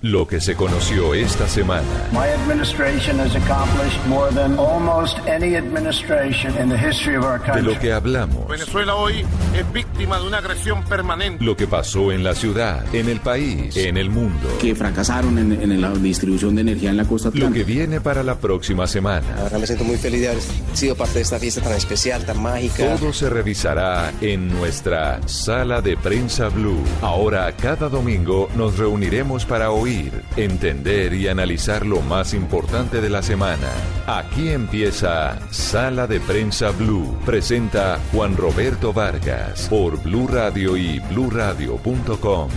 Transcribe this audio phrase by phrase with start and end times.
[0.00, 1.82] Lo que se conoció esta semana.
[2.12, 7.44] My administration has accomplished more than almost any administration in the history of our De
[7.46, 7.62] country.
[7.74, 8.46] lo que hablamos.
[8.46, 9.24] Venezuela hoy
[9.56, 11.44] es víctima de una agresión permanente.
[11.44, 14.48] Lo que pasó en la ciudad, en el país, en el mundo.
[14.60, 17.66] que fracasaron en, en la distribución de energía en la costa Lo que atlántica.
[17.66, 19.26] viene para la próxima La semana.
[19.42, 20.42] verdad me siento muy feliz de haber
[20.74, 22.94] sido parte de esta fiesta tan especial, tan mágica.
[22.96, 26.84] Todo se revisará en nuestra sala de prensa blue.
[27.02, 29.87] Ahora, cada domingo nos reuniremos para oír,
[30.36, 33.68] entender y analizar lo más importante de la semana.
[34.06, 37.16] Aquí empieza Sala de Prensa Blue.
[37.24, 42.48] Presenta Juan Roberto Vargas por Blue Radio y bluradio.com.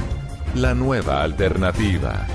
[0.56, 2.28] La nueva alternativa.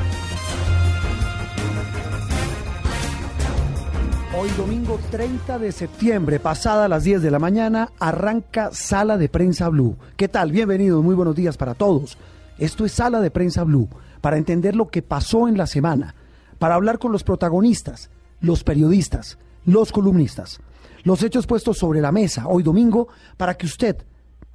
[4.39, 9.69] Hoy domingo 30 de septiembre, pasada las 10 de la mañana, arranca Sala de Prensa
[9.69, 9.97] Blue.
[10.17, 10.53] ¿Qué tal?
[10.53, 12.17] Bienvenidos, muy buenos días para todos.
[12.59, 13.89] Esto es Sala de Prensa Blue,
[14.27, 16.17] para entender lo que pasó en la semana,
[16.59, 18.11] para hablar con los protagonistas,
[18.41, 20.59] los periodistas, los columnistas,
[21.05, 23.07] los hechos puestos sobre la mesa hoy domingo,
[23.37, 23.99] para que usted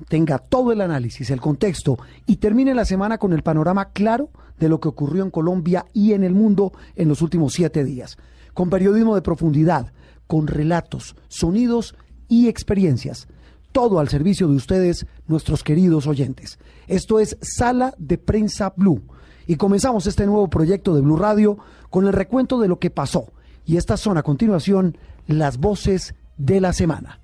[0.10, 4.30] tenga todo el análisis, el contexto y termine la semana con el panorama claro
[4.60, 8.18] de lo que ocurrió en Colombia y en el mundo en los últimos siete días.
[8.54, 9.94] Con periodismo de profundidad,
[10.28, 11.96] con relatos, sonidos
[12.28, 13.30] y experiencias.
[13.72, 16.60] Todo al servicio de ustedes, nuestros queridos oyentes.
[16.88, 19.02] Esto es Sala de Prensa Blue.
[19.48, 21.58] Y comenzamos este nuevo proyecto de Blue Radio
[21.90, 23.28] con el recuento de lo que pasó.
[23.66, 24.98] Y estas son a continuación
[25.28, 27.22] las voces de la semana.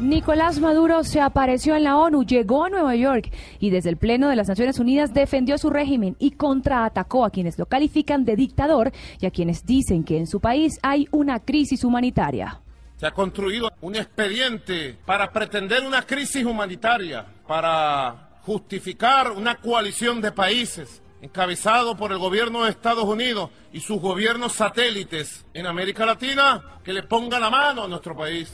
[0.00, 4.28] Nicolás Maduro se apareció en la ONU, llegó a Nueva York y desde el Pleno
[4.28, 8.92] de las Naciones Unidas defendió su régimen y contraatacó a quienes lo califican de dictador
[9.18, 12.63] y a quienes dicen que en su país hay una crisis humanitaria.
[12.96, 20.32] Se ha construido un expediente para pretender una crisis humanitaria, para justificar una coalición de
[20.32, 26.62] países encabezado por el gobierno de Estados Unidos y sus gobiernos satélites en América Latina
[26.84, 28.52] que le ponga la mano a nuestro país.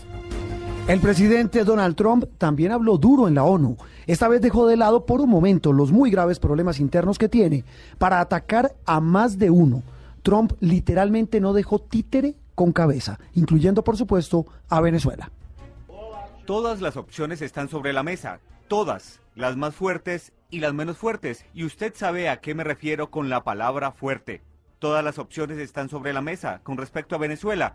[0.87, 3.77] El presidente Donald Trump también habló duro en la ONU.
[4.07, 7.65] Esta vez dejó de lado por un momento los muy graves problemas internos que tiene
[7.99, 9.83] para atacar a más de uno.
[10.23, 15.31] Trump literalmente no dejó títere con cabeza, incluyendo por supuesto a Venezuela.
[16.45, 21.47] Todas las opciones están sobre la mesa, todas, las más fuertes y las menos fuertes,
[21.55, 24.43] y usted sabe a qué me refiero con la palabra fuerte.
[24.79, 27.73] Todas las opciones están sobre la mesa con respecto a Venezuela.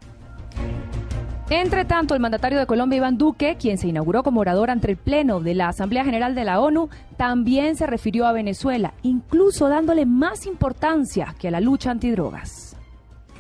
[1.50, 4.98] Entre tanto, el mandatario de Colombia, Iván Duque, quien se inauguró como orador ante el
[4.98, 10.06] Pleno de la Asamblea General de la ONU, también se refirió a Venezuela, incluso dándole
[10.06, 12.75] más importancia que a la lucha antidrogas.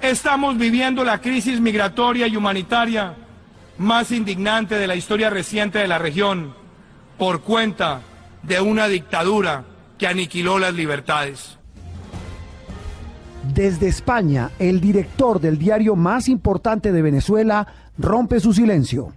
[0.01, 3.15] Estamos viviendo la crisis migratoria y humanitaria
[3.77, 6.53] más indignante de la historia reciente de la región
[7.17, 8.01] por cuenta
[8.43, 9.63] de una dictadura
[9.97, 11.57] que aniquiló las libertades.
[13.53, 17.67] Desde España, el director del diario más importante de Venezuela
[17.97, 19.13] rompe su silencio.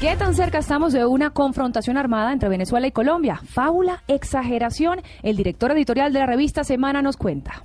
[0.00, 3.40] ¿Qué tan cerca estamos de una confrontación armada entre Venezuela y Colombia?
[3.48, 5.00] Fábula, exageración.
[5.22, 7.62] El director editorial de la revista Semana nos cuenta.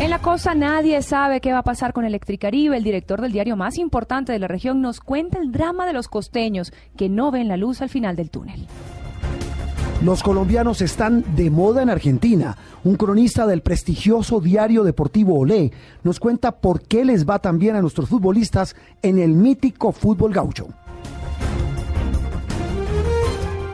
[0.00, 2.76] En la costa nadie sabe qué va a pasar con Electricaribe.
[2.76, 6.06] El director del diario más importante de la región nos cuenta el drama de los
[6.06, 8.68] costeños que no ven la luz al final del túnel.
[10.04, 12.56] Los colombianos están de moda en Argentina.
[12.84, 15.72] Un cronista del prestigioso diario deportivo Olé
[16.04, 20.32] nos cuenta por qué les va tan bien a nuestros futbolistas en el mítico fútbol
[20.32, 20.68] gaucho.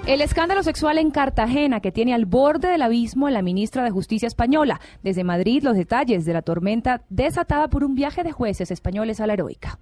[0.06, 3.90] El escándalo sexual en Cartagena que tiene al borde del abismo a la ministra de
[3.90, 4.78] Justicia española.
[5.02, 9.26] Desde Madrid los detalles de la tormenta desatada por un viaje de jueces españoles a
[9.26, 9.78] la heroica.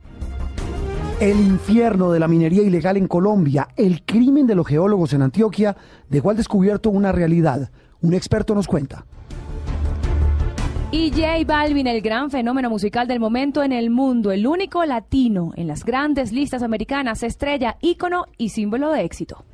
[1.19, 5.77] El infierno de la minería ilegal en Colombia, el crimen de los geólogos en Antioquia,
[6.09, 7.73] dejó al descubierto una realidad.
[8.01, 9.05] Un experto nos cuenta.
[10.93, 15.51] Y J Balvin, el gran fenómeno musical del momento en el mundo, el único latino
[15.57, 19.45] en las grandes listas americanas, estrella, ícono y símbolo de éxito.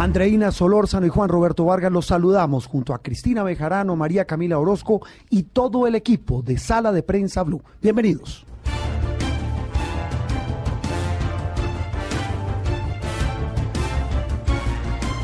[0.00, 5.04] Andreina Solórzano y Juan Roberto Vargas los saludamos junto a Cristina Bejarano, María Camila Orozco
[5.28, 7.60] y todo el equipo de Sala de Prensa Blue.
[7.82, 8.46] Bienvenidos.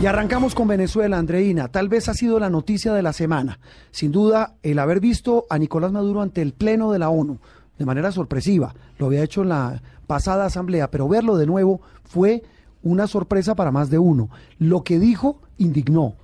[0.03, 1.69] Y arrancamos con Venezuela, Andreina.
[1.69, 3.61] Tal vez ha sido la noticia de la semana.
[3.93, 7.39] Sin duda, el haber visto a Nicolás Maduro ante el Pleno de la ONU
[7.79, 8.75] de manera sorpresiva.
[8.99, 12.43] Lo había hecho en la pasada asamblea, pero verlo de nuevo fue
[12.85, 14.31] una sorpresa para más de uno.
[14.59, 16.15] Lo que dijo indignó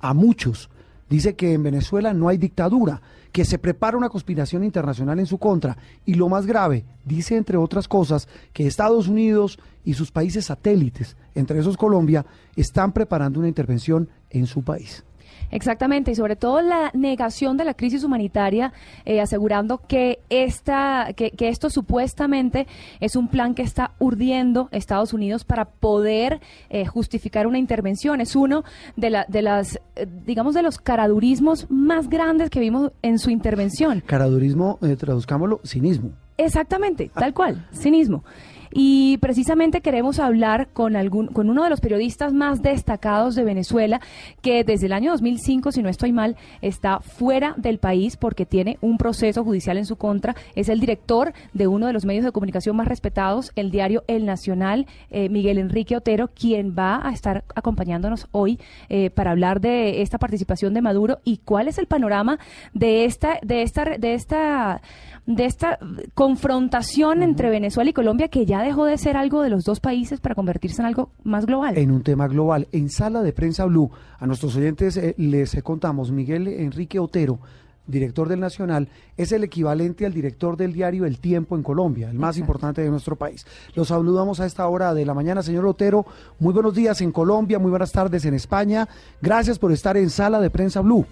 [0.00, 0.70] a muchos.
[1.08, 3.02] Dice que en Venezuela no hay dictadura,
[3.32, 5.76] que se prepara una conspiración internacional en su contra.
[6.06, 11.16] Y lo más grave, dice entre otras cosas, que Estados Unidos y sus países satélites,
[11.34, 12.24] entre esos Colombia,
[12.54, 15.04] están preparando una intervención en su país.
[15.50, 18.72] Exactamente, y sobre todo la negación de la crisis humanitaria,
[19.04, 22.66] eh, asegurando que, esta, que, esto supuestamente
[23.00, 28.20] es un plan que está urdiendo Estados Unidos para poder eh, justificar una intervención.
[28.20, 28.64] Es uno
[28.96, 33.30] de, la, de las, eh, digamos, de los caradurismos más grandes que vimos en su
[33.30, 34.02] intervención.
[34.06, 36.10] Caradurismo, traduzcámoslo, cinismo.
[36.36, 38.24] Exactamente, tal cual, cinismo.
[38.72, 44.00] Y precisamente queremos hablar con, algún, con uno de los periodistas más destacados de Venezuela,
[44.42, 48.78] que desde el año 2005, si no estoy mal, está fuera del país porque tiene
[48.80, 50.36] un proceso judicial en su contra.
[50.54, 54.24] Es el director de uno de los medios de comunicación más respetados, el diario El
[54.24, 58.58] Nacional, eh, Miguel Enrique Otero, quien va a estar acompañándonos hoy
[58.88, 62.38] eh, para hablar de esta participación de Maduro y cuál es el panorama
[62.72, 64.80] de esta, de esta, de esta
[65.26, 65.78] de esta
[66.14, 70.20] confrontación entre Venezuela y Colombia que ya dejó de ser algo de los dos países
[70.20, 71.76] para convertirse en algo más global.
[71.78, 72.68] En un tema global.
[72.72, 77.38] En Sala de Prensa Blue, a nuestros oyentes eh, les contamos, Miguel Enrique Otero,
[77.86, 82.18] director del Nacional, es el equivalente al director del diario El Tiempo en Colombia, el
[82.18, 83.46] más importante de nuestro país.
[83.74, 86.06] Los saludamos a esta hora de la mañana, señor Otero.
[86.38, 88.88] Muy buenos días en Colombia, muy buenas tardes en España.
[89.20, 91.06] Gracias por estar en Sala de Prensa Blue.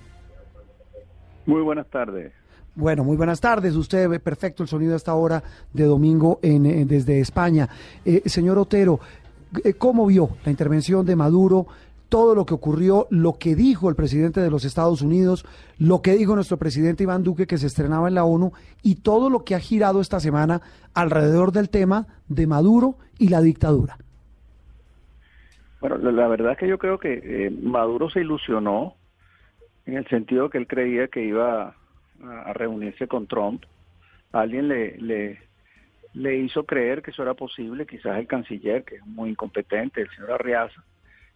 [1.46, 2.32] Muy buenas tardes.
[2.78, 3.74] Bueno, muy buenas tardes.
[3.74, 5.42] Usted ve perfecto el sonido a esta hora
[5.72, 7.68] de domingo en, desde España.
[8.04, 9.00] Eh, señor Otero,
[9.64, 11.66] eh, ¿cómo vio la intervención de Maduro?
[12.08, 15.44] Todo lo que ocurrió, lo que dijo el presidente de los Estados Unidos,
[15.80, 18.52] lo que dijo nuestro presidente Iván Duque que se estrenaba en la ONU
[18.84, 20.62] y todo lo que ha girado esta semana
[20.94, 23.98] alrededor del tema de Maduro y la dictadura.
[25.80, 28.94] Bueno, la verdad es que yo creo que eh, Maduro se ilusionó
[29.84, 31.74] en el sentido que él creía que iba
[32.24, 33.64] a, reunirse con Trump.
[34.32, 35.38] Alguien le,
[36.14, 40.10] le, hizo creer que eso era posible, quizás el canciller, que es muy incompetente, el
[40.10, 40.82] señor Arriaza,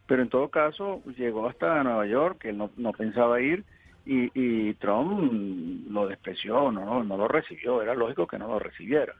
[0.07, 3.65] pero en todo caso llegó hasta Nueva York, que no, no pensaba ir,
[4.05, 9.15] y, y, Trump lo despreció, no, no lo recibió, era lógico que no lo recibiera.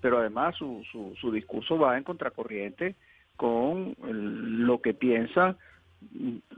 [0.00, 2.94] Pero además su, su, su discurso va en contracorriente
[3.36, 5.56] con lo que piensa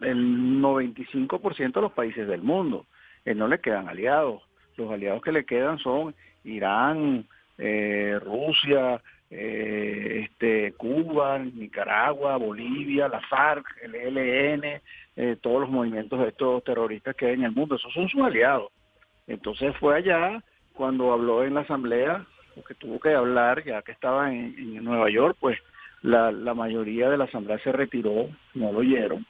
[0.03, 2.87] el 95% de los países del mundo.
[3.26, 4.43] Eh, no le quedan aliados.
[4.76, 6.14] Los aliados que le quedan son
[6.44, 7.26] Irán,
[7.58, 14.80] eh, Rusia, eh, este, Cuba, Nicaragua, Bolivia, la FARC, el ELN,
[15.40, 17.75] todos los movimientos de estos terroristas que hay en el mundo.
[17.75, 18.71] Esos son sus aliados.
[19.26, 20.40] Entonces fue allá
[20.73, 25.11] cuando habló en la asamblea, porque tuvo que hablar, ya que estaba en, en Nueva
[25.11, 25.59] York, pues
[26.02, 29.26] la, la mayoría de la asamblea se retiró, no lo oyeron.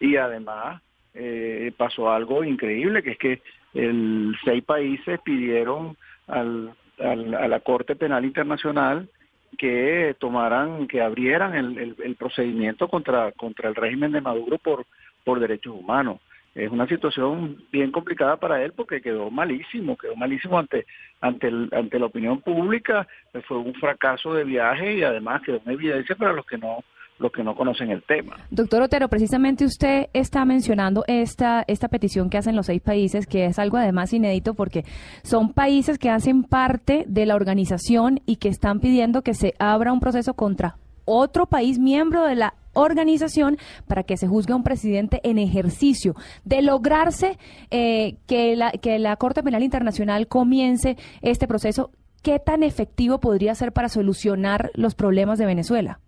[0.00, 0.82] Y además
[1.14, 3.42] eh, pasó algo increíble, que es que
[3.74, 5.96] el, seis países pidieron
[6.26, 9.08] al, a la Corte Penal Internacional
[9.56, 14.84] que tomaran, que abrieran el, el, procedimiento contra, contra el régimen de Maduro por,
[15.24, 16.20] por derechos humanos.
[16.54, 20.86] Es una situación bien complicada para él porque quedó malísimo, quedó malísimo ante,
[21.20, 23.06] ante, ante la opinión pública,
[23.46, 26.82] fue un fracaso de viaje y además quedó una evidencia para los que no
[27.18, 28.36] los que no conocen el tema.
[28.50, 33.46] Doctor Otero, precisamente usted está mencionando esta, esta petición que hacen los seis países, que
[33.46, 34.84] es algo además inédito porque
[35.22, 39.92] son países que hacen parte de la organización y que están pidiendo que se abra
[39.92, 43.56] un proceso contra otro país miembro de la organización
[43.86, 46.14] para que se juzgue a un presidente en ejercicio.
[46.44, 47.38] De lograrse
[47.70, 51.90] eh, que, la, que la Corte Penal Internacional comience este proceso,
[52.22, 56.00] ¿qué tan efectivo podría ser para solucionar los problemas de Venezuela?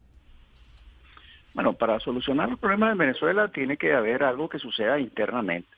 [1.60, 5.68] Bueno, para solucionar los problemas de Venezuela tiene que haber algo que suceda internamente.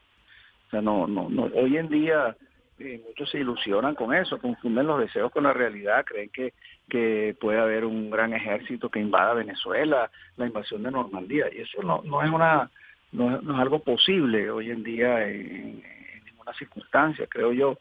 [0.69, 2.37] O sea, no, no, no hoy en día
[2.79, 6.53] eh, muchos se ilusionan con eso, confunden los deseos con la realidad, creen que,
[6.89, 11.83] que puede haber un gran ejército que invada Venezuela, la invasión de Normandía, y eso
[11.83, 12.71] no, no es una
[13.11, 15.83] no, es algo posible hoy en día en,
[16.27, 17.79] ninguna circunstancia, creo yo,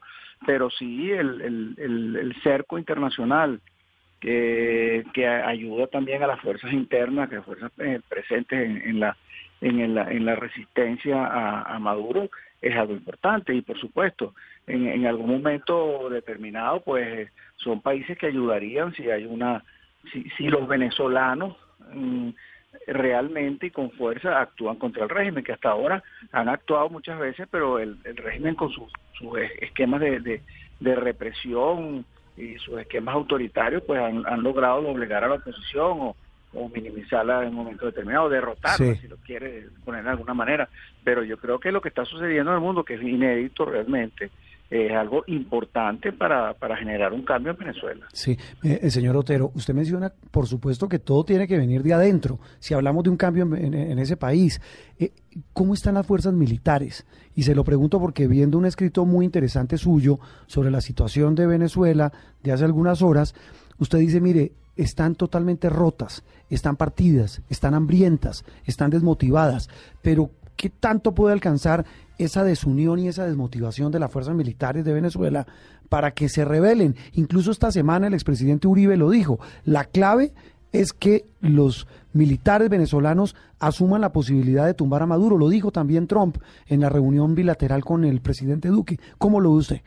[0.47, 3.61] pero sí el, el, el, cerco internacional
[4.21, 9.17] que, que ayuda también a las fuerzas internas, que fuerzas eh, presentes en, en la
[9.61, 12.29] en la, en la resistencia a, Maduro
[12.61, 13.53] es algo importante.
[13.53, 14.33] Y por supuesto
[14.67, 19.63] en, en algún momento determinado pues son países que ayudarían si hay una
[20.11, 21.55] si, si los venezolanos
[21.93, 22.29] mm,
[22.87, 27.47] realmente y con fuerza actúan contra el régimen que hasta ahora han actuado muchas veces
[27.51, 30.41] pero el, régimen con sus, sus esquemas de,
[30.79, 32.05] de, represión
[32.41, 36.15] y sus esquemas autoritarios pues han, han logrado doblegar a la oposición o,
[36.53, 40.67] o minimizarla en un momento determinado, derrotarla, si lo quiere poner de alguna manera.
[41.03, 44.31] Pero yo creo que lo que está sucediendo en el mundo, que es inédito realmente,
[44.71, 48.07] es algo importante para, para generar un cambio en Venezuela.
[48.13, 51.93] Sí, eh, eh, señor Otero, usted menciona, por supuesto, que todo tiene que venir de
[51.93, 52.39] adentro.
[52.59, 54.61] Si hablamos de un cambio en, ese país,
[54.97, 55.11] eh,
[55.51, 57.05] ¿cómo están las fuerzas militares?
[57.35, 61.47] Y se lo pregunto porque viendo un escrito muy interesante suyo sobre la situación de
[61.47, 63.35] Venezuela de hace algunas horas,
[63.77, 69.69] usted dice, mire, están totalmente rotas, están partidas, están hambrientas, están desmotivadas,
[70.01, 71.85] pero ¿qué tanto puede alcanzar
[72.23, 75.45] esa desunión y esa desmotivación de las fuerzas militares de Venezuela
[75.89, 76.95] para que se rebelen?
[77.13, 80.31] Incluso esta semana el expresidente Uribe lo dijo, la clave
[80.71, 86.07] es que los militares venezolanos asuman la posibilidad de tumbar a Maduro, lo dijo también
[86.07, 86.37] Trump
[86.67, 88.97] en la reunión bilateral con el presidente Duque.
[89.17, 89.81] ¿Cómo lo ve usted?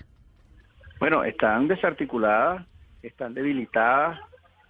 [1.00, 2.66] Bueno, están desarticuladas,
[3.02, 4.20] están debilitadas,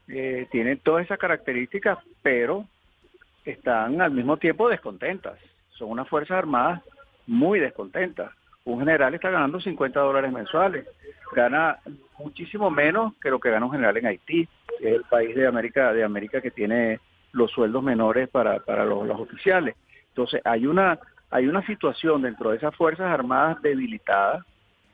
[0.09, 2.66] eh, tienen todas esas características, pero
[3.44, 5.38] están al mismo tiempo descontentas.
[5.71, 6.83] Son unas Fuerzas Armadas
[7.26, 8.33] muy descontentas.
[8.64, 10.87] Un general está ganando 50 dólares mensuales,
[11.35, 11.78] gana
[12.19, 15.47] muchísimo menos que lo que gana un general en Haití, que es el país de
[15.47, 17.00] América, de América que tiene
[17.33, 19.75] los sueldos menores para, para los, oficiales.
[20.09, 20.99] Entonces hay una,
[21.31, 24.45] hay una situación dentro de esas Fuerzas Armadas debilitadas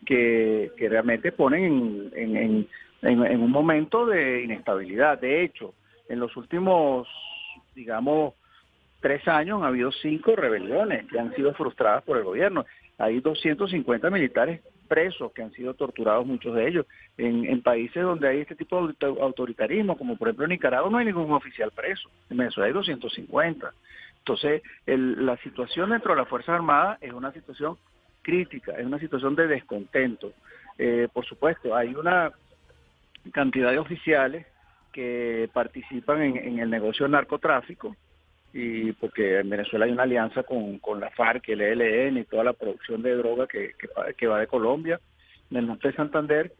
[0.04, 2.68] que, que realmente ponen en, en
[3.02, 5.18] en, un momento de inestabilidad.
[5.18, 5.74] De hecho,
[6.08, 7.08] en los últimos,
[7.74, 8.34] digamos,
[9.00, 12.66] tres años ha habido cinco rebeliones que han sido frustradas por el gobierno.
[12.98, 18.28] Hay 250 militares presos que han sido torturados, muchos de ellos, en, en países donde
[18.28, 22.10] hay este tipo de autoritarismo, como por ejemplo en Nicaragua no hay ningún oficial preso,
[22.28, 23.72] en Venezuela hay 250.
[24.18, 27.78] Entonces, el, la situación dentro de las Fuerzas Armadas es una situación
[28.22, 30.32] crítica, es una situación de descontento.
[30.78, 32.32] Eh, por supuesto, hay una
[33.32, 34.46] cantidad de oficiales
[34.92, 37.96] que participan en, el negocio del narcotráfico
[38.52, 42.44] y porque en Venezuela hay una alianza con, con la FARC, el ELN y toda
[42.44, 43.72] la producción de droga que,
[44.16, 45.00] que, va de Colombia,
[45.50, 46.52] en el norte de Santander,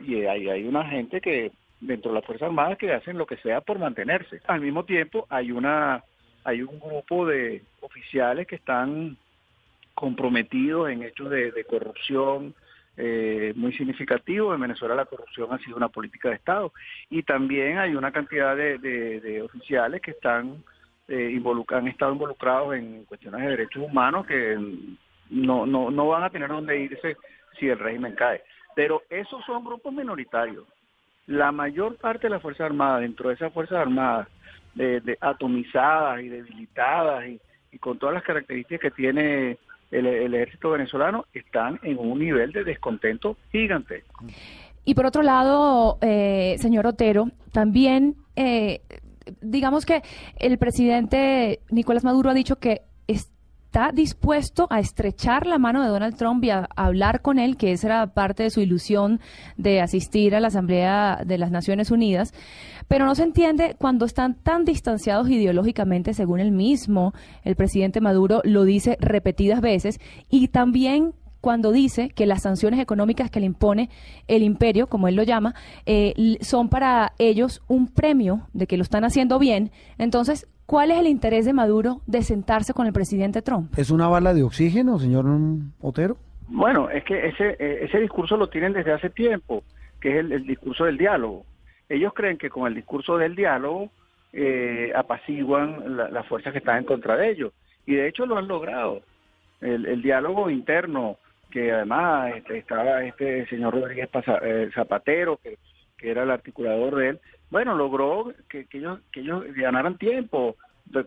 [0.00, 3.36] y hay, hay una gente que dentro de las Fuerzas Armadas que hacen lo que
[3.36, 4.40] sea por mantenerse.
[4.46, 6.02] Al mismo tiempo hay una
[6.44, 9.16] hay un grupo de oficiales que están
[9.94, 12.54] comprometidos en hechos de, de corrupción,
[13.00, 14.52] eh, muy significativo.
[14.52, 16.72] En Venezuela la corrupción ha sido una política de Estado
[17.08, 20.64] y también hay una cantidad de, oficiales que están
[21.08, 24.56] eh, han estado involucrados en cuestiones de derechos humanos que
[25.30, 27.16] no, no, no van a tener dónde irse
[27.58, 28.42] si el régimen cae.
[28.74, 30.64] Pero esos son grupos minoritarios.
[31.26, 34.28] La mayor parte de las Fuerzas Armadas, dentro de esas Fuerzas Armadas,
[34.74, 39.58] de, atomizadas y debilitadas y, con todas las características que tiene
[39.90, 44.04] el, ejército venezolano están en un nivel de descontento gigante.
[44.84, 48.80] Y por otro lado, eh, señor Otero, también eh,
[49.40, 50.02] digamos que
[50.36, 56.16] el presidente Nicolás Maduro ha dicho que está dispuesto a estrechar la mano de Donald
[56.16, 59.20] Trump y a, hablar con él, que esa era parte de su ilusión
[59.58, 62.32] de asistir a la Asamblea de las Naciones Unidas,
[62.88, 67.12] pero no se entiende cuando están tan distanciados ideológicamente, según él mismo,
[67.44, 73.30] el presidente Maduro lo dice repetidas veces, y también cuando dice que las sanciones económicas
[73.30, 73.90] que le impone
[74.26, 75.54] el imperio, como él lo llama,
[75.86, 79.70] eh, son para ellos un premio de que lo están haciendo bien.
[79.98, 83.72] Entonces, ¿Cuál es el interés de Maduro de sentarse con el presidente Trump?
[83.78, 85.24] ¿Es una bala de oxígeno, señor
[85.80, 86.18] Otero?
[86.46, 89.62] Bueno, es que ese, eh, ese discurso lo tienen desde hace tiempo,
[89.98, 91.46] que es el, discurso del diálogo.
[91.88, 93.88] Ellos creen que con el discurso del diálogo
[94.34, 97.54] eh, apaciguan las fuerzas que están en contra de ellos.
[97.86, 99.00] Y de hecho lo han logrado.
[99.62, 101.16] El, diálogo interno,
[101.50, 104.08] que además este, estaba este señor Rodríguez
[104.42, 105.58] eh, Zapatero, que,
[106.00, 110.54] era el articulador de él, bueno, logró que, ellos, que ellos ganaran tiempo,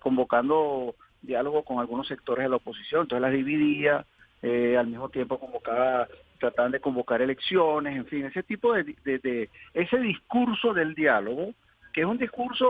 [0.02, 4.06] convocando diálogo con algunos sectores de la oposición, entonces las dividía,
[4.42, 6.08] eh, al mismo tiempo convocaba,
[6.40, 11.54] trataban de convocar elecciones, en fin, ese tipo de, de, ese discurso del diálogo,
[11.94, 12.68] que es un discurso,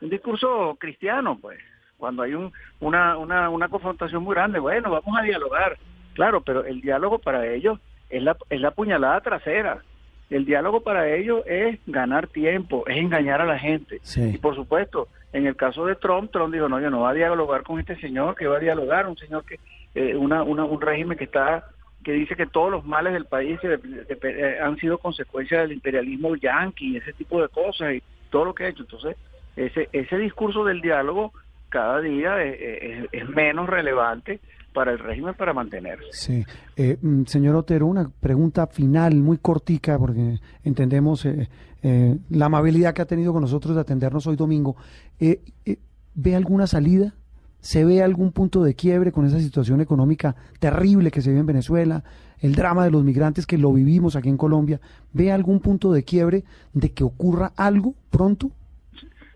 [0.00, 1.58] un discurso cristiano, pues,
[1.96, 5.76] cuando hay un, una, una, una confrontación muy grande, bueno, vamos a dialogar,
[6.14, 7.78] claro, pero el diálogo para ellos
[8.08, 9.82] es la, es la puñalada trasera.
[10.30, 14.00] El diálogo para ellos es ganar tiempo, es engañar a la gente.
[14.16, 17.14] Y por supuesto, en el caso de Trump, Trump dijo, no, yo no voy a
[17.14, 19.60] dialogar con este señor, que va a dialogar, un señor que,
[19.94, 21.64] eh, una, una, un régimen que está
[22.02, 26.98] que dice que todos los males del país eh, han sido consecuencia del imperialismo yanqui,
[26.98, 28.82] ese tipo de cosas y todo lo que ha hecho.
[28.82, 29.16] Entonces,
[29.56, 31.32] ese, ese discurso del diálogo
[31.70, 34.38] cada día es menos relevante
[34.74, 36.12] para el régimen para mantenerse.
[36.12, 36.44] Sí.
[36.76, 41.48] Eh, mm, señor Otero, una pregunta final, muy cortica, porque entendemos eh,
[41.82, 44.76] eh, la amabilidad que ha tenido con nosotros de atendernos hoy domingo.
[45.18, 47.14] ¿Ve alguna salida?
[47.60, 51.46] ¿Se ve algún punto de quiebre con esa situación económica terrible que se vive en
[51.46, 52.04] Venezuela?
[52.40, 54.80] El drama de los migrantes que lo vivimos aquí en Colombia.
[55.12, 58.50] ¿Ve algún punto de quiebre de que ocurra algo pronto?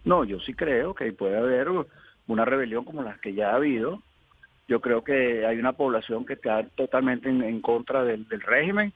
[0.04, 1.68] No, yo sí creo que puede haber
[2.26, 4.02] una rebelión como las que ya ha habido
[4.68, 8.92] yo creo que hay una población que está totalmente en, contra del, régimen.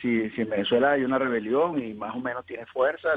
[0.00, 3.08] Si, si, en Venezuela hay una rebelión y más o menos tiene fuerza,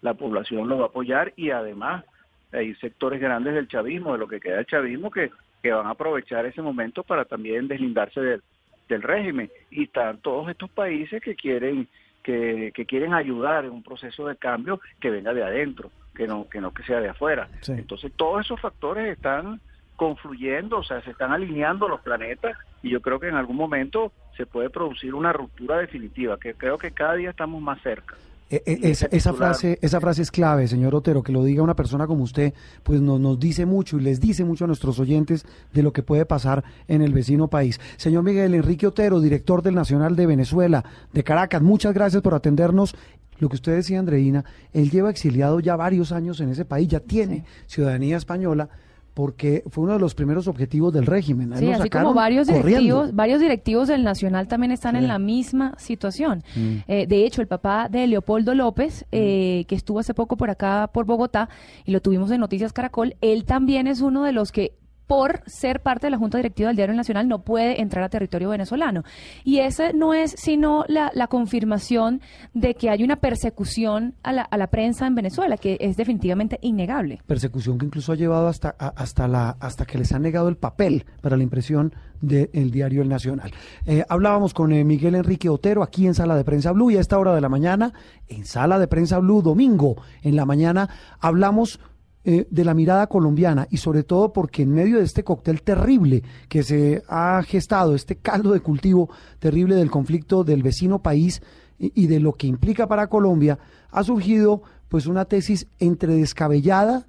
[0.00, 2.04] la, población lo va a apoyar y además
[2.52, 5.30] hay sectores grandes del chavismo, de lo que queda del chavismo, que,
[5.62, 8.42] que van a aprovechar ese momento para también deslindarse del,
[8.88, 9.50] del régimen.
[9.70, 11.86] Y están todos estos países que quieren
[12.22, 16.48] que, que, quieren ayudar en un proceso de cambio que venga de adentro, que no
[16.48, 17.48] que no que sea de afuera.
[17.66, 19.60] Entonces todos esos factores están
[20.00, 24.12] confluyendo, o sea, se están alineando los planetas y yo creo que en algún momento
[24.34, 28.16] se puede producir una ruptura definitiva, que creo que cada día estamos más cerca.
[28.48, 31.76] E, e, esa, esa, frase, esa frase es clave, señor Otero, que lo diga una
[31.76, 35.44] persona como usted, pues nos, nos dice mucho y les dice mucho a nuestros oyentes
[35.74, 37.78] de lo que puede pasar en el vecino país.
[37.98, 42.96] Señor Miguel Enrique Otero, director del Nacional de Venezuela, de Caracas, muchas gracias por atendernos.
[43.38, 47.00] Lo que usted decía, Andreina, él lleva exiliado ya varios años en ese país, ya
[47.00, 48.70] tiene ciudadanía española
[49.14, 51.52] porque fue uno de los primeros objetivos del régimen.
[51.56, 56.42] Sí, así como varios directivos, varios directivos del Nacional también están en la misma situación.
[56.54, 56.76] Mm.
[56.86, 59.68] Eh, de hecho, el papá de Leopoldo López, eh, mm.
[59.68, 61.48] que estuvo hace poco por acá, por Bogotá,
[61.84, 64.79] y lo tuvimos en Noticias Caracol, él también es uno de los que
[65.10, 68.50] por ser parte de la Junta Directiva del Diario Nacional no puede entrar a territorio
[68.50, 69.02] venezolano.
[69.42, 72.20] Y ese no es sino la, confirmación
[72.54, 76.60] de que hay una persecución a la, a la, prensa en Venezuela, que es definitivamente
[76.62, 77.20] innegable.
[77.26, 81.04] Persecución que incluso ha llevado hasta, hasta, la, hasta que les han negado el papel
[81.20, 83.50] para la impresión del diario El Nacional.
[83.86, 87.00] Eh, hablábamos con eh, Miguel Enrique Otero aquí en Sala de Prensa Blue y a
[87.00, 87.92] esta hora de la mañana,
[88.28, 91.80] en Sala de Prensa Blue, domingo en la mañana, hablamos
[92.22, 96.22] eh, de la mirada colombiana y sobre todo porque en medio de este cóctel terrible
[96.50, 101.40] que se ha gestado, este caldo de cultivo terrible del conflicto del vecino país
[101.78, 103.58] y, de lo que implica para Colombia,
[103.90, 107.06] ha surgido pues una tesis entre descabellada,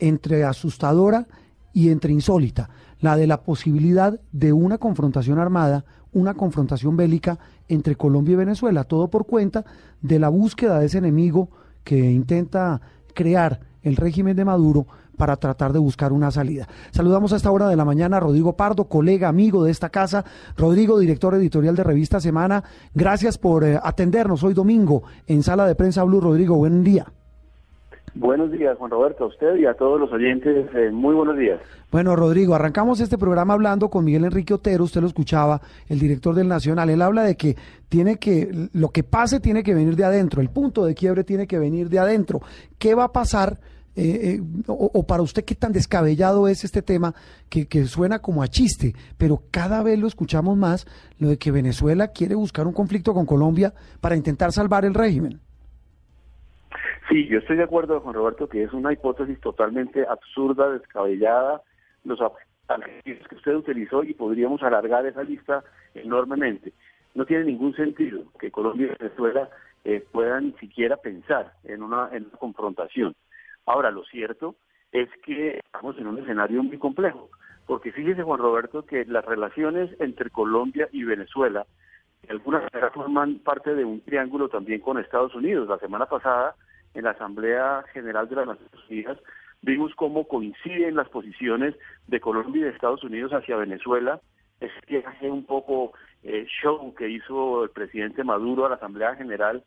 [0.00, 1.28] entre asustadora
[1.72, 2.68] y entre insólita,
[2.98, 8.82] la de la posibilidad de una confrontación armada, una confrontación bélica entre Colombia y Venezuela,
[8.82, 9.64] todo por cuenta
[10.02, 11.48] de la búsqueda de ese enemigo
[11.84, 12.80] que intenta
[13.14, 16.66] crear el régimen de Maduro para tratar de buscar una salida.
[16.90, 20.24] Saludamos a esta hora de la mañana a Rodrigo Pardo, colega, amigo de esta casa.
[20.56, 22.62] Rodrigo, director editorial de Revista Semana,
[22.94, 26.20] gracias por eh, atendernos hoy domingo en Sala de Prensa Blue.
[26.20, 27.06] Rodrigo, buen día.
[28.14, 30.66] Buenos días, Juan Roberto, a usted y a todos los oyentes.
[30.74, 31.60] Eh, muy buenos días.
[31.90, 36.34] Bueno, Rodrigo, arrancamos este programa hablando con Miguel Enrique Otero, usted lo escuchaba, el director
[36.34, 36.90] del Nacional.
[36.90, 37.54] Él habla de que
[37.88, 41.46] tiene que, lo que pase tiene que venir de adentro, el punto de quiebre tiene
[41.46, 42.40] que venir de adentro.
[42.78, 43.58] ¿Qué va a pasar?
[44.00, 47.14] Eh, eh, o, para usted qué tan descabellado es este tema
[47.50, 50.86] que, suena como a chiste, pero cada vez lo escuchamos más,
[51.18, 55.40] lo de que Venezuela quiere buscar un conflicto con Colombia para intentar salvar el régimen.
[57.08, 61.62] Sí, yo estoy de acuerdo con Roberto que es una hipótesis totalmente absurda, descabellada,
[62.04, 62.20] los
[62.68, 66.72] adjetivos que usted utilizó y podríamos alargar esa lista enormemente.
[67.16, 69.48] No tiene ningún sentido que Colombia y Venezuela
[69.84, 73.16] eh, puedan ni siquiera pensar en una confrontación.
[73.68, 74.54] Ahora, lo cierto
[74.92, 77.28] es que estamos en un escenario muy complejo,
[77.66, 81.66] porque fíjese Juan Roberto que las relaciones entre Colombia y Venezuela
[82.22, 85.68] de alguna manera forman parte de un triángulo también con Estados Unidos.
[85.68, 86.56] La semana pasada,
[86.94, 89.18] en la Asamblea General de las Naciones Unidas,
[89.60, 91.74] vimos cómo coinciden las posiciones
[92.06, 94.22] de Colombia y de Estados Unidos hacia Venezuela.
[94.60, 99.62] Ese viaje un poco eh, show que hizo el presidente Maduro a la Asamblea General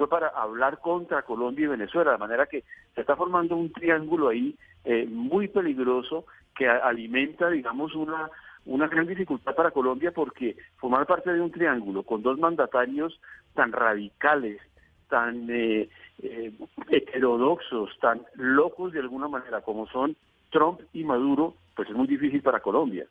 [0.00, 4.30] fue para hablar contra Colombia y Venezuela, de manera que se está formando un triángulo
[4.30, 6.24] ahí eh, muy peligroso
[6.56, 8.30] que alimenta, digamos, una,
[8.64, 13.20] una gran dificultad para Colombia porque formar parte de un triángulo con dos mandatarios
[13.52, 14.58] tan radicales,
[15.10, 15.90] tan eh,
[16.22, 16.52] eh,
[16.88, 20.16] heterodoxos, tan locos de alguna manera como son
[20.50, 23.04] Trump y Maduro, pues es muy difícil para Colombia.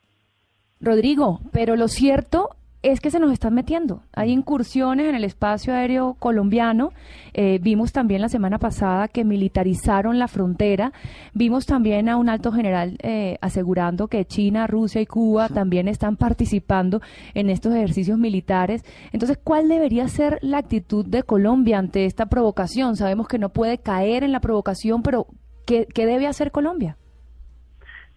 [0.80, 4.02] Rodrigo, pero lo cierto es que se nos están metiendo.
[4.14, 6.92] Hay incursiones en el espacio aéreo colombiano.
[7.34, 10.92] Eh, vimos también la semana pasada que militarizaron la frontera.
[11.34, 16.16] Vimos también a un alto general eh, asegurando que China, Rusia y Cuba también están
[16.16, 17.02] participando
[17.34, 18.82] en estos ejercicios militares.
[19.12, 22.96] Entonces, ¿cuál debería ser la actitud de Colombia ante esta provocación?
[22.96, 25.26] Sabemos que no puede caer en la provocación, pero
[25.66, 26.96] ¿qué, qué debe hacer Colombia?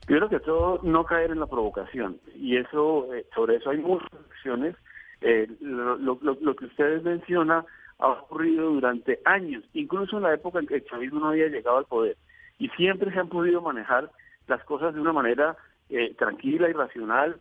[0.06, 2.20] Primero que todo, no caer en la provocación.
[2.36, 4.76] Y eso, eh, sobre eso hay muchas acciones.
[5.22, 6.20] Eh, lo,
[6.56, 7.64] que ustedes mencionan
[8.00, 11.78] ha ocurrido durante años, incluso en la época en que el chavismo no había llegado
[11.78, 12.18] al poder.
[12.60, 14.12] Y siempre se han podido manejar
[14.48, 15.56] las cosas de una manera
[15.90, 17.40] eh, tranquila y racional.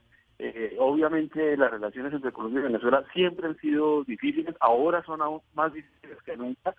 [0.79, 5.73] obviamente las relaciones entre Colombia y Venezuela siempre han sido difíciles, ahora son aún más
[5.73, 6.75] difíciles que nunca,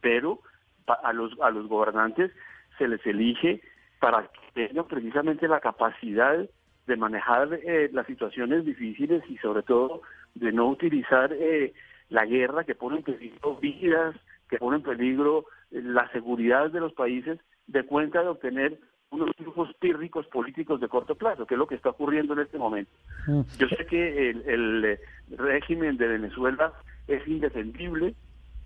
[0.00, 0.40] pero
[0.86, 2.32] a los, a los gobernantes
[2.78, 3.60] se les elige
[4.00, 6.48] para que tengan precisamente la capacidad
[6.86, 10.02] de manejar eh, las situaciones difíciles y sobre todo
[10.34, 11.74] de no utilizar eh,
[12.08, 14.16] la guerra que pone en peligro vidas,
[14.48, 18.78] que pone en peligro eh, la seguridad de los países de cuenta de obtener
[19.10, 22.58] unos grupos pírricos políticos de corto plazo, que es lo que está ocurriendo en este
[22.58, 22.90] momento.
[23.26, 23.40] Mm.
[23.58, 24.98] Yo sé que el, el
[25.36, 26.72] régimen de Venezuela
[27.06, 28.14] es indefendible,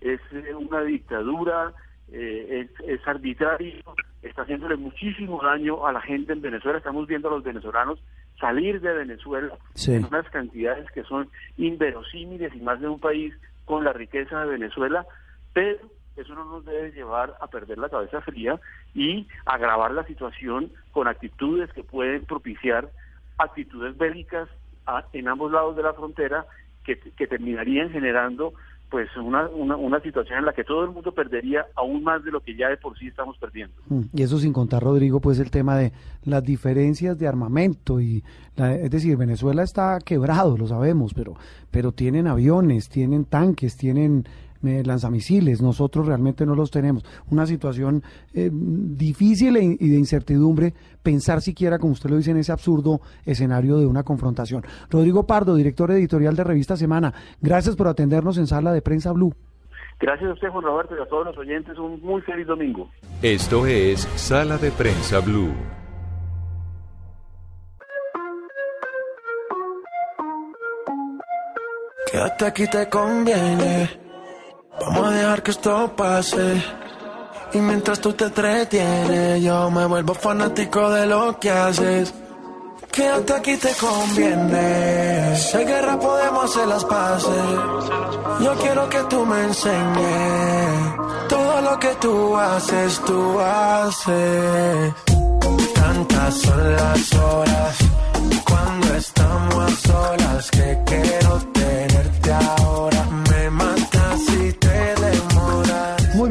[0.01, 0.19] es
[0.57, 1.73] una dictadura,
[2.11, 3.73] es, es arbitrario,
[4.21, 6.77] está haciéndole muchísimo daño a la gente en Venezuela.
[6.77, 7.99] Estamos viendo a los venezolanos
[8.39, 13.33] salir de Venezuela en unas cantidades que son inverosímiles y más de un país
[13.65, 15.05] con la riqueza de Venezuela,
[15.53, 15.79] pero
[16.15, 18.59] eso no nos debe llevar a perder la cabeza fría
[18.93, 22.89] y agravar la situación con actitudes que pueden propiciar
[23.37, 24.49] actitudes bélicas
[25.13, 26.45] en ambos lados de la frontera
[26.83, 28.53] que, que terminarían generando
[28.93, 32.29] pues una, una, una, situación en la que todo el mundo perdería aún más de
[32.29, 33.73] lo que ya de por sí estamos perdiendo.
[33.87, 35.93] Mm, y eso sin contar, Rodrigo, pues el tema de
[36.25, 38.23] las diferencias de armamento y,
[38.55, 41.33] es decir, Venezuela está quebrado, lo sabemos, pero,
[41.71, 44.25] pero tienen aviones, tienen tanques, tienen
[44.63, 47.03] lanzamisiles, nosotros realmente no los tenemos.
[47.29, 52.37] Una situación eh, difícil e y de incertidumbre pensar siquiera, como usted lo dice, en
[52.37, 54.63] ese absurdo escenario de una confrontación.
[54.89, 59.33] Rodrigo Pardo, director editorial de Revista Semana, gracias por atendernos en Sala de Prensa Blue.
[59.99, 61.77] Gracias a usted, Juan Roberto, y a todos los oyentes.
[61.77, 62.89] Un muy feliz domingo.
[63.21, 65.53] Esto es Sala de Prensa Blue.
[72.11, 74.02] Quédate aquí te conviene.
[74.79, 76.63] Vamos a dejar que esto pase.
[77.53, 82.13] Y mientras tú te entretienes, yo me vuelvo fanático de lo que haces.
[82.91, 85.35] Quédate aquí te conviene.
[85.53, 87.43] Hay guerra podemos hacer las paces.
[88.41, 90.93] Yo quiero que tú me enseñes.
[91.29, 94.93] Todo lo que tú haces, tú haces.
[95.73, 97.77] Tantas son las horas
[98.47, 102.92] cuando estamos a solas que quiero tenerte ahora.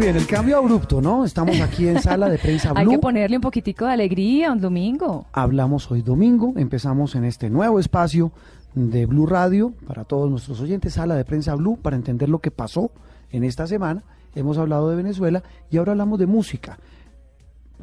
[0.03, 1.25] Bien, el cambio abrupto, ¿no?
[1.25, 2.81] Estamos aquí en sala de prensa Blue.
[2.81, 5.27] Hay que ponerle un poquitico de alegría un domingo.
[5.33, 8.33] Hablamos hoy domingo, empezamos en este nuevo espacio
[8.75, 12.51] de Blue Radio para todos nuestros oyentes, sala de prensa Blue, para entender lo que
[12.51, 12.91] pasó
[13.31, 14.03] en esta semana.
[14.35, 16.79] Hemos hablado de Venezuela y ahora hablamos de música.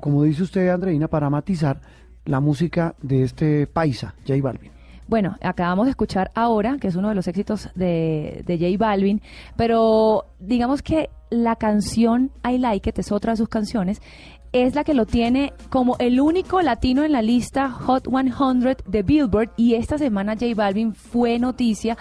[0.01, 1.79] Como dice usted, Andreina, para matizar
[2.25, 4.78] la música de este paisa, J Balvin.
[5.09, 9.23] Bueno, acabamos de escuchar ahora, que es uno de los éxitos de, de J Balvin,
[9.55, 14.03] pero digamos que la canción I Like It es otra de sus canciones,
[14.51, 19.01] es la que lo tiene como el único latino en la lista Hot 100 de
[19.01, 21.97] Billboard y esta semana J Balvin fue noticia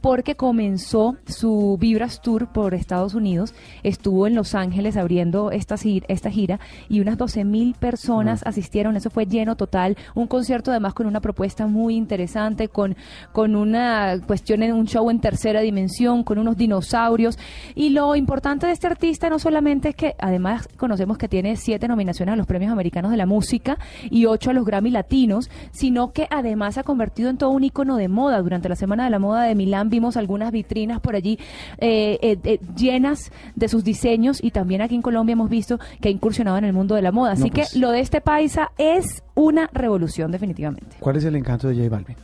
[0.00, 5.76] porque comenzó su Vibras Tour por Estados Unidos, estuvo en Los Ángeles abriendo esta,
[6.08, 10.94] esta gira y unas 12 mil personas asistieron, eso fue lleno total, un concierto además
[10.94, 12.96] con una propuesta muy interesante, con,
[13.32, 17.38] con una cuestión en un show en tercera dimensión, con unos dinosaurios.
[17.74, 21.88] Y lo importante de este artista no solamente es que además conocemos que tiene siete
[21.88, 23.78] nominaciones a los premios americanos de la música
[24.10, 27.64] y ocho a los Grammy latinos, sino que además se ha convertido en todo un
[27.64, 28.40] icono de moda.
[28.42, 31.38] Durante la Semana de la Moda de Milán vimos algunas vitrinas por allí
[31.78, 36.08] eh, eh, eh, llenas de sus diseños y también aquí en Colombia hemos visto que
[36.08, 37.32] ha incursionado en el mundo de la moda.
[37.32, 37.76] Así que pues.
[37.76, 40.96] lo de este paisa es una revolución definitivamente.
[41.00, 42.16] ¿Cuál es el encanto de J Balvin?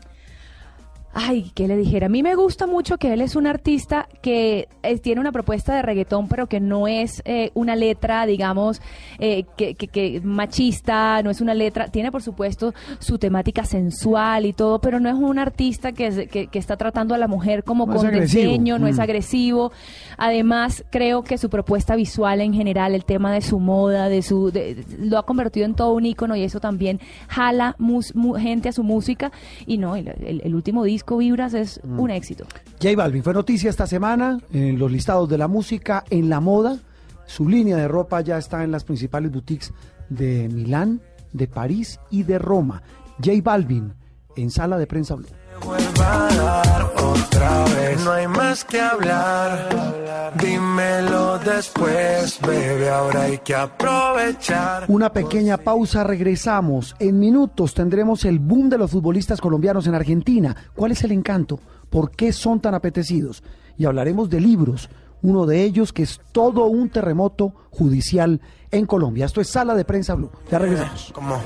[1.17, 2.07] Ay, ¿qué le dijera?
[2.07, 5.73] A mí me gusta mucho que él es un artista que eh, tiene una propuesta
[5.75, 8.83] de reggaetón, pero que no es eh, una letra, digamos,
[9.21, 11.87] eh, que, que, que machista, no es una letra.
[11.87, 16.29] Tiene, por supuesto, su temática sensual y todo, pero no es un artista que, es-
[16.29, 19.01] que, que está tratando a la mujer como No es con desdeño, no es Mm.
[19.03, 19.71] agresivo.
[20.19, 24.51] Además, creo que su propuesta visual en general, el tema de su moda, de su,
[24.51, 26.99] de- de- lo ha convertido en todo un ícono y eso también
[27.29, 29.31] jala mus- mu- gente a su música.
[29.65, 32.01] Y no, el, el- el último disco, Vibras, es Mm.
[32.01, 32.45] un éxito.
[32.83, 36.79] J Balvin fue noticia esta semana en los listados de la música, en la moda.
[37.27, 39.73] Su línea de ropa ya está en las principales boutiques
[40.09, 41.01] de Milán,
[41.33, 42.83] de París y de Roma.
[43.25, 43.93] J Balvin
[44.37, 45.27] en sala de prensa Blue.
[45.63, 48.05] Vuelva a dar otra vez.
[48.05, 50.33] No hay más que hablar.
[50.41, 52.91] Dímelo después, bebé.
[52.91, 54.85] Ahora hay que aprovechar.
[54.89, 56.95] Una pequeña pausa, regresamos.
[56.99, 60.57] En minutos tendremos el boom de los futbolistas colombianos en Argentina.
[60.75, 61.61] ¿Cuál es el encanto?
[61.91, 63.43] ¿Por qué son tan apetecidos?
[63.77, 64.89] Y hablaremos de libros.
[65.23, 68.41] Uno de ellos que es todo un terremoto judicial
[68.71, 69.27] en Colombia.
[69.27, 70.31] Esto es Sala de Prensa Blue.
[70.51, 71.13] Ya regresamos.
[71.15, 71.41] Como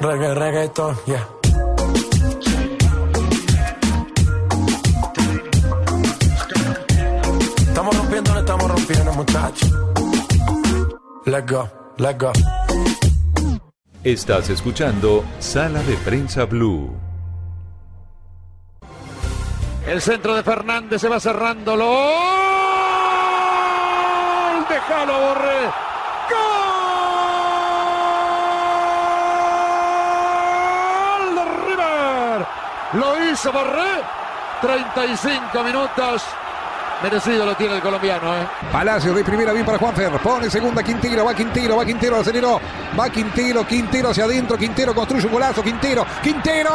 [0.00, 1.26] reggae, reggaeton, yeah.
[9.16, 9.72] Muchachos.
[11.24, 12.32] Let's go, let's go.
[14.04, 16.94] Estás escuchando Sala de Prensa Blue.
[19.86, 21.76] El centro de Fernández se va cerrando.
[21.76, 21.86] ¡Gol!
[24.68, 25.70] ¡Déjalo, Borré!
[31.18, 32.46] ¡Gol de River!
[32.92, 34.02] Lo hizo Borré.
[34.60, 36.22] 35 minutos.
[37.02, 38.46] Merecido lo tiene el colombiano, ¿eh?
[38.72, 40.10] Palacio de primera bien para Juanfer.
[40.20, 41.24] Pone segunda Quintero.
[41.24, 41.76] Va Quintero.
[41.76, 42.16] Va Quintero.
[42.16, 42.60] Aceleró.
[42.98, 43.66] Va Quintero.
[43.66, 44.56] Quintero hacia adentro.
[44.56, 45.62] Quintero construye un golazo.
[45.62, 46.06] Quintero.
[46.22, 46.70] Quintero.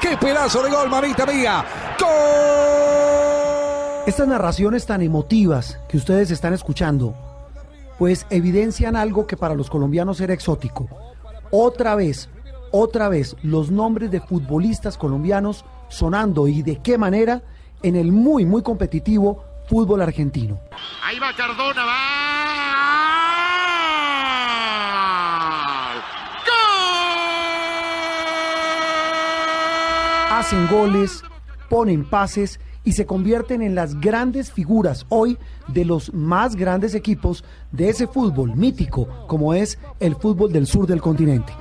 [0.00, 1.64] ¡Qué pedazo de gol, mamita mía!
[2.00, 2.08] ¡Gol!
[4.06, 7.14] Estas narraciones tan emotivas que ustedes están escuchando,
[7.98, 10.88] pues evidencian algo que para los colombianos era exótico.
[11.50, 12.30] Otra vez,
[12.70, 17.42] otra vez, los nombres de futbolistas colombianos sonando y de qué manera
[17.82, 20.58] en el muy, muy competitivo fútbol argentino.
[21.04, 22.58] Ahí va Cardona, va.
[30.38, 31.24] hacen goles,
[31.68, 37.44] ponen pases y se convierten en las grandes figuras hoy de los más grandes equipos
[37.72, 41.52] de ese fútbol mítico como es el fútbol del sur del continente.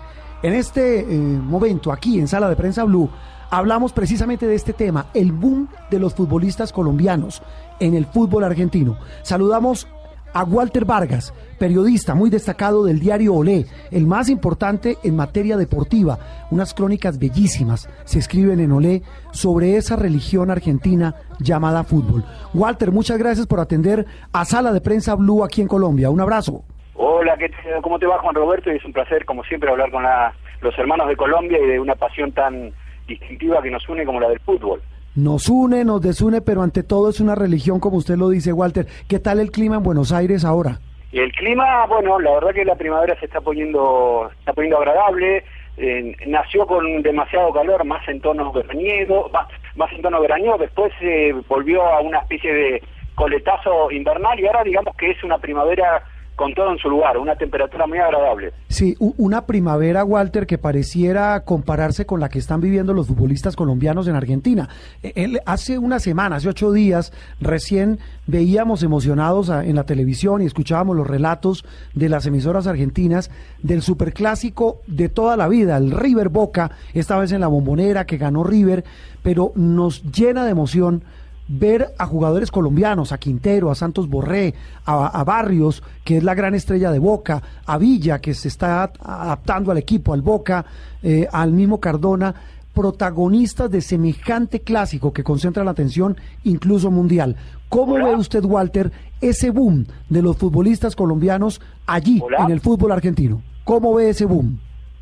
[0.43, 3.09] En este eh, momento, aquí en Sala de Prensa Blue,
[3.49, 7.41] hablamos precisamente de este tema, el boom de los futbolistas colombianos
[7.79, 8.97] en el fútbol argentino.
[9.21, 9.87] Saludamos
[10.33, 16.19] a Walter Vargas, periodista muy destacado del diario Olé, el más importante en materia deportiva.
[16.51, 22.23] Unas crónicas bellísimas se escriben en Olé sobre esa religión argentina llamada fútbol.
[22.53, 26.09] Walter, muchas gracias por atender a Sala de Prensa Blue aquí en Colombia.
[26.09, 26.63] Un abrazo.
[26.95, 28.69] Hola, ¿qué te- ¿cómo te va Juan Roberto?
[28.69, 31.95] Es un placer, como siempre, hablar con la- los hermanos de Colombia y de una
[31.95, 32.71] pasión tan
[33.07, 34.81] distintiva que nos une como la del fútbol.
[35.15, 38.85] Nos une, nos desune, pero ante todo es una religión, como usted lo dice, Walter.
[39.07, 40.79] ¿Qué tal el clima en Buenos Aires ahora?
[41.11, 45.43] El clima, bueno, la verdad que la primavera se está poniendo, está poniendo agradable.
[45.77, 50.57] eh, nació con demasiado calor, más en tono veraniego, más, más en tono veraniego.
[50.57, 52.83] Después se volvió a una especie de
[53.15, 56.03] coletazo invernal y ahora digamos que es una primavera
[56.37, 58.53] con todo en su lugar, una temperatura muy agradable.
[58.69, 64.07] Sí, una primavera, Walter, que pareciera compararse con la que están viviendo los futbolistas colombianos
[64.07, 64.69] en Argentina.
[65.01, 67.97] Él- hace una semana, hace ocho días, recién
[68.27, 73.31] veíamos emocionados en la televisión y escuchábamos los relatos de las emisoras argentinas
[73.63, 78.17] del superclásico de toda la vida, el River Boca, esta vez en la bombonera que
[78.17, 78.83] ganó River,
[79.23, 81.03] pero nos llena de emoción
[81.47, 84.53] ver a jugadores colombianos, a Quintero, a Santos Borré,
[84.85, 88.91] a, a Barrios, que es la gran estrella de Boca, a Villa, que se está
[88.99, 90.65] adaptando al equipo, al Boca,
[91.01, 92.33] eh, al mismo Cardona,
[92.73, 97.35] protagonistas de semejante clásico que concentra la atención incluso mundial.
[97.69, 103.41] ¿Cómo ve usted, Walter, ese boom de los futbolistas colombianos allí en el fútbol argentino?
[103.63, 104.59] ¿Cómo ve ese boom?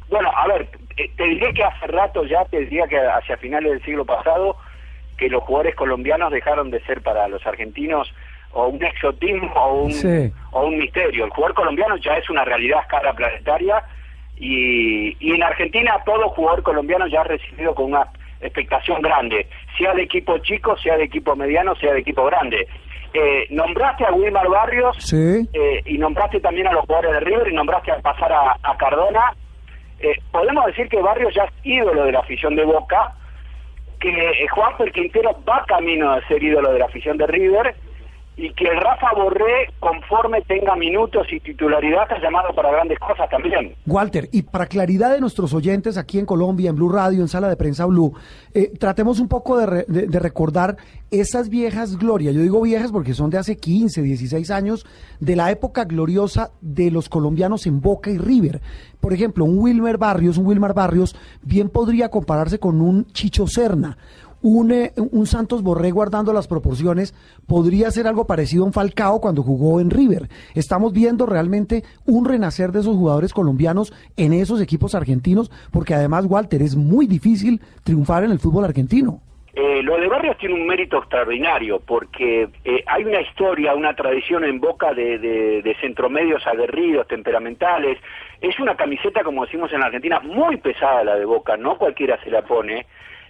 [0.09, 3.83] Bueno, a ver, te diré que hace rato ya, te diría que hacia finales del
[3.83, 4.55] siglo pasado,
[5.17, 8.13] que los jugadores colombianos dejaron de ser para los argentinos
[8.53, 10.31] o un exotismo o un, Sí.
[10.51, 11.25] o un misterio.
[11.25, 13.83] El jugador colombiano ya es una realidad a escala planetaria
[14.37, 18.07] y, y en Argentina todo jugador colombiano ya ha recibido con una
[18.41, 19.47] expectación grande,
[19.77, 22.67] sea de equipo chico, sea de equipo mediano, sea de equipo grande.
[23.13, 25.47] Eh, nombraste a Wilmar Barrios Sí.
[25.53, 28.77] eh, y nombraste también a los jugadores de River y nombraste a pasar a, a
[28.77, 29.33] Cardona
[30.01, 33.13] eh, podemos decir que Barrios ya es ídolo de la afición de Boca,
[33.99, 37.75] que eh, Juanfer Quintero va camino a ser ídolo de la afición de River
[38.37, 43.73] y que Rafa Borré, conforme tenga minutos y titularidad, está llamado para grandes cosas también.
[43.85, 47.47] Walter, y para claridad de nuestros oyentes aquí en Colombia, en Blue Radio, en Sala
[47.47, 48.13] de Prensa Blue,
[48.53, 50.75] eh, tratemos un poco de, re- de recordar
[51.11, 52.33] esas viejas glorias.
[52.35, 54.85] Yo digo viejas porque son de hace 15, 16 años,
[55.21, 58.61] de la época gloriosa de los colombianos en Boca y River.
[58.99, 63.97] Por ejemplo, un Wilmer Barrios, un Wilmar Barrios, bien podría compararse con un Chicho Serna
[64.45, 67.15] un, eh, un Santos Borré guardando las proporciones
[67.47, 70.29] podría ser algo parecido a un Falcao cuando jugó en River.
[70.53, 76.25] Estamos viendo realmente un renacer de esos jugadores colombianos en esos equipos argentinos, porque además,
[76.27, 79.19] Walter, es muy difícil triunfar en el fútbol argentino.
[79.55, 84.43] Eh, lo de Barrios tiene un mérito extraordinario porque eh, hay una historia, una tradición
[84.43, 87.97] en boca de, centromedios aguerridos, temperamentales.
[88.41, 92.21] Es una camiseta, como decimos en la Argentina, muy pesada la de Boca, no cualquiera
[92.21, 92.85] se la pone.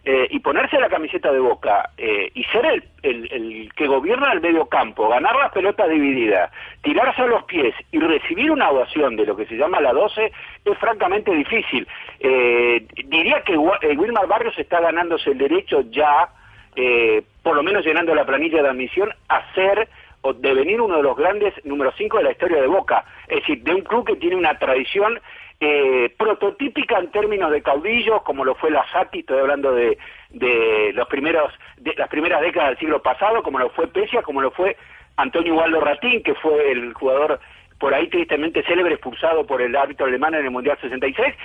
[0.07, 4.39] Eh, y ponerse la camiseta de Boca eh, y ser el, el, que gobierna el
[4.39, 6.51] medio campo, ganar las pelotas divididas,
[6.83, 10.31] tirarse a los pies y recibir una ovación de lo que se llama la 12
[10.65, 11.87] es francamente difícil.
[12.19, 16.29] Eh, diría que eh, Wilmar Barrios está ganándose el derecho ya,
[16.75, 19.87] eh, por lo menos llenando la planilla de admisión, a ser
[20.21, 23.05] o devenir uno de los grandes número 5 de la historia de Boca.
[23.27, 25.19] Es decir, de un club que tiene una tradición
[25.59, 29.97] eh, prototípica en términos de caudillos, como lo fue la Sati, estoy hablando de,
[30.31, 34.41] de los primeros, de las primeras décadas del siglo pasado, como lo fue Pesia, como
[34.41, 34.75] lo fue
[35.15, 37.39] Antonio Ubaldo Ratín, que fue el jugador
[37.79, 41.35] por ahí tristemente célebre expulsado por el árbitro alemán en el Mundial 66,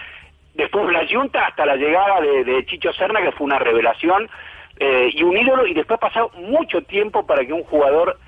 [0.55, 4.29] después la Junta hasta la llegada de, Chicho Serna, que fue una revelación,
[4.79, 8.19] eh, y un ídolo, y después ha pasado mucho tiempo para que un jugador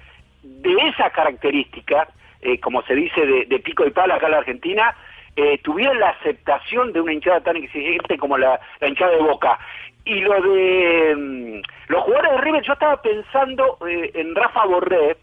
[0.42, 2.08] de esa característica,
[2.40, 4.94] eh, como se dice de, de pico y pala acá en la Argentina,
[5.36, 9.58] eh, tuviera la aceptación de una hinchada tan exigente como la, hinchada de Boca.
[10.04, 15.16] Y lo de mm, los jugadores de River, yo estaba pensando eh, en Rafa Borré,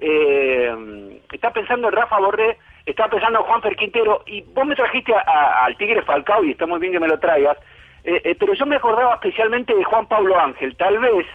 [0.00, 5.12] eh, estaba pensando en Rafa Borré, estaba pensando en Juanfer Quintero, y vos me trajiste
[5.14, 7.56] a- al Tigre Falcao, y está muy bien que me lo traigas,
[8.04, 11.26] eh, eh, pero yo me acordaba especialmente de Juan Pablo Ángel, tal vez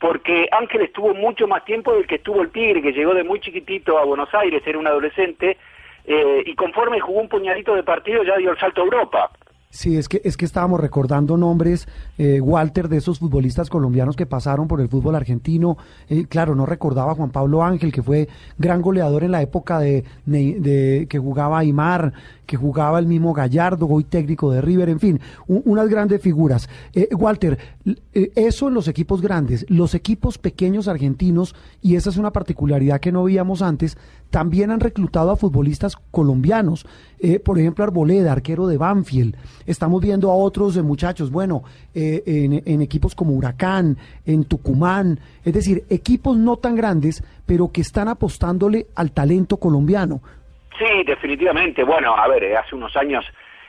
[0.00, 3.40] porque Ángel estuvo mucho más tiempo del que estuvo el Tigre, que llegó de muy
[3.40, 5.56] chiquitito a Buenos Aires, era un adolescente,
[6.08, 9.30] eh, y conforme jugó un puñadito de partido ya dio el salto a Europa.
[9.70, 11.86] Sí, es que, es que estábamos recordando nombres,
[12.18, 15.78] eh, Walter, de esos futbolistas colombianos que pasaron por el fútbol argentino.
[16.08, 18.28] Eh, claro, no recordaba a Juan Pablo Ángel, que fue
[18.58, 20.04] gran goleador en la época de,
[21.08, 22.12] que jugaba Aymar,
[22.44, 26.68] que jugaba el mismo Gallardo, hoy técnico de River, en fin, unas grandes figuras.
[26.92, 27.56] Eh, Walter,
[28.12, 33.12] eso en los equipos grandes, los equipos pequeños argentinos, y esa es una particularidad que
[33.12, 33.96] no veíamos antes,
[34.30, 36.84] también han reclutado a futbolistas colombianos.
[37.44, 39.34] Por ejemplo, Arboleda, arquero de Banfield.
[39.66, 41.64] Estamos viendo a otros muchachos, bueno,
[42.26, 47.80] en, en equipos como Huracán, en Tucumán, es decir, equipos no tan grandes, pero que
[47.80, 50.20] están apostándole al talento colombiano.
[50.78, 51.82] Sí, definitivamente.
[51.82, 53.24] Bueno, a ver, eh, hace unos años,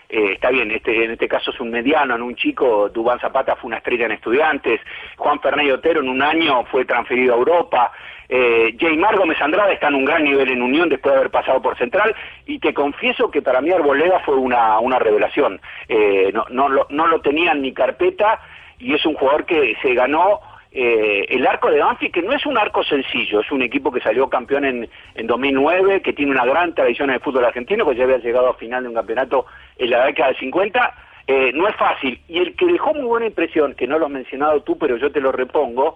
[0.07, 3.55] eh, está bien, este, en este caso es un mediano, en un chico, Dubán Zapata
[3.55, 4.79] fue una estrella en estudiantes,
[5.17, 7.91] Juan Fernández Otero en un año fue transferido a Europa,
[8.29, 11.61] eh, Jaymar Gómez Andrade está en un gran nivel en Unión después de haber pasado
[11.61, 12.15] por Central,
[12.45, 15.59] y te confieso que para mí Arboleda fue una, una revelación.
[15.87, 18.39] Eh, no, no, lo, no lo tenían ni carpeta,
[18.77, 20.39] y es un jugador que se ganó
[20.71, 24.01] eh, el arco de Banfield, que no es un arco sencillo, es un equipo que
[24.01, 27.95] salió campeón en, en 2009, que tiene una gran tradición en el fútbol argentino, que
[27.95, 31.67] ya había llegado a final de un campeonato en la década del 50, eh, no
[31.67, 32.21] es fácil.
[32.27, 35.11] Y el que dejó muy buena impresión, que no lo has mencionado tú, pero yo
[35.11, 35.95] te lo repongo,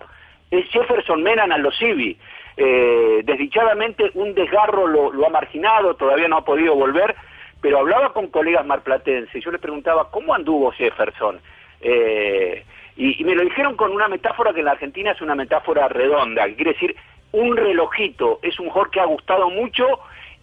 [0.60, 2.18] es Jefferson Menan Alosivi.
[2.56, 7.16] Eh, desdichadamente un desgarro lo, ha marginado, todavía no ha podido volver,
[7.62, 11.39] pero hablaba con colegas marplatenses yo les preguntaba, ¿cómo anduvo Jefferson?
[11.82, 12.63] Eh,
[12.96, 15.88] y, y me lo dijeron con una metáfora que en la Argentina es una metáfora
[15.88, 16.96] redonda, que quiere decir
[17.32, 19.88] un relojito, es un jugador que ha gustado mucho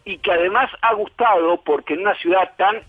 [0.04, 2.80] y que además ha gustado porque en una ciudad tan,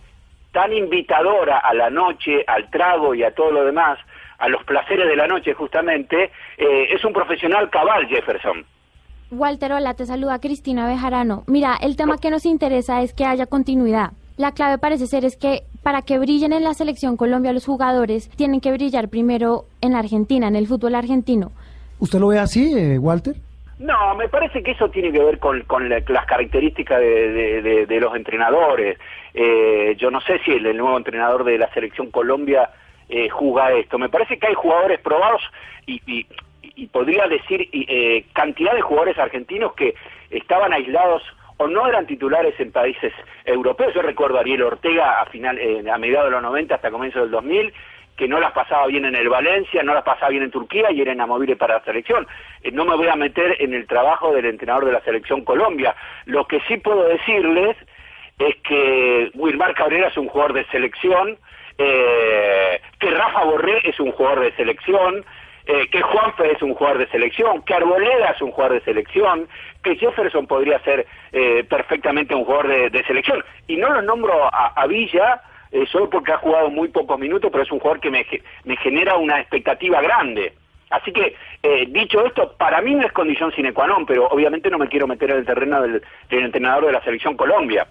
[0.51, 3.99] tan invitadora a la noche, al trago y a todo lo demás,
[4.41, 8.65] a los placeres de la noche justamente, eh, es un profesional cabal Jefferson.
[9.31, 11.43] Walter, hola, te saluda Cristina Bejarano.
[11.47, 14.11] Mira, el tema que nos interesa es que haya continuidad.
[14.37, 18.29] La clave parece ser es que para que brillen en la selección Colombia los jugadores
[18.35, 21.51] tienen que brillar primero en la Argentina, en el fútbol argentino.
[21.99, 23.35] ¿Usted lo ve así, eh, Walter?
[23.79, 27.61] No, me parece que eso tiene que ver con, con la- las características de, de-
[27.61, 28.97] de- de los entrenadores.
[29.33, 32.69] Eh, yo no sé si el, el nuevo entrenador de la selección Colombia
[33.11, 33.99] eh, juzga esto.
[33.99, 35.41] Me parece que hay jugadores probados
[35.85, 36.25] y, y-
[36.75, 39.93] y podría decir eh, cantidad de jugadores argentinos que
[40.29, 41.21] estaban aislados
[41.57, 43.13] o no eran titulares en países
[43.45, 43.93] europeos.
[43.93, 47.19] Yo recuerdo a Ariel Ortega a, final, eh, a mediados de los 90 hasta comienzo
[47.19, 47.73] del 2000,
[48.17, 51.01] que no las pasaba bien en el Valencia, no las pasaba bien en Turquía y
[51.01, 52.25] era inamovible para la selección.
[52.63, 55.95] Eh, no me voy a meter en el trabajo del entrenador de la selección Colombia.
[56.25, 57.75] Lo que sí puedo decirles
[58.39, 61.37] es que Wilmar Cabrera es un jugador de selección,
[61.81, 65.25] eh, que Rafa Borré es un jugador de selección,
[65.65, 69.47] eh, que Juanfe es un jugador de selección, que Arboleda es un jugador de selección,
[69.83, 73.43] que Jefferson podría ser eh, perfectamente un jugador de, selección.
[73.67, 77.63] Y no lo nombro a, Villa eh, solo porque ha jugado muy pocos minutos, pero
[77.63, 78.25] es un jugador que me,
[78.77, 80.53] genera una expectativa grande.
[80.89, 81.35] Así que,
[81.87, 85.07] dicho esto, para mí no es condición sine qua non, pero obviamente no me quiero
[85.07, 87.87] meter en el terreno del, entrenador de la selección Colombia.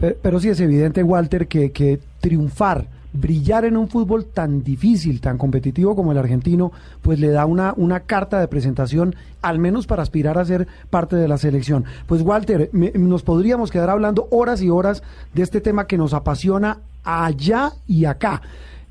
[0.00, 5.96] Pero, sí es evidente, Walter, que triunfar brillar en un fútbol tan difícil, tan competitivo
[5.96, 10.36] como el argentino, pues le da una, una carta de presentación, al menos para aspirar
[10.36, 11.84] a ser parte de la selección.
[12.06, 15.02] Pues Walter, nos podríamos quedar hablando horas y horas
[15.32, 18.42] de este tema que nos apasiona allá y acá.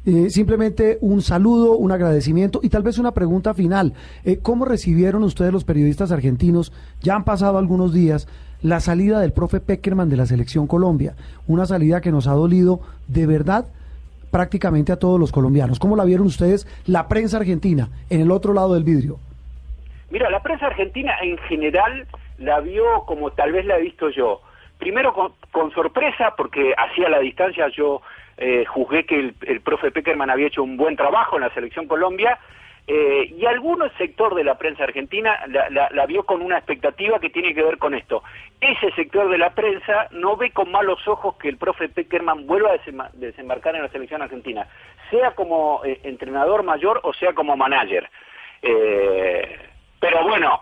[0.06, 3.94] Eh, simplemente un saludo, un agradecimiento y tal vez una pregunta final.
[4.26, 6.74] Eh, ¿Cómo recibieron ustedes los periodistas argentinos?
[7.02, 8.28] Ya han pasado algunos días
[8.62, 11.16] la salida del profe Peckerman de la selección Colombia,
[11.48, 13.66] una salida que nos ha dolido de verdad
[14.34, 15.78] prácticamente a todos los colombianos.
[15.78, 19.20] ¿Cómo la vieron ustedes la prensa argentina en el otro lado del vidrio?
[20.10, 22.08] Mira, la prensa argentina en general
[22.40, 24.42] la vio como tal vez la he visto yo.
[24.80, 28.02] Primero con, sorpresa, porque hacía la distancia yo
[28.38, 31.88] eh, juzgué que el, el profe Peckerman había hecho un buen trabajo en la selección
[31.88, 32.40] Colombia
[32.86, 37.54] eh, y algunos sector de la prensa argentina la, vio con una expectativa que tiene
[37.54, 38.24] que ver con esto.
[38.60, 42.72] Ese sector de la prensa no ve con malos ojos que el profe Peckerman vuelva
[42.72, 44.68] a desembarcar en la selección argentina,
[45.10, 48.10] sea como eh, entrenador mayor o sea como manager.
[48.62, 49.60] Eh,
[50.00, 50.62] pero bueno,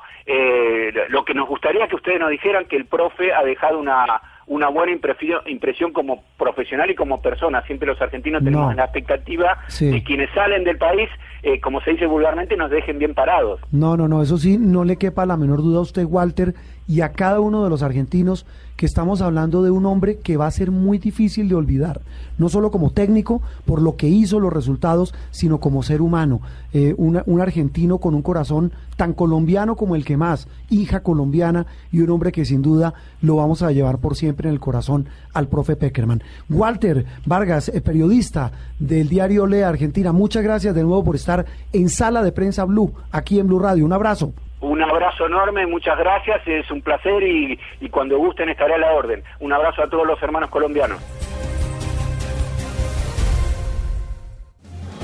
[1.10, 4.68] lo que nos gustaría que ustedes nos dijeran que el profe ha dejado una una
[4.68, 7.62] buena impresión, como profesional y como persona.
[7.64, 11.10] Siempre los argentinos tenemos la expectativa de quienes salen del país,
[11.44, 13.60] eh, como se dice vulgarmente, nos dejen bien parados.
[13.72, 16.54] No, no, no, eso sí, no le quepa la menor duda a usted, Walter,
[16.88, 18.46] y a cada uno de los argentinos
[18.82, 22.02] que estamos hablando de un hombre que va a ser muy difícil de olvidar,
[22.40, 26.42] no solo como técnico, por lo que hizo, los resultados, sino como ser humano.
[26.74, 32.00] Eh, un argentino con un corazón tan colombiano como el que más, hija colombiana y
[32.00, 35.48] un hombre que sin duda lo vamos a llevar por siempre en el corazón al
[35.48, 36.24] profe Peckerman.
[36.50, 41.88] Walter Vargas, eh, periodista del diario Lea Argentina, muchas gracias de nuevo por estar en
[41.88, 43.86] Sala de Prensa Blue, aquí en Blue Radio.
[43.86, 44.34] Un abrazo.
[44.62, 48.94] Un abrazo enorme, muchas gracias, es un placer y, y cuando gusten estaré a la
[48.94, 49.24] orden.
[49.40, 51.00] Un abrazo a todos los hermanos colombianos.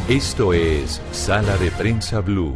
[0.08, 2.56] Esto es Sala de Prensa Blue.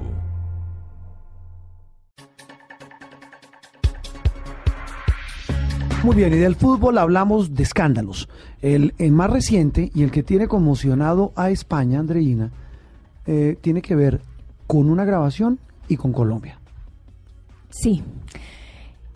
[6.04, 8.30] Muy bien, y del fútbol hablamos de escándalos.
[8.62, 12.52] El, más reciente y el que tiene conmocionado a España, Andreina,
[13.26, 14.22] eh, tiene que ver
[14.66, 16.61] con una grabación y con Colombia.
[17.72, 18.04] Sí.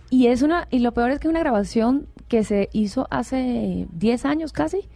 [0.10, 3.88] Y es una y lo peor es que es una grabación que se hizo hace
[3.91, 4.88] 10 años casi.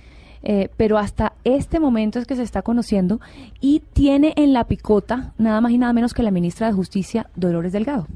[0.41, 3.19] Eh, pero hasta este momento es que se está conociendo
[3.59, 7.29] y tiene en la picota nada más y nada menos que la ministra de Justicia,
[7.35, 8.07] Dolores Delgado.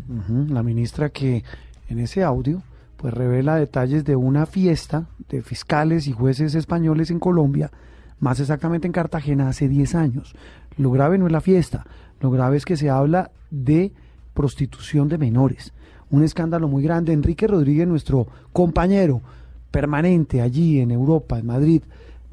[0.48, 1.44] la ministra que
[1.90, 2.64] en ese audio
[2.96, 7.70] pues revela detalles de una fiesta de fiscales y jueces españoles en Colombia,
[8.20, 10.34] más exactamente en Cartagena hace 10 años.
[10.78, 11.86] Lo grave no es la fiesta,
[12.22, 13.92] lo grave es que se habla de
[14.34, 15.74] prostitución de menores.
[16.10, 17.14] Un escándalo muy grande.
[17.14, 19.22] Enrique Rodríguez, nuestro compañero
[19.72, 21.82] permanente allí en Europa, en Madrid,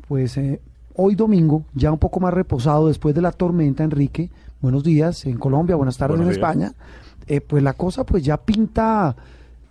[0.07, 0.61] pues eh,
[0.95, 4.29] hoy domingo, ya un poco más reposado después de la tormenta, Enrique,
[4.61, 6.75] buenos días en Colombia, buenas tardes en España,
[7.27, 9.17] eh, pues la cosa pues ya pinta,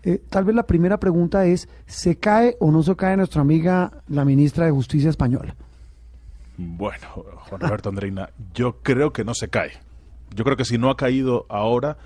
[0.01, 3.91] eh, tal vez la primera pregunta es, ¿se cae o no se cae nuestra amiga
[4.07, 5.55] la ministra de Justicia española?
[6.57, 7.07] Bueno,
[7.49, 9.73] Juan Roberto Andreina, yo creo que no se cae.
[10.35, 11.97] Yo creo que si no ha caído ahora,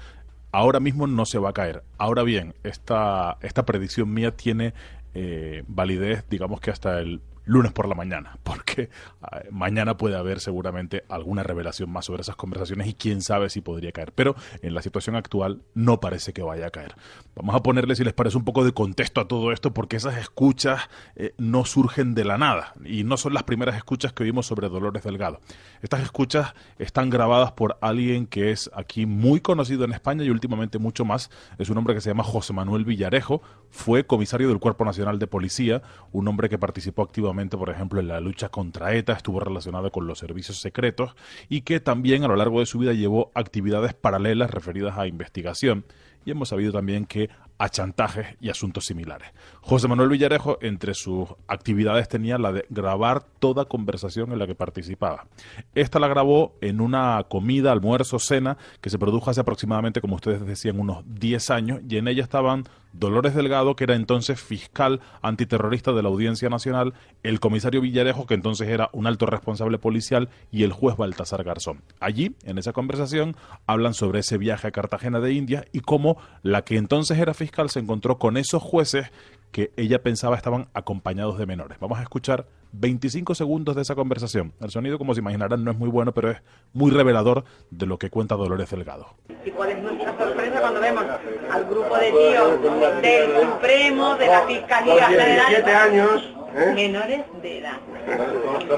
[0.53, 1.83] ahora mismo no se va a caer.
[1.97, 4.73] Ahora bien, esta, esta predicción mía tiene
[5.13, 8.89] eh, validez, digamos que hasta el lunes por la mañana, porque
[9.21, 13.61] ah, mañana puede haber seguramente alguna revelación más sobre esas conversaciones y quién sabe si
[13.61, 14.11] podría caer.
[14.13, 16.95] Pero en la situación actual no parece que vaya a caer.
[17.35, 20.17] Vamos a ponerle, si les parece, un poco de contexto a todo esto, porque esas
[20.17, 24.45] escuchas eh, no surgen de la nada y no son las primeras escuchas que vimos
[24.45, 25.41] sobre Dolores Delgado.
[25.81, 30.77] Estas escuchas están grabadas por alguien que es aquí muy conocido en España y últimamente
[30.79, 31.29] mucho más.
[31.57, 35.27] Es un hombre que se llama José Manuel Villarejo, fue comisario del Cuerpo Nacional de
[35.27, 35.81] Policía,
[36.11, 40.07] un hombre que participó activamente por ejemplo, en la lucha contra ETA, estuvo relacionado con
[40.07, 41.15] los servicios secretos
[41.49, 45.85] y que también a lo largo de su vida llevó actividades paralelas referidas a investigación.
[46.25, 49.29] Y hemos sabido también que a chantajes y asuntos similares.
[49.61, 54.55] José Manuel Villarejo, entre sus actividades, tenía la de grabar toda conversación en la que
[54.55, 55.27] participaba.
[55.75, 60.45] Esta la grabó en una comida, almuerzo, cena, que se produjo hace aproximadamente, como ustedes
[60.45, 62.63] decían, unos 10 años, y en ella estaban
[62.93, 68.35] Dolores Delgado, que era entonces fiscal antiterrorista de la Audiencia Nacional, el comisario Villarejo, que
[68.35, 71.81] entonces era un alto responsable policial, y el juez Baltasar Garzón.
[71.99, 73.35] Allí, en esa conversación,
[73.65, 77.69] hablan sobre ese viaje a Cartagena de India y cómo la que entonces era fiscal
[77.69, 79.11] se encontró con esos jueces
[79.53, 81.77] que ella pensaba estaban acompañados de menores.
[81.79, 84.51] Vamos a escuchar 25 segundos de esa conversación.
[84.59, 86.37] El sonido, como se imaginarán, no es muy bueno, pero es
[86.73, 89.05] muy revelador de lo que cuenta Dolores Delgado.
[89.45, 91.05] ¿Y cuál es nuestra sorpresa cuando vemos
[91.51, 96.71] al grupo de tíos del Supremo, de la Fiscalía General, años, ¿eh?
[96.73, 97.77] menores de edad?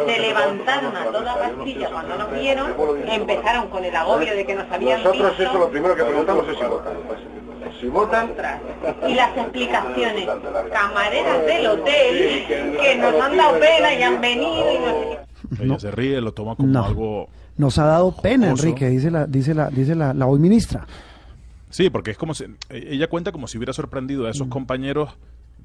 [0.08, 2.74] Se levantaron a toda pastilla cuando nos vieron,
[3.08, 5.52] empezaron con el agobio de que nos habían Nosotros visto.
[5.52, 6.94] eso lo primero que preguntamos es si votan.
[7.80, 8.32] Si votan,
[9.08, 10.28] y las explicaciones.
[10.72, 14.78] Camareras del hotel que nos han dado pena y han venido y
[15.60, 15.64] no.
[15.64, 16.86] Ella se ríe, lo toma como No.
[16.86, 18.64] algo Nos ha dado pena, Jocoso.
[18.68, 20.86] Enrique, dice la, dice la, dice la, la hoy ministra.
[21.70, 24.32] Sí, porque es como si ella cuenta como si hubiera sorprendido a Mm.
[24.32, 25.10] esos compañeros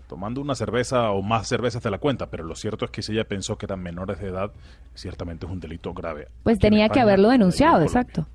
[0.09, 3.13] tomando una cerveza o más cervezas de la cuenta, pero lo cierto es que si
[3.13, 4.51] ella pensó que eran menores de edad,
[4.95, 6.27] ciertamente es un delito grave.
[6.43, 8.01] Pues Aquí tenía que haberlo denunciado, Colombia.
[8.01, 8.27] exacto.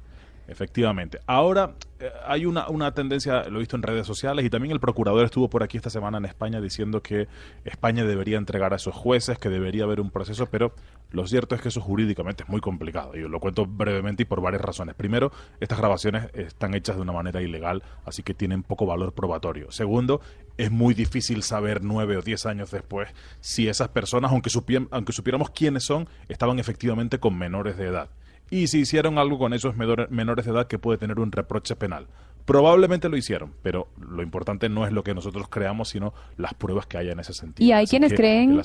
[0.48, 1.20] Efectivamente.
[1.26, 4.80] Ahora eh, hay una, una tendencia, lo he visto en redes sociales, y también el
[4.80, 7.28] procurador estuvo por aquí esta semana en España diciendo que
[7.64, 10.74] España debería entregar a esos jueces, que debería haber un proceso, pero
[11.12, 13.16] lo cierto es que eso jurídicamente es muy complicado.
[13.16, 14.94] Y lo cuento brevemente y por varias razones.
[14.94, 19.72] Primero, estas grabaciones están hechas de una manera ilegal, así que tienen poco valor probatorio.
[19.72, 20.22] Segundo,
[20.58, 25.12] es muy difícil saber nueve o diez años después si esas personas, aunque, supiem- aunque
[25.12, 28.10] supiéramos quiénes son, estaban efectivamente con menores de edad
[28.50, 31.76] y si hicieron algo con esos menor- menores de edad que puede tener un reproche
[31.76, 32.08] penal.
[32.46, 36.86] Probablemente lo hicieron, pero lo importante no es lo que nosotros creamos, sino las pruebas
[36.86, 37.68] que haya en ese sentido.
[37.68, 38.62] Y hay Así quienes que creen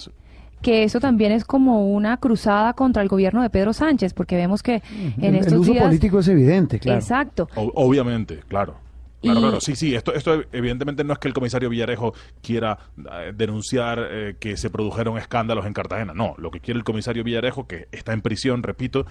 [0.60, 4.62] que eso también es como una cruzada contra el gobierno de Pedro Sánchez, porque vemos
[4.62, 4.82] que
[5.16, 5.84] en el, estos el uso días...
[5.84, 6.98] político es evidente, claro.
[6.98, 7.48] Exacto.
[7.56, 8.74] O- obviamente, claro.
[9.20, 12.78] Claro, Y- claro, sí, sí, esto, esto evidentemente no es que el comisario Villarejo quiera
[12.98, 17.22] eh, denunciar eh, que se produjeron escándalos en Cartagena, no, lo que quiere el comisario
[17.22, 19.06] Villarejo, que está en prisión, repito,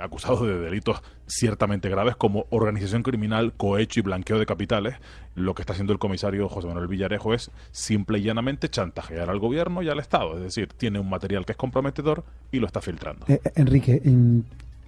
[0.00, 4.96] acusado de delitos ciertamente graves como organización criminal, cohecho y blanqueo de capitales,
[5.34, 9.38] lo que está haciendo el comisario José Manuel Villarejo es simple y llanamente chantajear al
[9.38, 12.80] gobierno y al Estado, es decir, tiene un material que es comprometedor y lo está
[12.80, 13.26] filtrando.
[13.28, 14.44] Eh, Enrique, en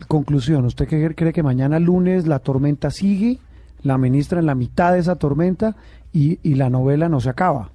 [0.08, 3.38] conclusión, ¿usted cree que mañana lunes la tormenta sigue,
[3.84, 5.76] la ministra en la mitad de esa tormenta
[6.12, 7.70] y, y la novela no se acaba?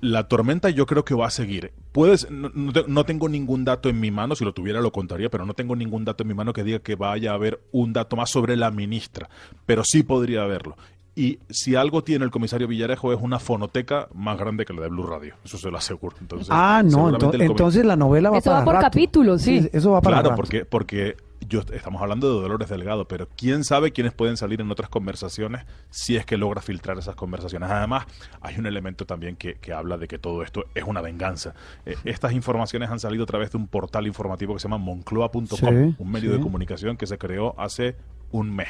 [0.00, 1.70] La tormenta yo creo que va a seguir.
[1.92, 4.90] Puedes, no, no te- no tengo ningún dato en mi mano, si lo tuviera lo
[4.90, 7.60] contaría, pero no tengo ningún dato en mi mano que diga que vaya a haber
[7.70, 9.28] un dato más sobre la ministra,
[9.64, 10.76] pero sí podría haberlo.
[11.14, 14.88] Y si algo tiene el comisario Villarejo es una fonoteca más grande que la de
[14.88, 16.16] Blue Radio, eso se lo aseguro.
[16.20, 18.74] Entonces, ah, no, seguramente ento- el comi- entonces la novela va Eso para va por
[18.74, 18.86] rato.
[18.86, 19.68] capítulos, sí.
[19.72, 20.36] Eso va para Claro, rato.
[20.42, 21.16] porque, porque
[21.46, 25.64] yo estamos hablando de Dolores Delgado, pero quién sabe quiénes pueden salir en otras conversaciones
[25.90, 27.70] si es que logra filtrar esas conversaciones.
[27.70, 28.06] Además,
[28.40, 31.54] hay un elemento también que, que habla de que todo esto es una venganza.
[31.86, 35.46] Eh, estas informaciones han salido a través de un portal informativo que se llama moncloa.com,
[35.46, 37.96] Sí, un medio de comunicación que se creó hace
[38.30, 38.68] un mes.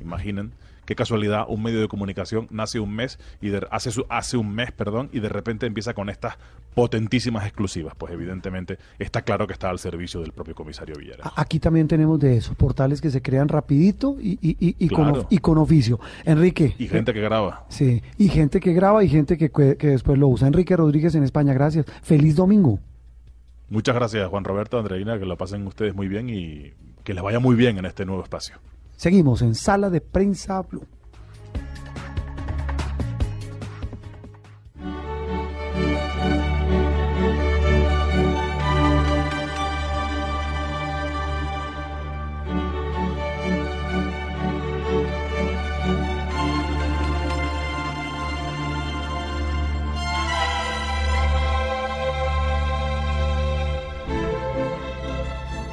[0.00, 0.52] Imaginen
[0.88, 4.54] qué casualidad, un medio de comunicación nace un mes y de- hace su, hace un
[4.54, 6.38] mes, perdón, y de repente empieza con estas
[6.74, 7.92] potentísimas exclusivas.
[7.94, 11.28] Pues evidentemente está claro que está al servicio del propio comisario Villarejo.
[11.28, 14.88] A- Aquí también tenemos de eso, portales que se crean rapidito y, y, y, y
[14.88, 15.26] con, Claro.
[15.28, 16.00] y con oficio.
[16.24, 16.74] Enrique.
[16.78, 17.66] Y gente que graba.
[17.68, 20.48] Sí, y gente que graba y gente que, que después lo usa.
[20.48, 21.84] Enrique Rodríguez en España, gracias.
[22.02, 22.78] Feliz domingo.
[23.68, 26.72] Muchas gracias, Juan Roberto, Andreina, que lo pasen ustedes muy bien y
[27.04, 28.56] que les vaya muy bien en este nuevo espacio.
[28.98, 30.84] Seguimos en Sala de Prensa Blue.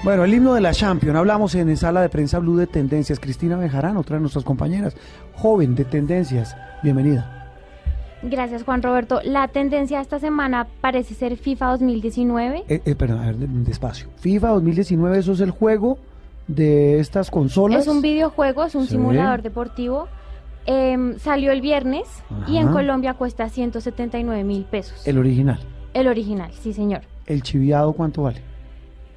[0.05, 1.17] Bueno, el himno de la Champions.
[1.17, 3.19] Hablamos en Sala de Prensa Blue de Tendencias.
[3.19, 4.95] Cristina Bejarán, otra de nuestras compañeras,
[5.33, 6.55] joven de Tendencias.
[6.83, 7.31] Bienvenida.
[8.21, 9.19] Gracias, Juan Roberto.
[9.23, 12.63] La tendencia esta semana parece ser FIFA 2019.
[12.69, 14.07] Eh, eh, perdón, a ver, de- despacio.
[14.17, 15.97] FIFA 2019, eso es el juego
[16.47, 17.81] de estas consolas.
[17.81, 18.89] Es un videojuego, es un Sí.
[18.91, 20.07] simulador deportivo.
[20.67, 22.07] Em, salió el viernes
[22.47, 22.69] y en.
[22.71, 25.07] Colombia cuesta 179 mil pesos.
[25.07, 25.59] El original.
[25.93, 27.01] El original, sí, señor.
[27.27, 28.41] El chiviado, ¿cuánto vale?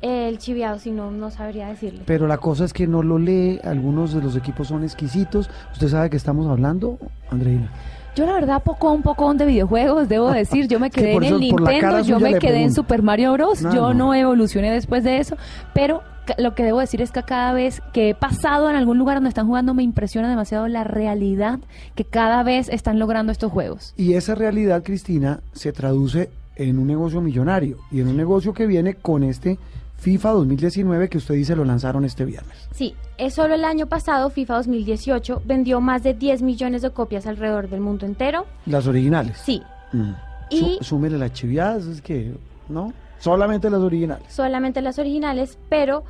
[0.01, 2.03] El chiviado, si no, no sabría decirle.
[2.07, 5.51] Pero la cosa es que no lo lee, algunos de los equipos son exquisitos.
[5.73, 6.99] ¿Usted sabe que estamos hablando,
[7.31, 7.71] Andreina?
[8.15, 11.25] Yo la verdad poco un poco de videojuegos, debo decir, yo me Que quedé en
[11.25, 12.73] el Nintendo, yo me quedé en.
[12.73, 14.07] Super Mario Bros, No, yo no.
[14.07, 15.37] no evolucioné después de eso,
[15.73, 16.03] pero
[16.37, 19.29] lo que debo decir es que cada vez que he pasado en algún lugar donde
[19.29, 21.61] están jugando me impresiona demasiado la realidad
[21.95, 23.95] que cada vez están logrando estos juegos.
[23.97, 28.67] Y esa realidad, Cristina, se traduce en un negocio millonario y en un negocio que
[28.67, 29.59] viene con este
[29.99, 32.69] FIFA 2019 que usted dice lo lanzaron este viernes.
[32.73, 37.27] Sí, es solo el año pasado, FIFA 2018, vendió más de 10 millones de copias
[37.27, 38.47] alrededor del mundo entero.
[38.67, 39.39] Las originales.
[39.45, 40.13] Sí, Mm.
[40.51, 42.35] Y- Sú- súmele las chiviadas, es que,
[42.69, 42.93] ¿no?
[43.21, 44.25] Solamente las originales.
[44.33, 46.05] solamente las originales, pero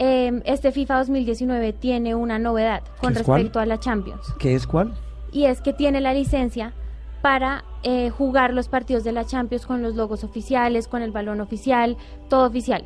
[0.00, 4.20] eh, este FIFA 2019 tiene una novedad con respecto a la Champions.
[4.40, 4.94] ¿Qué es cuál?
[5.32, 6.72] Y es que tiene la licencia
[7.22, 11.40] para eh, jugar los partidos de la Champions con los logos oficiales, con el balón
[11.40, 11.96] oficial,
[12.28, 12.84] todo oficial.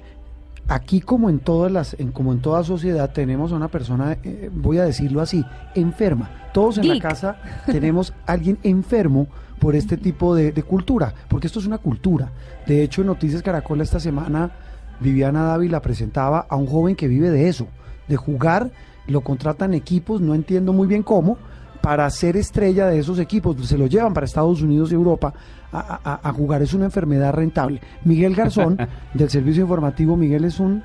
[0.66, 4.50] Aquí como en todas las, en, como en toda sociedad tenemos a una persona, eh,
[4.52, 5.44] voy a decirlo así,
[5.74, 6.30] enferma.
[6.54, 7.36] Todos en la casa
[7.66, 9.26] tenemos alguien enfermo
[9.58, 12.32] por este tipo de, de cultura, porque esto es una cultura.
[12.66, 14.52] De hecho, en Noticias Caracol esta semana,
[15.00, 17.66] Viviana Dávila presentaba a un joven que vive de eso,
[18.08, 18.70] de jugar,
[19.06, 21.36] lo contratan equipos, no entiendo muy bien cómo,
[21.84, 25.34] para ser estrella de esos equipos, se lo llevan para Estados Unidos y Europa
[25.70, 27.80] a, a- a jugar, es una enfermedad rentable.
[28.04, 28.78] Miguel Garzón,
[29.14, 30.82] del Servicio Informativo, Miguel es un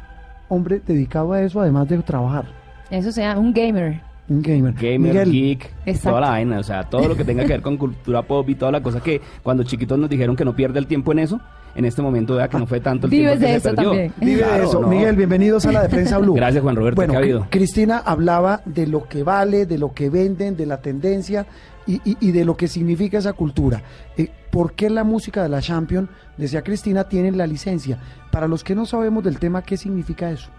[0.49, 2.45] hombre dedicado a eso, además de trabajar,
[2.89, 4.01] Eso sea un gamer.
[4.27, 4.73] un gamer.
[4.73, 6.09] Gamer, Miguel, geek, Exacto.
[6.09, 8.55] toda la vaina, o sea, todo lo que tenga que ver con cultura pop y
[8.55, 11.39] toda la cosa que cuando chiquitos nos dijeron que no pierde el tiempo en eso,
[11.75, 13.75] en este momento vea que no fue tanto el Vives tiempo que de se eso
[13.75, 13.89] perdió.
[13.91, 14.13] también.
[14.19, 14.81] Vive de Claro, eso.
[14.81, 14.87] no.
[14.87, 16.33] Miguel, bienvenido a Sala de Prensa Blue.
[16.33, 17.47] Gracias, Juan Roberto, Bueno, ¿qué ha Cri- habido?
[17.49, 21.45] Cristina hablaba de lo que vale, de lo que venden, de la tendencia
[21.87, 23.81] y, y- y de lo que significa esa cultura.
[24.17, 27.99] Eh, ¿Por qué la música de la Champion, decía Cristina, tiene la licencia?
[28.31, 30.49] Para los que no sabemos del tema, ¿qué significa eso?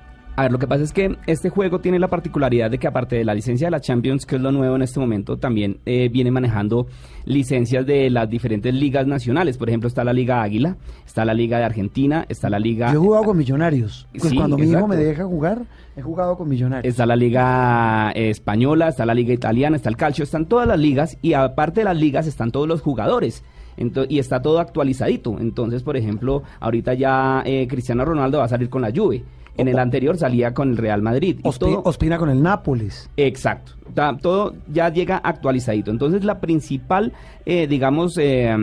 [0.41, 3.15] A ver, lo que pasa es que este juego tiene la particularidad de que aparte
[3.15, 6.09] de la licencia de la Champions, que es lo nuevo en este momento, también eh,
[6.11, 6.87] viene manejando
[7.27, 9.59] licencias de las diferentes ligas nacionales.
[9.59, 12.91] Por ejemplo, está la Liga Águila, está la Liga de Argentina, está la Liga...
[12.91, 14.09] Yo he jugado con Millonarios.
[14.13, 16.91] Pues Sí, cuando mi hijo me deja jugar, he jugado con Millonarios.
[16.91, 20.79] Está la Liga eh, Española, está la Liga Italiana, está el Calcio, están todas las
[20.79, 23.45] ligas y aparte de las ligas están todos los jugadores.
[24.09, 25.37] Y está todo actualizadito.
[25.39, 29.25] Entonces, por ejemplo, ahorita ya eh, Cristiano Ronaldo va a salir con la Juve.
[29.57, 31.39] En el anterior salía con el Real Madrid.
[31.41, 33.11] Y Ospi- todo- Ospina con el Nápoles.
[33.17, 33.73] Exacto.
[34.23, 35.91] Todo ya llega actualizadito.
[35.91, 37.13] Entonces, la principal,
[37.45, 38.55] eh, digamos, eh,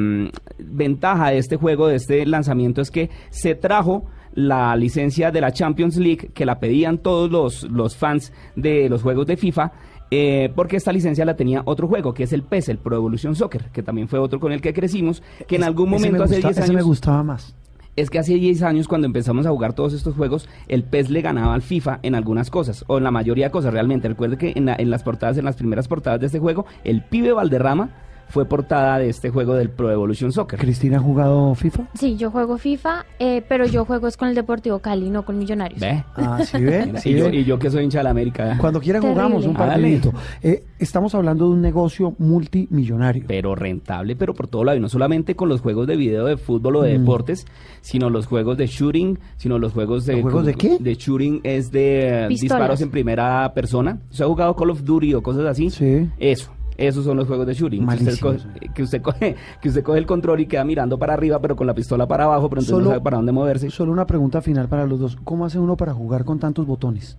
[0.57, 5.51] ventaja de este juego, de este lanzamiento, es que se trajo la licencia de la
[5.51, 9.71] Champions League, que la pedían todos los, los fans de los juegos de FIFA.
[10.11, 13.35] Eh, porque esta licencia la tenía otro juego, que es el PES, el Pro Evolution
[13.35, 16.35] Soccer, que también fue otro con el que crecimos, que en algún Ese momento hace
[16.35, 17.55] gusta- 10 ese me años gustaba más.
[17.95, 21.21] es que hace 10 años cuando empezamos a jugar todos estos juegos, el PES le
[21.21, 24.07] ganaba al FIFA en algunas cosas, o en la mayoría de cosas realmente.
[24.07, 27.01] Recuerde que en, la- en las portadas, en las primeras portadas de este juego, el
[27.03, 27.89] pibe Valderrama
[28.29, 30.59] fue portada de este juego del Pro Evolution Soccer.
[30.59, 31.83] ¿Cristina ha jugado FIFA?
[31.93, 35.37] Sí, yo juego FIFA, eh, pero yo juego es con el Deportivo Cali, no con
[35.37, 35.79] Millonarios.
[35.79, 36.03] ¿Ve?
[36.15, 36.85] Ah, ¿sí ve?
[36.87, 37.35] Mira, ¿Sí y, yo, ve?
[37.37, 38.57] y yo que soy hincha de la América.
[38.59, 39.23] Cuando quieran Terrible.
[39.23, 40.13] jugamos un partidito.
[40.41, 43.23] Eh, estamos hablando de un negocio multimillonario.
[43.27, 44.77] Pero rentable, pero por todo lado.
[44.77, 47.01] Y no solamente con los juegos de video de fútbol o de Mm.
[47.01, 47.45] deportes,
[47.81, 50.13] sino los juegos de shooting, sino los juegos de...
[50.13, 50.77] ¿Los juegos de qué?
[50.79, 52.41] De shooting es de eh, Pistolas.
[52.41, 53.99] disparos en primera persona.
[54.09, 55.69] ¿Se ha jugado Call of Duty o cosas así?
[55.69, 56.07] Sí.
[56.19, 56.51] Eso.
[56.77, 57.85] Esos son los juegos de shooting.
[57.87, 58.39] Que usted, coge,
[58.73, 61.65] que, usted coge, que usted coge el control y queda mirando para arriba, pero con
[61.67, 63.69] la pistola para abajo, pero entonces Solo- no sabe para dónde moverse.
[63.71, 65.17] Solo una pregunta final para los dos.
[65.23, 67.17] ¿Cómo hace uno para jugar con tantos botones?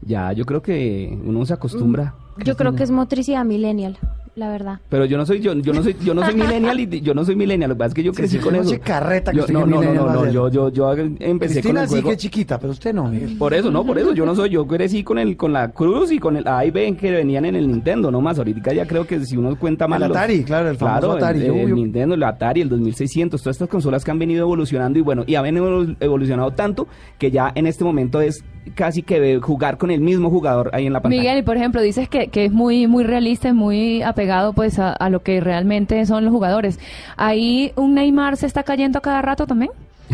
[0.00, 2.14] Ya, yo creo que uno se acostumbra.
[2.44, 3.96] Yo creo que es motricidad millennial,
[4.36, 4.80] la verdad.
[4.88, 7.24] Pero yo no soy yo, yo no soy yo no soy millennial y yo no
[7.24, 8.74] soy millennial, lo que pasa es que yo Sí, crecí sí, con eso.
[8.82, 11.88] carreta que Yo- usted no, no, no, no, yo yo yo empecé con Cristina el
[11.88, 12.08] sí juego.
[12.08, 13.08] que es chiquita, pero usted no.
[13.08, 13.36] Miguel.
[13.38, 16.10] Por eso, no, por eso yo no soy, yo crecí con el con la Cruz
[16.10, 18.38] y con el A y B que venían en el Nintendo, no más.
[18.38, 21.12] Ahorita ya creo que si uno cuenta mal El los- Atari, claro, el famoso claro,
[21.16, 24.42] Atari, el, el yo- Nintendo, el Atari, el 2600, todas estas consolas que han venido
[24.42, 29.02] evolucionando y bueno, y han evol- evolucionado tanto que ya en este momento es casi
[29.02, 31.20] que jugar con el mismo jugador ahí en la pantalla.
[31.22, 34.23] Miguel, y por ejemplo, dices que, que es muy muy realista, y muy apegado
[34.54, 36.78] pues a, a lo que realmente son los jugadores.
[37.16, 39.70] Ahí un Neymar se está cayendo a cada rato también.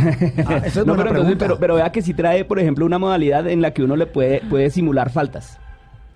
[0.46, 2.98] Ah, esa es No, pero, entonces, pero, pero vea que sí trae, por ejemplo, una
[2.98, 5.58] modalidad en la que uno le puede, puede simular faltas.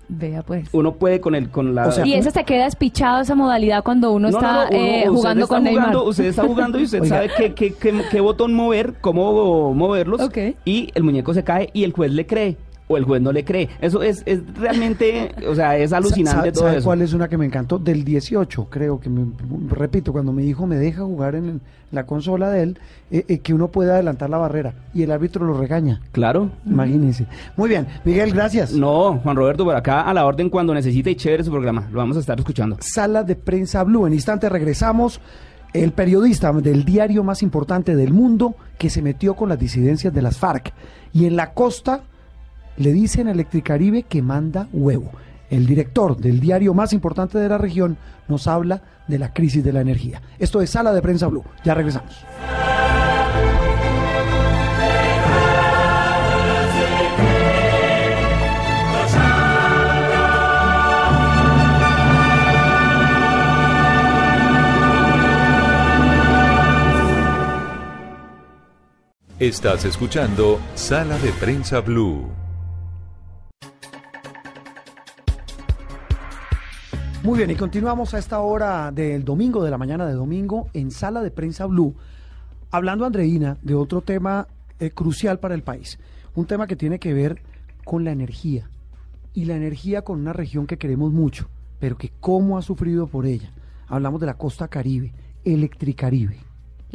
[0.07, 0.69] Vea pues.
[0.71, 3.83] Uno puede con el con la O sea, y eso se queda despichado esa modalidad
[3.83, 5.83] cuando uno No, no, está no, uno- eh, jugando está con Neymar.
[5.85, 7.15] jugando, Usted está jugando y usted Oiga.
[7.15, 10.21] sabe qué, qué, qué- qué botón mover, cómo moverlos.
[10.21, 10.37] Ok.
[10.63, 12.55] Y el muñeco se cae y el juez le cree.
[12.87, 13.69] O el juez no le cree.
[13.81, 16.85] Eso es, es realmente, o sea, es alucinante ¿Sabe, todo sabe eso.
[16.85, 17.79] cuál es una que me encantó?
[17.79, 19.25] Del 18, creo que, me,
[19.69, 21.61] repito, cuando mi hijo me deja jugar en
[21.91, 22.79] la consola de él,
[23.09, 26.01] eh, eh, que uno puede adelantar la barrera y el árbitro lo regaña.
[26.11, 26.51] Claro.
[26.65, 27.25] Imagínense.
[27.55, 28.73] Muy bien, Miguel, gracias.
[28.73, 31.87] No, Juan Roberto, por acá a la orden cuando necesite y chévere su programa.
[31.91, 32.77] Lo vamos a estar escuchando.
[32.81, 34.05] Sala de Prensa Blue.
[34.05, 35.19] En instante regresamos.
[35.73, 40.21] El periodista del diario más importante del mundo que se metió con las disidencias de
[40.21, 40.71] las FARC.
[41.11, 42.03] Y en la costa
[42.77, 45.11] le dicen a Electricaribe que manda huevo.
[45.49, 47.97] El director del diario más importante de la región
[48.27, 50.21] nos habla de la crisis de la energía.
[50.39, 51.43] Esto es Sala de Prensa Blue.
[51.63, 52.25] Ya regresamos.
[69.37, 72.44] Estás escuchando Sala de Prensa Blue.
[77.25, 80.91] Muy bien, y continuamos a esta hora del domingo, de la mañana de domingo, en
[80.91, 81.95] Sala de Prensa Blue,
[82.69, 84.47] hablando, Andreina, de otro tema
[84.79, 85.97] eh, crucial para el país.
[86.35, 87.41] Un tema que tiene que ver
[87.83, 88.69] con la energía.
[89.33, 91.49] Y la energía con una región que queremos mucho,
[91.79, 93.51] pero que cómo ha sufrido por ella.
[93.87, 95.11] Hablamos de la costa caribe,
[95.43, 96.44] Electricaribe.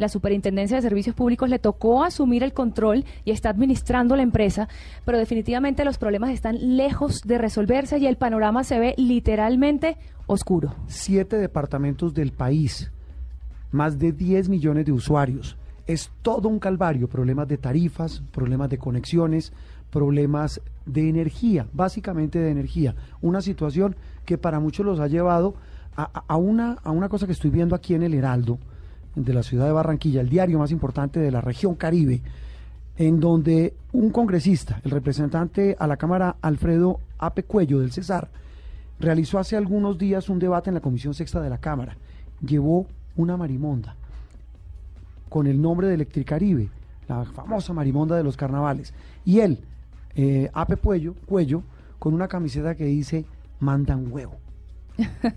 [0.01, 4.67] La Superintendencia de Servicios Públicos le tocó asumir el control y está administrando la empresa,
[5.05, 10.73] pero definitivamente los problemas están lejos de resolverse y el panorama se ve literalmente oscuro.
[10.87, 12.91] Siete departamentos del país,
[13.71, 15.55] más de 10 millones de usuarios.
[15.85, 19.53] Es todo un calvario, problemas de tarifas, problemas de conexiones,
[19.91, 22.95] problemas de energía, básicamente de energía.
[23.21, 23.95] Una situación
[24.25, 25.53] que para muchos los ha llevado
[25.95, 28.57] a, una, a una cosa que estoy viendo aquí en el Heraldo,
[29.15, 32.21] de la ciudad de Barranquilla, el diario más importante de la región Caribe,
[32.97, 38.29] en donde un congresista, el representante a la Cámara Alfredo Ape Cuello del Cesar,
[38.99, 41.97] realizó hace algunos días un debate en la Comisión Sexta de la Cámara.
[42.45, 42.85] Llevó
[43.15, 43.95] una marimonda
[45.29, 46.69] con el nombre de Electricaribe,
[47.07, 48.93] la famosa marimonda de los carnavales.
[49.25, 49.59] Y él,
[50.15, 51.63] eh, Ape Cuello,
[51.99, 53.25] con una camiseta que dice,
[53.59, 54.40] mandan huevo.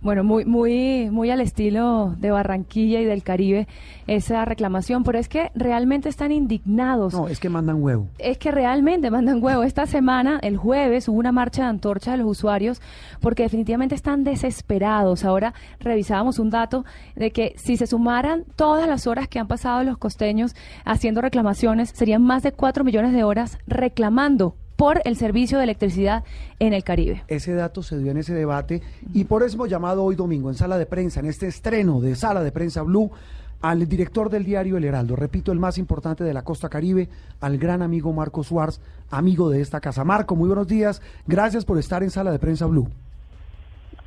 [0.00, 3.66] Bueno, muy, muy, muy al estilo de Barranquilla y del Caribe
[4.06, 7.14] esa reclamación, pero es que realmente están indignados.
[7.14, 8.06] No, es que mandan huevo.
[8.18, 9.64] Es que realmente mandan huevo.
[9.64, 12.80] Esta semana, el jueves, hubo una marcha de antorcha de los usuarios
[13.20, 15.24] porque definitivamente están desesperados.
[15.24, 16.84] Ahora revisábamos un dato
[17.16, 20.54] de que si se sumaran todas las horas que han pasado los costeños
[20.84, 26.22] haciendo reclamaciones, serían más de 4 millones de horas reclamando por el servicio de electricidad
[26.60, 27.24] en el Caribe.
[27.26, 28.80] Ese dato se dio en ese debate
[29.12, 32.14] y por eso hemos llamado hoy domingo en sala de prensa, en este estreno de
[32.14, 33.10] sala de prensa Blue,
[33.60, 37.08] al director del diario El Heraldo, repito, el más importante de la costa caribe,
[37.40, 40.04] al gran amigo Marco Suárez, amigo de esta casa.
[40.04, 42.88] Marco, muy buenos días, gracias por estar en sala de prensa Blue.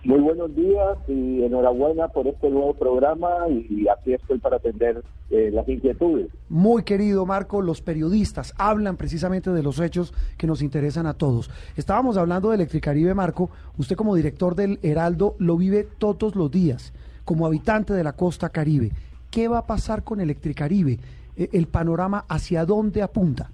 [0.04, 5.52] Muy buenos días y enhorabuena por este nuevo programa y aquí estoy para atender eh,
[5.54, 6.32] las inquietudes.
[6.50, 11.52] Muy querido Marco, los periodistas hablan precisamente de los hechos que nos interesan a todos.
[11.78, 16.94] Estábamos hablando de Electricaribe, Marco, usted como director del Heraldo lo vive todos los días,
[17.24, 18.92] como habitante de la costa caribe.
[19.30, 20.98] ¿Qué va a pasar con Electricaribe?
[21.38, 23.52] Eh, ¿El panorama hacia dónde apunta?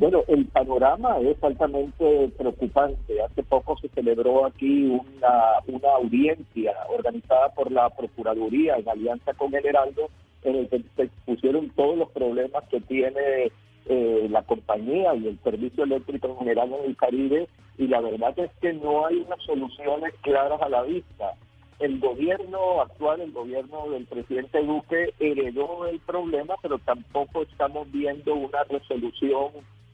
[0.00, 3.20] Bueno, el panorama es altamente preocupante.
[3.20, 9.54] Hace poco se celebró aquí una, una audiencia organizada por la Procuraduría en alianza con
[9.54, 10.08] el Heraldo,
[10.42, 13.52] en el que se expusieron todos los problemas que tiene
[13.90, 17.46] eh, la compañía y el servicio eléctrico en general en el Caribe,
[17.76, 21.34] y la verdad es que no hay unas soluciones claras a la vista.
[21.78, 28.34] El gobierno actual, el gobierno del presidente Duque, heredó el problema, pero tampoco estamos viendo
[28.34, 29.50] una resolución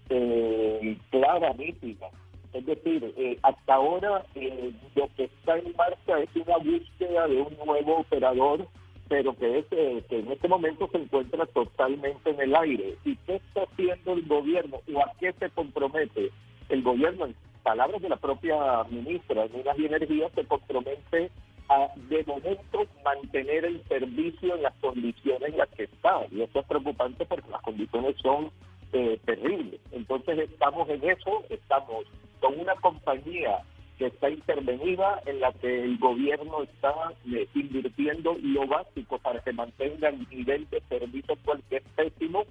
[0.09, 2.09] eh, clara, nítida.
[2.53, 7.43] Es decir, eh, hasta ahora eh, lo que está en marcha es una búsqueda de
[7.43, 8.67] un nuevo operador,
[9.09, 12.97] pero que, es, eh, que en este momento se encuentra totalmente en el aire.
[13.05, 16.31] ¿Y qué está haciendo el gobierno o a qué se compromete?
[16.71, 18.57] El gobierno, en palabras de la propia
[18.91, 21.31] ministra de Minas y Energía, se compromete
[21.69, 26.23] a, de momento, mantener el servicio en las condiciones en las que está.
[26.31, 28.51] Y eso es preocupante porque las condiciones son
[28.97, 29.79] eh, terrible.
[29.93, 32.07] Entonces estamos en eso, estamos
[32.41, 33.63] con una compañía
[33.99, 39.53] que está intervenida en la que el gobierno está eh, invirtiendo lo básico para que
[39.53, 41.37] mantenga el nivel de servicio
[41.71, 42.45] es pésimo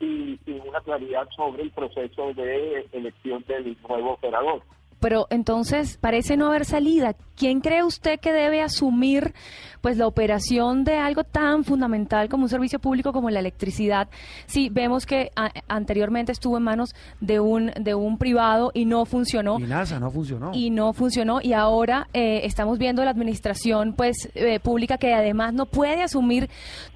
[0.00, 4.62] y sin una claridad sobre el proceso de elección del nuevo operador.
[5.02, 7.14] Pero entonces parece no haber salida.
[7.36, 9.34] ¿Quién cree usted que debe asumir
[9.80, 14.08] pues la operación de algo tan fundamental como un servicio público como la electricidad?
[14.46, 19.04] Si vemos que a- anteriormente estuvo en manos de un de un privado y no
[19.04, 19.58] funcionó.
[19.58, 20.52] Y NASA no funcionó.
[20.54, 25.52] Y no funcionó y ahora eh, estamos viendo la administración pues eh, pública que además
[25.52, 26.48] no puede asumir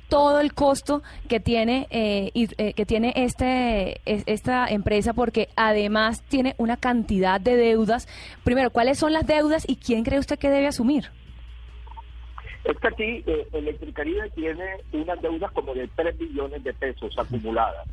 [0.08, 5.48] todo el costo que tiene eh, y, eh, que tiene este es- esta empresa porque
[5.56, 8.06] además tiene una cantidad de deudas.
[8.44, 11.10] Primero, ¿cuáles son las deudas y quién cree usted que debe asumir?
[12.64, 17.86] Es que aquí eh, Electricaribe tiene unas deudas como de 3 billones de pesos acumuladas.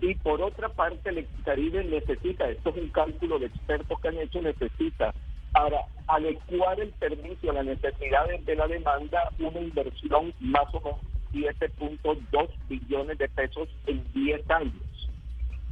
[0.00, 4.40] Y por otra parte, Electricaribe necesita, esto es un cálculo de expertos que han hecho,
[4.42, 5.12] necesita
[5.52, 10.98] para adecuar el servicio a las necesidades de la demanda una inversión más o menos
[11.34, 15.10] 7.2 billones de pesos en 10 años.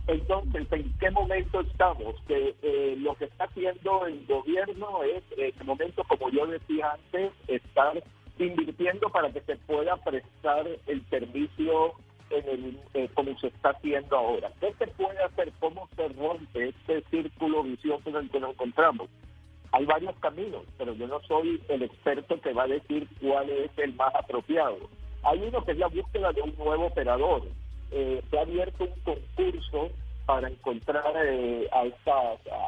[0.09, 2.17] Entonces, ¿en qué momento estamos?
[2.29, 7.33] Eh, lo que está haciendo el gobierno es, en el momento, como yo decía antes,
[7.47, 8.03] estar
[8.39, 11.95] invirtiendo para que se pueda prestar el servicio
[12.31, 14.51] en el, eh, como se está haciendo ahora.
[14.61, 15.53] ¿Qué se puede hacer?
[15.61, 19.09] ¿Cómo se rompe este círculo vicioso en el que nos encontramos?
[19.71, 23.71] Hay varios caminos, pero yo no soy el experto que va a decir cuál es
[23.79, 24.79] el más apropiado.
[25.23, 27.43] Hay uno que es la búsqueda de un nuevo operador.
[27.91, 29.91] Eh, se ha abierto un concurso
[30.27, 32.13] para encontrar eh, a, esta,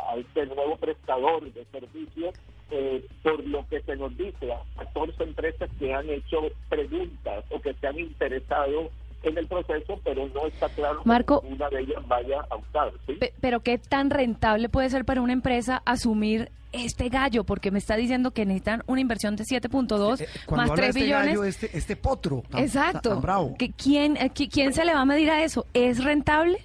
[0.09, 2.35] a este nuevo prestador de servicios,
[2.71, 7.61] eh, por lo que se nos dice, a 14 empresas que han hecho preguntas o
[7.61, 8.91] que se han interesado
[9.25, 11.41] en el proceso, pero no está claro Marco.
[11.41, 12.93] que ninguna de ellas vaya a usar.
[13.07, 13.15] ¿sí?
[13.15, 17.79] Pe- Pero qué tan rentable puede ser para una empresa asumir este gallo, porque me
[17.79, 21.27] está diciendo que necesitan una inversión de 7.2 Eh, más habla 3 de este billones.
[21.29, 23.11] gallo, este, este potro tan- Exacto.
[23.11, 23.55] tan bravo.
[23.59, 25.67] ¿Que ¿Quién, eh, qui- ¿Quién se le va a medir a eso?
[25.75, 26.59] ¿Es rentable?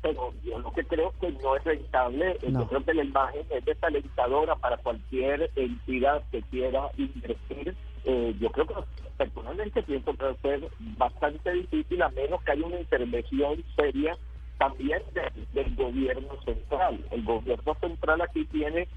[0.00, 2.62] pero yo lo que creo que no es rentable, eh, No.
[2.62, 7.76] yo creo que la imagen es desalentadora para cualquier entidad que quiera invertir.
[8.04, 8.74] Eh, yo creo que
[9.16, 10.60] personalmente pienso que va a ser
[10.98, 14.16] bastante difícil a menos que haya una intervención seria
[14.58, 15.30] también de-
[15.62, 16.98] del gobierno central.
[17.10, 18.88] El gobierno central aquí tiene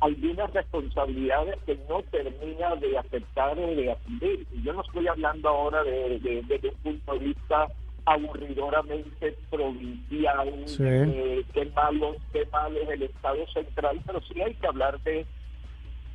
[0.00, 4.46] algunas responsabilidades que no termina de aceptar o de asumir.
[4.52, 7.66] Y yo no estoy hablando ahora de, de- un punto de vista
[8.06, 10.82] aburridoramente provincial, Sí.
[10.86, 15.26] eh, qué malo, qué malo es el Estado central, pero sí hay que hablar de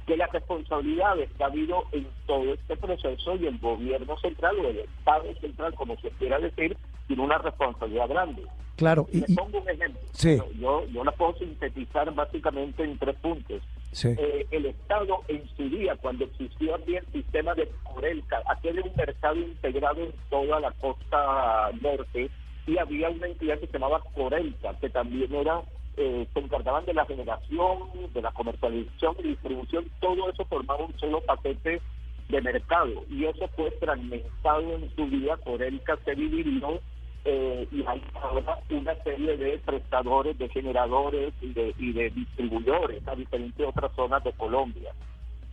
[0.05, 4.69] que las responsabilidades que ha habido en todo este proceso y el gobierno central o
[4.69, 6.77] el Estado central, como se quiera decir,
[7.07, 8.43] tiene una responsabilidad grande.
[8.75, 10.01] Claro, y, pongo un ejemplo.
[10.11, 10.37] Sí.
[10.59, 13.61] Yo, yo la puedo sintetizar básicamente en tres puntos.
[13.93, 14.09] Sí.
[14.17, 18.83] Eh, el Estado en su día, cuando existía aquí el sistema de Corelca, aquí había
[18.83, 22.29] un mercado integrado en toda la costa norte
[22.67, 25.61] y había una entidad que se llamaba Corelca, que también era,
[25.97, 27.79] eh, se encargaban de la generación,
[28.13, 31.81] de la comercialización y distribución, todo eso formaba un solo paquete
[32.29, 36.81] de mercado y eso fue fragmentado en su día, Corelca se dividió
[37.23, 43.07] eh, y hay ahora una serie de prestadores, de generadores y de, y de distribuidores
[43.07, 44.93] a diferentes otras zonas de Colombia.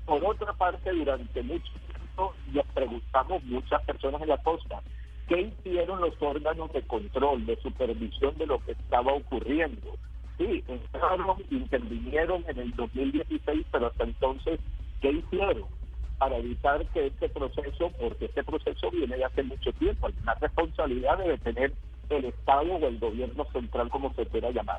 [0.05, 4.83] Por otra parte, durante mucho tiempo nos preguntamos muchas personas en la costa,
[5.29, 9.97] ¿qué hicieron los órganos de control, de supervisión de lo que estaba ocurriendo?
[10.43, 14.59] Sí, entraron, intervinieron en el 2016, pero hasta entonces,
[15.01, 15.67] ¿qué hicieron?
[16.23, 20.35] para evitar que este proceso, porque este proceso viene de hace mucho tiempo, hay una
[20.35, 21.73] responsabilidad debe tener
[22.11, 24.79] el Estado o el gobierno central, como se quiera llamar.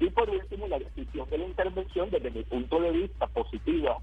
[0.00, 3.96] Y por último, la decisión de la intervención, desde mi punto de vista positiva,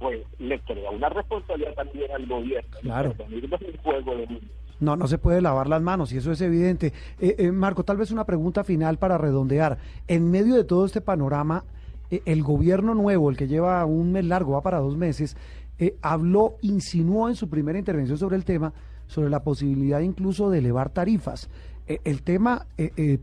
[0.00, 2.76] pues le crea una responsabilidad también al gobierno.
[2.80, 3.10] Claro.
[3.10, 4.50] Intervenir un juego de niños.
[4.78, 6.92] No, no se puede lavar las manos y eso es evidente.
[7.18, 9.78] Eh, eh, Marco, tal vez una pregunta final para redondear.
[10.06, 11.64] En medio de todo este panorama,
[12.10, 15.36] eh, el gobierno nuevo, el que lleva un mes largo, va para dos meses,
[15.78, 18.72] eh, habló, insinuó en su primera intervención sobre el tema,
[19.06, 21.48] sobre la posibilidad incluso de elevar tarifas.
[21.88, 22.66] Eh, el tema,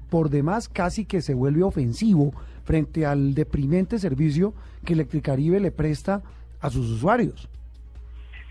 [0.10, 2.34] por demás, casi que se vuelve ofensivo
[2.64, 4.54] frente al deprimente servicio
[4.86, 6.22] que Electricaribe le presta
[6.62, 7.50] a sus usuarios.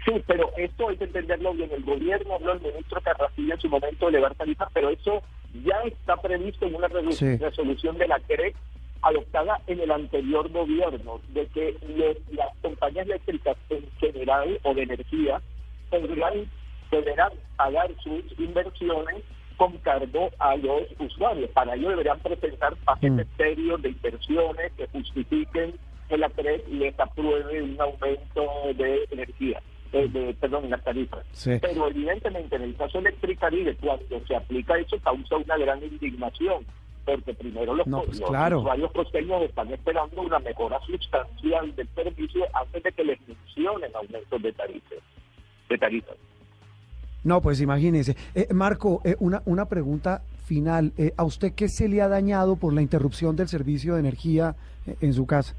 [0.05, 1.71] Sí, pero esto hay que entenderlo bien.
[1.73, 5.23] El gobierno habló, el ministro Carrasilla en su momento de elevar tarifas, pero eso
[5.65, 7.37] ya está previsto en una Sí.
[7.37, 8.57] resolución de la CREC
[9.03, 14.83] adoptada en el anterior gobierno, de que los- las compañías eléctricas en general o de
[14.83, 15.41] energía
[15.91, 16.51] podrán,
[16.91, 19.23] deberán pagar sus inversiones
[19.57, 21.51] con cargo a los usuarios.
[21.51, 25.75] Para ello deberán presentar paquetes serios de inversiones que justifiquen
[26.09, 28.43] que la CREC les apruebe un aumento
[28.75, 29.61] de energía,
[29.93, 31.24] eh, de, perdón, en las tarifas.
[31.32, 31.53] Sí.
[31.61, 36.64] Pero evidentemente en el caso de Electricaribe, cuando se aplica eso, causa una gran indignación.
[37.05, 38.61] porque primero los, No, pues, los claro.
[38.61, 44.40] usuarios costeños están esperando una mejora sustancial del servicio antes de que les mencionen aumentos
[44.43, 44.99] de tarifas.
[45.68, 46.16] De tarifas.
[47.24, 48.16] No, pues imagínese.
[48.34, 50.93] Eh, Marco, eh, una, una pregunta final.
[50.97, 54.55] Eh, ¿A usted qué se le ha dañado por la interrupción del servicio de energía
[54.86, 55.55] eh, en su casa?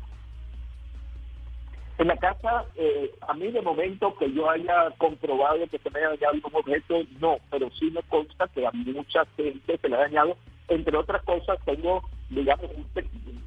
[2.04, 6.00] En la casa, eh, a mí de momento que yo haya comprobado que se me
[6.00, 9.96] haya dañado un objeto, no, pero sí me consta que a mucha gente se le
[9.96, 10.36] ha dañado.
[10.68, 12.86] Entre otras cosas, tengo, digamos, un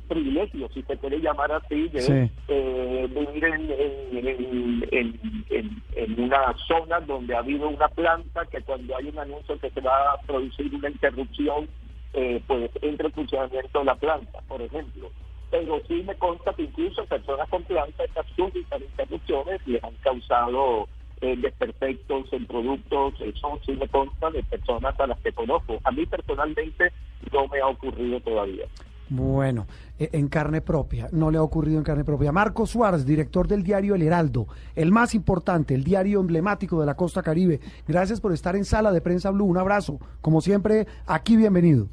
[0.09, 2.31] privilegio, si se quiere llamar así, de Sí.
[2.49, 8.47] eh, vivir en, en, en- en- en- en una zona donde ha habido una planta
[8.47, 11.69] que cuando hay un anuncio que se va a producir una interrupción,
[12.15, 15.11] eh, pues entra en funcionamiento la planta, por ejemplo.
[15.51, 20.89] Pero sí me consta que incluso personas con planta estas súbitas interrupciones les han causado
[21.21, 25.79] eh, desperfectos en productos, eso sí me consta de personas a las que conozco.
[25.85, 26.93] A mí personalmente
[27.33, 28.67] no me ha ocurrido todavía.
[29.09, 29.67] Bueno,
[29.99, 32.33] eh, en carne propia, no le ha ocurrido en carne propia.
[32.33, 36.97] Marco Suárez, director del diario El Heraldo, el más importante, el diario emblemático de la
[36.97, 37.61] costa caribe.
[37.87, 39.45] Gracias por estar en Sala de Prensa Blue.
[39.45, 39.99] Un abrazo.
[40.21, 41.87] Como siempre, aquí bienvenido.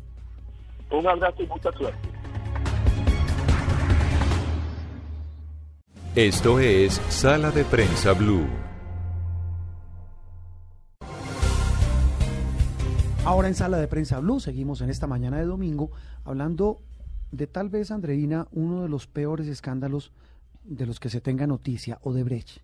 [0.91, 2.22] Un abrazo y mucha suerte.
[6.15, 8.45] Esto es Sala de Prensa Blue.
[13.25, 15.89] Ahora en Sala de Prensa Blue seguimos en esta mañana de domingo
[16.23, 16.83] hablando
[17.31, 20.11] de tal vez, Andreina, uno de los peores escándalos
[20.63, 22.59] de los que se tenga noticia, Odebrecht.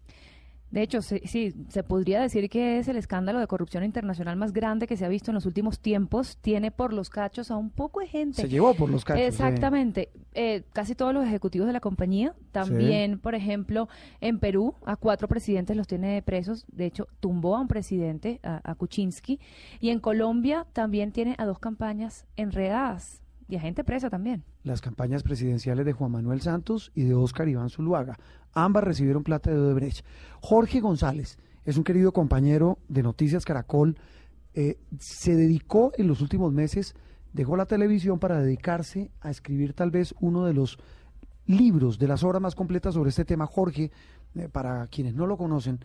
[0.71, 4.53] De hecho, sí, sí, se podría decir que es el escándalo de corrupción internacional más
[4.53, 6.37] grande que se ha visto en los últimos tiempos.
[6.37, 8.41] Tiene por los cachos a un poco de gente.
[8.41, 9.21] Se llevó por los cachos.
[9.21, 9.27] sí.
[9.27, 10.09] Exactamente.
[10.33, 12.35] Eh, casi todos los ejecutivos de la compañía.
[12.51, 13.89] También, por ejemplo,
[14.21, 16.65] en Perú, a cuatro presidentes los tiene presos.
[16.67, 19.39] De hecho, tumbó a un presidente, a, a Kuczynski.
[19.79, 23.21] Y en Colombia también tiene a dos campañas enredadas.
[23.49, 24.43] Y a gente presa también.
[24.63, 28.19] Las campañas presidenciales de Juan Manuel Santos y de Óscar Iván Zuluaga.
[28.53, 30.05] Ambas recibieron plata de Odebrecht.
[30.39, 33.97] Jorge González es un querido compañero de Noticias Caracol.
[34.53, 36.93] Eh, se dedicó en los últimos meses,
[37.33, 40.77] dejó la televisión para dedicarse a escribir tal vez uno de los
[41.47, 43.47] libros, de las obras más completas sobre este tema.
[43.47, 43.91] Jorge,
[44.35, 45.79] eh, para quienes no lo conocen,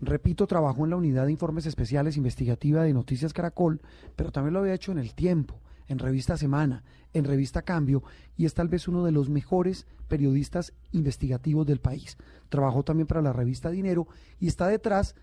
[0.00, 3.82] repito, trabajó en la unidad de informes especiales investigativa de Noticias Caracol,
[4.16, 6.82] pero también lo había hecho en El Tiempo, en Revista Semana,
[7.12, 8.02] en Revista Cambio,
[8.36, 12.16] y es tal vez uno de los mejores periodistas investigativos del país.
[12.48, 14.06] Trabajó también para la revista Dinero
[14.38, 15.14] y está detrás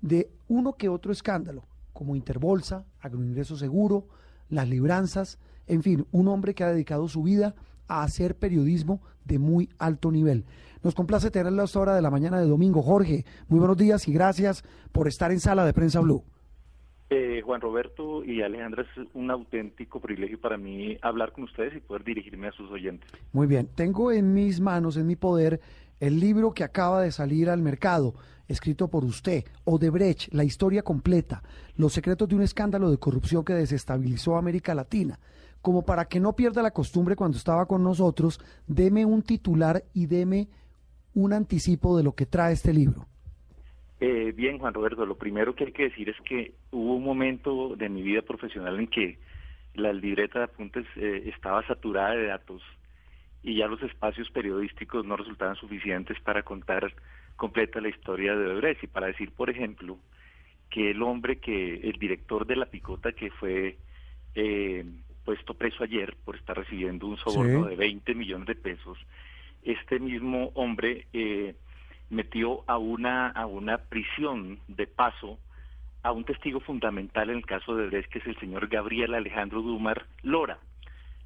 [0.00, 4.08] de uno que otro escándalo, como Interbolsa, Agroingreso Seguro,
[4.48, 7.54] las libranzas, en fin, un hombre que ha dedicado su vida
[7.88, 10.44] a hacer periodismo de muy alto nivel.
[10.82, 12.82] Nos complace tenerlo a esta hora de la mañana de domingo.
[12.82, 14.62] Jorge, muy buenos días y gracias
[14.92, 16.24] por estar en Sala de Prensa Blue.
[17.08, 21.80] Eh, Juan Roberto y Alejandra, es un auténtico privilegio para mí hablar con ustedes y
[21.80, 23.08] poder dirigirme a sus oyentes.
[23.32, 25.60] Muy bien, tengo en mis manos, en mi poder,
[26.00, 28.14] el libro que acaba de salir al mercado,
[28.48, 31.44] escrito por usted, Odebrecht, la historia completa,
[31.76, 35.20] los secretos de un escándalo de corrupción que desestabilizó América Latina.
[35.62, 40.06] Como para que no pierda la costumbre cuando estaba con nosotros, deme un titular y
[40.06, 40.48] deme
[41.14, 43.06] un anticipo de lo que trae este libro.
[44.00, 47.76] Eh, bien, Juan Roberto, lo primero que hay que decir es que hubo un momento
[47.76, 49.18] de mi vida profesional en que
[49.74, 52.62] la libreta de apuntes eh, estaba saturada de datos
[53.42, 56.92] y ya los espacios periodísticos no resultaban suficientes para contar
[57.36, 59.98] completa la historia de Odebrecht y para decir, por ejemplo,
[60.70, 63.76] que el hombre que, el director de la picota que fue
[64.34, 64.84] eh,
[65.24, 67.70] puesto preso ayer por estar recibiendo un soborno Sí.
[67.70, 68.98] de 20 millones de pesos,
[69.62, 71.54] este mismo hombre eh,
[72.10, 75.38] metió a una a una prisión de paso
[76.02, 79.60] a un testigo fundamental en el caso de Odebrecht, que es el señor Gabriel Alejandro
[79.62, 80.58] Dumar Lora.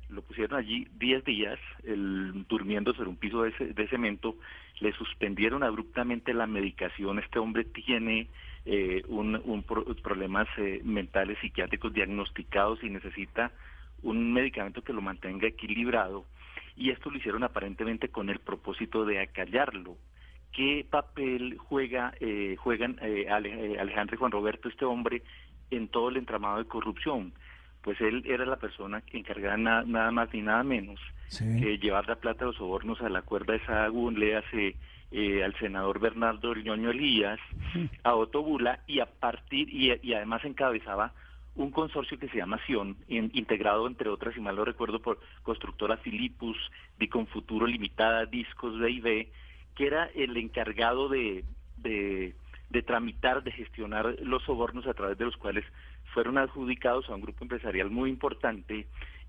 [0.09, 4.37] Lo pusieron allí 10 días, el- durmiendo sobre un piso de cemento,
[4.81, 7.19] le suspendieron abruptamente la medicación.
[7.19, 8.29] Este hombre tiene
[8.65, 13.53] eh, un, un pro- problemas eh, mentales psiquiátricos diagnosticados y necesita
[14.03, 16.25] un medicamento que lo mantenga equilibrado.
[16.77, 19.97] Y esto lo hicieron aparentemente con el propósito de acallarlo.
[20.53, 25.23] ¿Qué papel juega eh, juegan eh, eh, Alejandro y Juan Roberto, este hombre,
[25.71, 27.33] en todo el entramado de corrupción?
[27.83, 31.01] Pues él era la persona encargada na- nada más ni nada menos
[31.61, 34.77] que llevar la plata de los sobornos a la cuerda de Sahagún, le hace
[35.13, 37.39] eh, al senador Bernardo Ñoño Elías,
[38.05, 41.13] a Otto Bula, y a partir, y, y además encabezaba
[41.55, 45.19] un consorcio que se llama Sion, in- integrado entre otras, si mal no recuerdo, por
[45.43, 46.57] constructora Philippus,
[47.33, 49.31] Futuro Limitada, Discos B&B,
[49.75, 51.45] que era el encargado de,
[51.77, 52.35] de,
[52.71, 55.65] de tramitar, de gestionar los sobornos a través de los cuales
[56.13, 58.87] fueron adjudicados a un grupo empresarial muy importante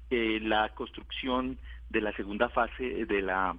[0.10, 1.58] eh, la construcción
[1.90, 3.56] de la segunda fase de la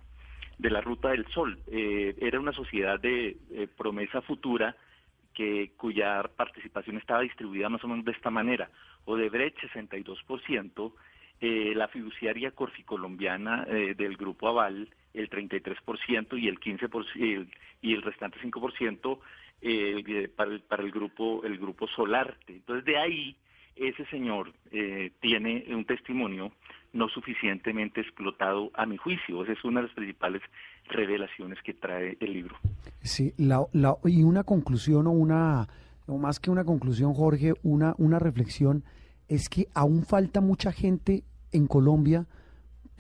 [0.63, 1.59] de la Ruta del Sol.
[1.67, 4.77] Eh, era una sociedad de eh, promesa futura
[5.35, 8.71] que cuya participación estaba distribuida más o menos de esta manera.
[9.05, 10.93] Odebrecht 62%,
[11.41, 17.49] eh, la fiduciaria corficolombiana del grupo Aval el 33% y el 15%
[17.83, 19.19] y el restante 5%
[19.61, 22.55] eh, para el para el grupo el grupo Solarte.
[22.55, 23.37] Entonces de ahí
[23.77, 26.53] ese señor eh, tiene un testimonio
[26.93, 29.43] no suficientemente explotado a mi juicio.
[29.43, 30.43] Esa es una de las principales
[30.89, 32.57] revelaciones que trae el libro.
[33.01, 35.69] Sí, la, la, y una conclusión o una,
[36.07, 38.85] o más que una conclusión, Jorge, una, una reflexión,
[39.29, 42.27] es que aún falta mucha gente en Colombia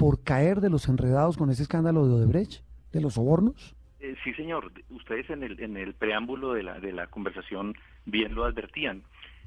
[0.03, 3.77] por caer de los enredados con ese escándalo de Odebrecht, de los sobornos.
[4.01, 4.73] Eh, sí, señor.
[4.91, 9.05] Ustedes en el, en el preámbulo de la, de la conversación bien lo advertían.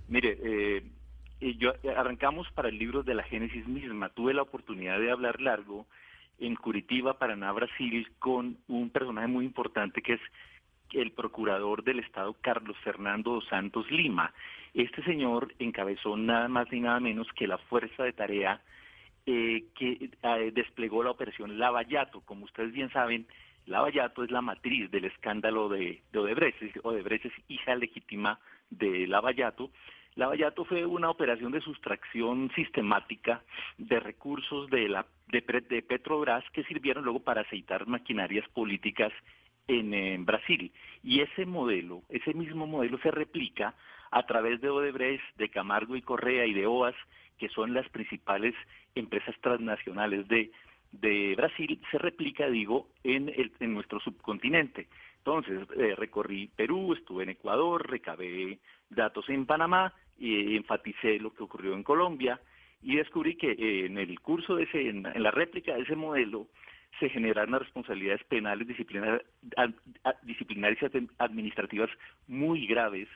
[0.07, 0.81] Mire, eh,
[1.57, 4.07] yo arrancamos para el libro de la Génesis misma.
[4.07, 5.87] Tuve la oportunidad de hablar largo
[6.39, 10.21] en Curitiba, Paraná, Brasil, con un personaje muy importante que es
[10.93, 14.33] el procurador del Estado, Carlos Fernando Santos Lima.
[14.73, 18.61] Este señor encabezó nada más ni nada menos que la fuerza de tarea
[19.26, 22.21] eh, que eh, desplegó la operación Lavallato.
[22.21, 23.28] Como ustedes bien saben,
[23.65, 26.61] Lavallato es la matriz del escándalo de, de Odebrecht.
[26.84, 29.71] Odebrecht es hija legítima de Lavallato.
[30.15, 33.43] Lavallato fue una operación de sustracción sistemática
[33.78, 39.11] de recursos de, la, de, de Petrobras que sirvieron luego para aceitar maquinarias políticas
[39.67, 40.71] en, en, Brasil.
[41.03, 43.76] Y ese modelo, ese mismo modelo se replica
[44.16, 46.95] a través de Odebrecht, de Camargo y Correa y de OAS,
[47.38, 48.55] que son las principales
[48.95, 50.51] empresas transnacionales de,
[51.36, 54.88] Brasil, se replica, digo, en, el, en nuestro subcontinente.
[55.18, 58.59] Entonces, eh, recorrí Perú, estuve en Ecuador, recabé
[58.89, 62.39] datos en Panamá, y enfaticé lo que ocurrió en Colombia
[62.82, 65.97] y descubrí que eh, en el curso de ese, en, en, la réplica de ese
[65.97, 66.47] modelo,
[67.01, 69.24] se generaron responsabilidades penales, disciplinarias
[70.93, 71.89] y administrativas
[72.30, 73.09] muy graves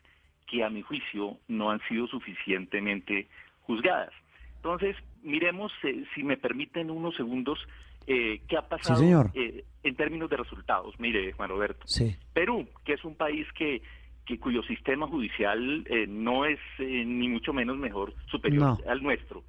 [0.49, 3.27] que a mi juicio no han sido suficientemente
[3.61, 4.11] juzgadas.
[4.55, 7.59] Entonces, miremos, eh, si me permiten unos segundos,
[8.07, 10.99] eh, qué ha pasado sí, eh, en términos de resultados.
[10.99, 12.15] Mire, Juan Roberto, sí.
[12.33, 13.81] Perú, que es un país que,
[14.25, 18.77] que cuyo sistema judicial eh, no es ni mucho menos mejor, superior No.
[18.91, 19.43] al nuestro.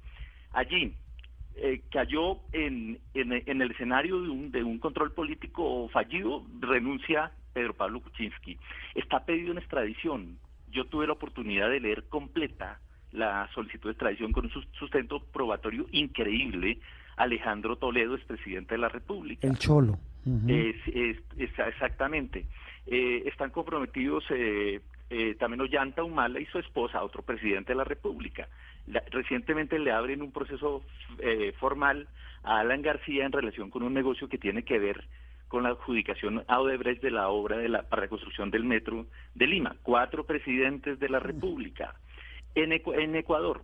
[0.53, 0.93] Allí
[1.55, 7.31] eh, cayó en, en, en el escenario de un, de un control político fallido, renuncia
[7.53, 8.57] Pedro Pablo Kuczynski.
[8.95, 10.37] Está pedido en extradición.
[10.71, 12.79] Yo tuve la oportunidad de leer completa
[13.11, 16.79] la solicitud de extradición con un sus- sustento probatorio increíble.
[17.17, 19.45] Alejandro Toledo es presidente de la República.
[19.47, 19.99] El cholo.
[20.25, 20.45] Ujú.
[20.47, 22.45] Es, es- es- exactamente.
[22.87, 27.83] Eh, están comprometidos eh, eh, también Ollanta Humala y su esposa, otro presidente de la
[27.83, 28.47] República.
[28.87, 30.83] La- recientemente le abren un proceso
[31.19, 32.07] eh, formal
[32.43, 35.03] a Alan García en relación con un negocio que tiene que ver
[35.51, 39.05] con la adjudicación a Odebrecht de la obra de la, para la construcción del metro
[39.35, 39.75] de Lima.
[39.83, 41.93] Cuatro presidentes de la República.
[42.55, 43.61] En, Ecu- en Ecuador,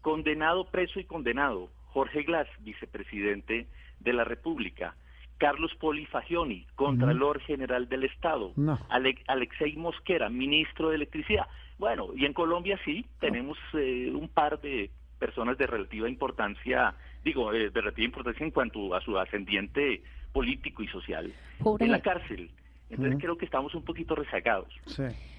[0.00, 3.66] condenado, preso y condenado, Jorge Glass, vicepresidente
[4.00, 4.96] de la República.
[5.36, 8.52] Carlos Polifagioni, Contralor General del Estado.
[8.56, 8.78] No.
[8.88, 11.46] Ale- Alexei Mosquera, ministro de Electricidad.
[11.78, 17.52] Bueno, y en Colombia sí, tenemos eh, un par de personas de relativa importancia, digo,
[17.52, 20.02] eh, de relativa importancia en cuanto a su ascendiente
[20.38, 21.84] político y social Jorge.
[21.84, 22.50] en la cárcel.
[22.90, 24.68] Entonces creo que estamos un poquito rezagados.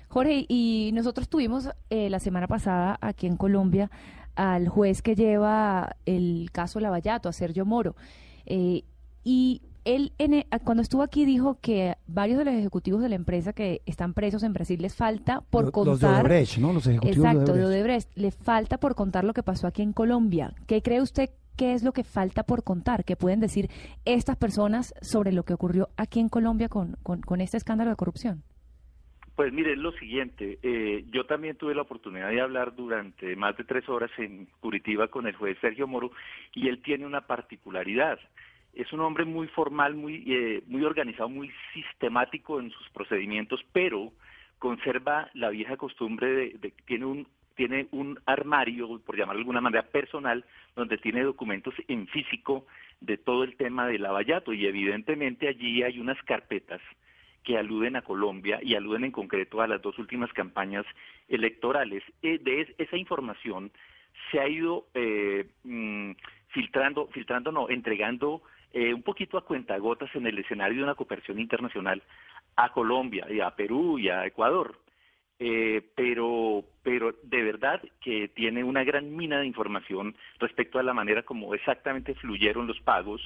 [0.10, 3.90] Jorge, y nosotros tuvimos eh, la semana pasada aquí en Colombia
[4.36, 7.96] al juez que lleva el caso Lavallato, a Sergio Moro.
[8.46, 8.84] Eh,
[9.24, 13.16] y él, en e- cuando estuvo aquí, dijo que varios de los ejecutivos de la
[13.16, 15.92] empresa que están presos en Brasil les falta por contar.
[15.92, 16.74] Los de Odebrecht, ¿no?
[16.74, 18.10] Los ejecutivos Exacto, de de Odebrecht.
[18.10, 18.18] Odebrecht.
[18.18, 20.54] Le falta por contar lo que pasó aquí en Colombia.
[20.68, 21.30] ¿Qué cree usted
[21.60, 23.04] qué es lo que falta por contar?
[23.04, 23.68] ¿Qué pueden decir
[24.06, 28.44] estas personas sobre lo que ocurrió aquí en Colombia con, con, este escándalo de corrupción?
[29.36, 33.58] Pues mire, es lo siguiente, eh, yo también tuve la oportunidad de hablar durante más
[33.58, 36.12] de tres horas en Curitiba con el juez Sergio Moro
[36.54, 38.20] y él tiene una particularidad.
[38.74, 44.14] Es un hombre muy formal, muy, eh, muy organizado, muy sistemático en sus procedimientos, pero
[44.60, 47.28] conserva la vieja costumbre de, de tiene un
[47.60, 50.46] tiene un armario, por llamarlo de alguna manera personal,
[50.78, 52.66] donde tiene documentos en físico
[53.02, 56.80] de todo el tema del lavallato y evidentemente allí hay unas carpetas
[57.44, 60.86] que aluden a Colombia y aluden en concreto a las dos últimas campañas
[61.28, 62.02] electorales.
[62.22, 63.72] Eh, de es- esa información
[64.32, 66.12] se ha ido eh, mm,
[66.54, 68.42] filtrando, filtrando no, entregando
[68.72, 72.02] eh, un poquito a cuentagotas en el escenario de una cooperación internacional
[72.56, 74.78] a Colombia y a Perú y a Ecuador.
[75.42, 80.94] Eh, pero, pero de verdad que tiene una gran mina de información respecto a la
[80.94, 83.22] manera como exactamente fluyeron los pagos,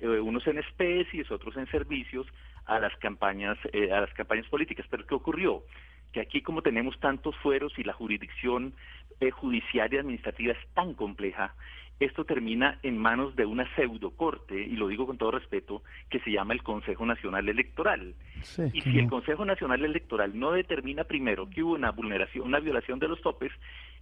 [0.00, 2.26] eh, unos en especies, otros en servicios,
[2.64, 4.86] a las campañas, eh, a las campañas políticas.
[4.88, 5.62] Pero ¿qué ocurrió?
[6.12, 8.74] Que aquí como tenemos tantos fueros y la jurisdicción
[9.30, 11.54] judicial y administrativa es tan compleja,
[12.00, 16.32] esto termina en manos de una pseudocorte, y lo digo con todo respeto, que se
[16.32, 18.14] llama el Consejo Nacional Electoral.
[18.72, 22.98] y si el Consejo Nacional Electoral no determina primero que hubo una vulneración, una violación
[22.98, 23.52] de los topes,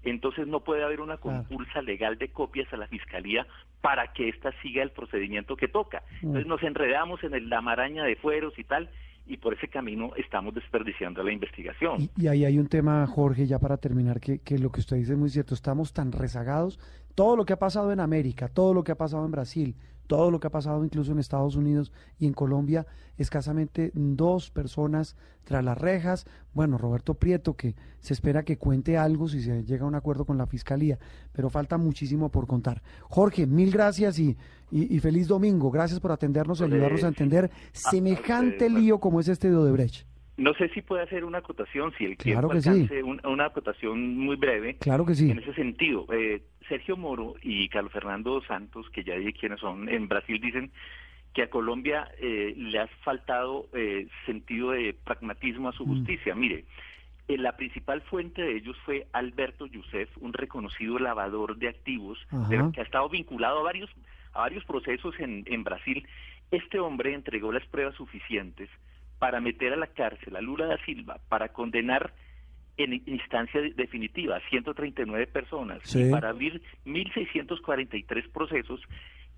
[0.03, 3.47] entonces no puede haber una compulsa legal de copias a la Fiscalía
[3.83, 6.03] para que ésta siga el procedimiento que toca.
[6.23, 8.89] Entonces nos enredamos en la maraña de fueros y tal,
[9.31, 12.11] y por ese camino estamos desperdiciando la investigación.
[12.17, 15.13] Y, ahí hay un tema, Jorge, ya para terminar, que, que, lo que usted dice
[15.13, 16.81] es muy cierto, estamos tan rezagados,
[17.15, 19.77] todo lo que ha pasado en América, todo lo que ha pasado en Brasil,
[20.11, 22.85] todo lo que ha pasado incluso en Estados Unidos y en Colombia,
[23.17, 25.15] escasamente dos personas
[25.45, 26.27] tras las rejas.
[26.53, 30.25] Bueno, Roberto Prieto, que se espera que cuente algo si se llega a un acuerdo
[30.25, 30.99] con la Fiscalía,
[31.31, 32.83] pero falta muchísimo por contar.
[33.09, 34.37] Jorge, mil gracias y,
[34.73, 35.71] y, feliz domingo.
[35.71, 40.10] Gracias por atendernos y ayudarnos a entender semejante lío como es este de Odebrecht.
[40.41, 42.89] No sé si puede hacer una acotación, si el claro que sí.
[43.25, 44.77] una acotación muy breve.
[44.77, 45.31] Claro que sí.
[45.31, 49.87] En ese sentido, eh, Sergio Moro y Carlos Fernando Santos, que ya dije quiénes son,
[49.91, 50.73] en Brasil dicen
[51.35, 55.89] que a Colombia eh, le ha faltado eh, sentido de pragmatismo a su mm.
[55.89, 56.35] justicia.
[56.35, 56.65] Mire,
[57.29, 62.19] eh, la principal fuente de ellos fue Alberto Yusef, un reconocido lavador de activos
[62.49, 63.91] que ha estado vinculado a varios,
[64.33, 66.09] a varios procesos en, en Brasil.
[66.51, 68.71] Este hombre entregó las pruebas suficientes
[69.21, 72.13] para meter a la cárcel a Lula da Silva, para condenar
[72.79, 78.81] en instancia definitiva 139 personas y para abrir 1.643 procesos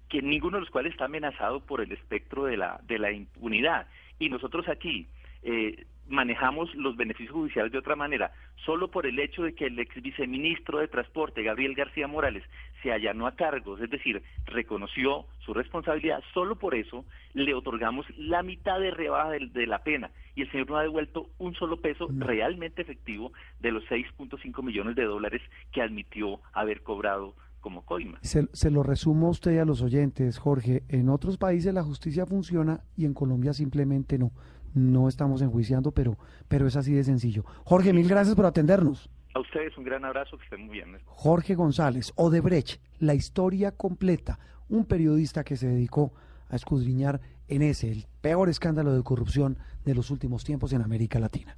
[0.09, 3.89] que ninguno de los cuales está amenazado por el espectro de la de la impunidad.
[4.21, 5.09] Y nosotros aquí
[5.43, 8.33] eh, manejamos los beneficios judiciales de otra manera,
[8.65, 12.45] solo por el hecho de que el ex viceministro de Transporte, Gabriel García Morales,
[12.83, 18.43] se allanó a cargos, es decir, reconoció su responsabilidad, solo por eso le otorgamos la
[18.43, 22.09] mitad de rebaja de, la pena y el señor no ha devuelto un solo peso
[22.11, 25.41] realmente efectivo de los 6.5 millones de dólares
[25.73, 28.19] que admitió haber cobrado como coima.
[28.23, 30.83] Se, se, lo resumo a usted y a los oyentes, Jorge.
[30.89, 34.33] En otros países la justicia funciona y en Colombia simplemente no
[34.75, 36.19] no estamos enjuiciando, pero,
[36.49, 37.45] pero es así de sencillo.
[37.65, 39.11] Jorge, mil gracias por atendernos.
[39.35, 40.99] A ustedes un gran abrazo, que estén muy bien.
[41.07, 44.39] Jorge González, Odebrecht, la historia completa,
[44.69, 46.13] un periodista que se dedicó
[46.49, 51.19] a escudriñar en ese, el peor escándalo de corrupción de los últimos tiempos en América
[51.19, 51.57] Latina.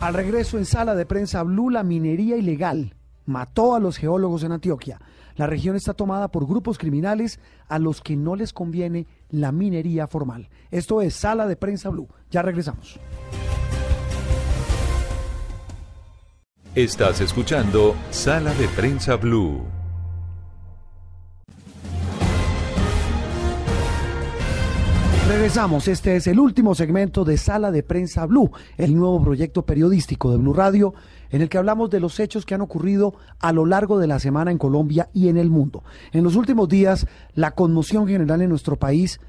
[0.00, 2.94] Al regreso en sala de prensa Blue, la minería ilegal
[3.24, 5.00] mató a los geólogos en Antioquia.
[5.36, 10.06] La región está tomada por grupos criminales a los que no les conviene la minería
[10.06, 10.48] formal.
[10.70, 12.08] Esto es Sala de Prensa Blue.
[12.30, 12.98] Ya regresamos.
[16.74, 19.75] Estás escuchando Sala de Prensa Blue.
[25.36, 30.30] Regresamos, este es el último segmento de Sala de Prensa Blue, el nuevo proyecto periodístico
[30.30, 30.94] de Blue Radio
[31.28, 34.18] en el que hablamos de los hechos que han ocurrido a lo largo de la
[34.18, 35.84] semana en Colombia y en el mundo.
[36.12, 39.20] En los últimos días, la conmoción general en nuestro país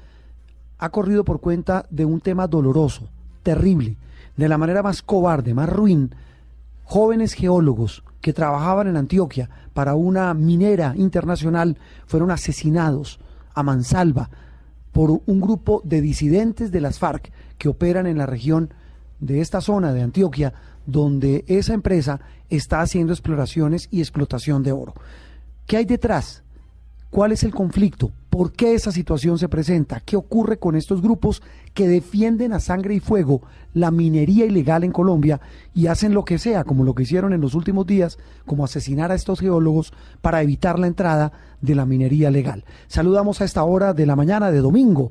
[0.78, 3.10] ha corrido por cuenta de un tema doloroso,
[3.42, 3.98] terrible,
[4.34, 6.14] de la manera más cobarde, más ruin.
[6.84, 11.76] Jóvenes geólogos que trabajaban en Antioquia para una minera internacional
[12.06, 13.20] fueron asesinados
[13.52, 14.30] a mansalva
[14.98, 18.74] por un grupo de disidentes de las FARC que operan en la región
[19.20, 20.54] de esta zona de Antioquia,
[20.86, 22.18] donde esa empresa
[22.50, 24.94] está haciendo exploraciones y explotación de oro.
[25.66, 26.42] ¿Qué hay detrás?
[27.10, 28.10] ¿Cuál es el conflicto?
[28.30, 30.00] ¿Por qué esa situación se presenta?
[30.00, 31.42] ¿Qué ocurre con estos grupos
[31.72, 33.42] que defienden a sangre y fuego
[33.72, 35.40] la minería ilegal en Colombia
[35.74, 39.10] y hacen lo que sea, como lo que hicieron en los últimos días, como asesinar
[39.10, 41.32] a estos geólogos para evitar la entrada
[41.62, 42.64] de la minería legal?
[42.86, 45.10] Saludamos a esta hora de la mañana de domingo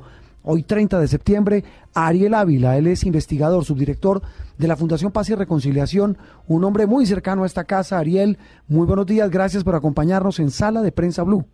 [0.49, 1.63] hoy 30 de septiembre,
[1.93, 2.77] Ariel Ávila.
[2.77, 4.21] Él es investigador, subdirector
[4.57, 6.17] de la Fundación Paz y Reconciliación,
[6.47, 7.99] un hombre muy cercano a esta casa.
[7.99, 8.37] Ariel,
[8.67, 11.45] muy buenos días, gracias por acompañarnos en Sala de Prensa Blue.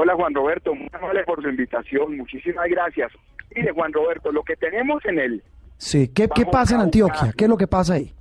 [0.00, 3.10] Hola Juan Roberto, muy amable por su invitación, muchísimas gracias.
[3.52, 5.42] Mire Juan Roberto, lo que tenemos en el...
[5.76, 7.32] Sí, ¿qué, ¿qué pasa en Antioquia?
[7.36, 8.14] ¿Qué es lo que pasa ahí?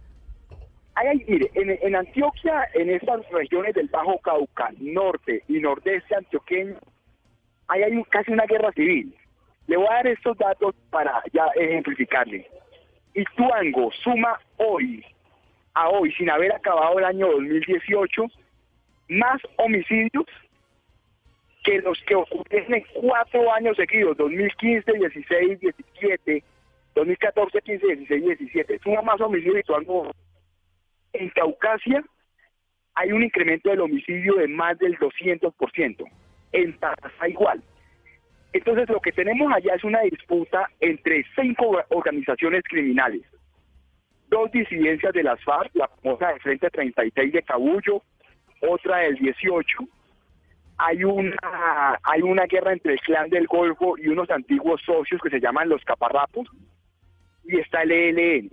[1.28, 6.78] mire, en, en Antioquia, en estas regiones del Bajo Cauca, norte y nordeste antioqueño,
[7.68, 9.16] ahí hay casi una guerra civil.
[9.68, 12.50] Le voy a dar estos datos para ya ejemplificarle.
[13.14, 15.06] Ituango suma hoy,
[15.76, 18.24] a hoy, sin haber acabado el año 2018,
[19.10, 20.26] más homicidios
[21.68, 26.44] que los que ocurrieron en cuatro años seguidos, 2015, 16, 17,
[26.96, 28.80] 2014, 15, 16 y 17.
[28.80, 30.14] Suma más homicidio habitual.
[31.12, 32.06] En Caucasia
[32.96, 36.06] hay un incremento del homicidio de más del 200%.
[36.54, 37.62] En Tarazá igual.
[38.54, 43.24] Entonces lo que tenemos allá es una disputa entre cinco organizaciones criminales.
[44.30, 48.02] Dos disidencias de las FARC, la famosa de Frente 36 de Cabullo,
[48.62, 49.80] otra del 18.
[50.78, 55.30] Hay una, hay una guerra entre el clan del Golfo y unos antiguos socios que
[55.30, 56.48] se llaman los caparrapos.
[57.46, 58.52] Y está el ELN.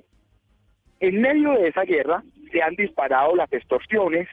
[1.01, 4.29] En medio de esa guerra se han disparado las extorsiones,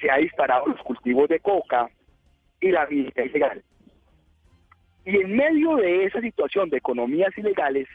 [0.00, 1.90] se ha disparado los cultivos de coca
[2.60, 3.64] y la minería ilegal.
[5.04, 7.88] Y en medio de esa situación de economías ilegales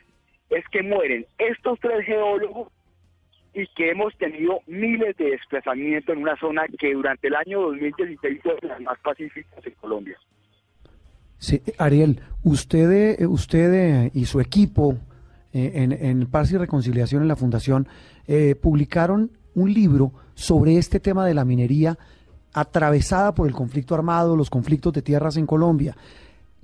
[0.50, 2.72] es que mueren estos tres geólogos
[3.56, 8.42] y que hemos tenido miles de desplazamientos en una zona que durante el año 2016
[8.44, 10.18] fue de las más pacíficas en Colombia.
[11.38, 14.98] Sí, Ariel, usted, eh, usted eh, y su equipo
[15.54, 17.88] eh, en, en, Paz y Reconciliación en la Fundación
[18.62, 21.98] publicaron un libro sobre este tema de la minería
[22.54, 25.96] atravesada por el conflicto armado, los conflictos de tierras en Colombia.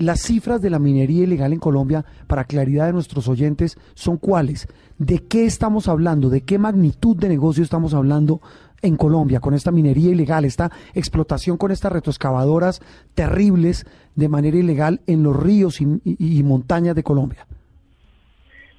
[0.02, 4.68] Las cifras de la minería ilegal en Colombia, para claridad de nuestros oyentes, son cuáles?
[4.98, 6.32] ¿De qué estamos hablando?
[6.32, 8.41] ¿De qué magnitud de negocio estamos hablando
[8.82, 12.80] en Colombia con esta minería ilegal, esta explotación con estas retroexcavadoras
[13.14, 17.45] terribles de manera ilegal en los ríos y, montañas de Colombia?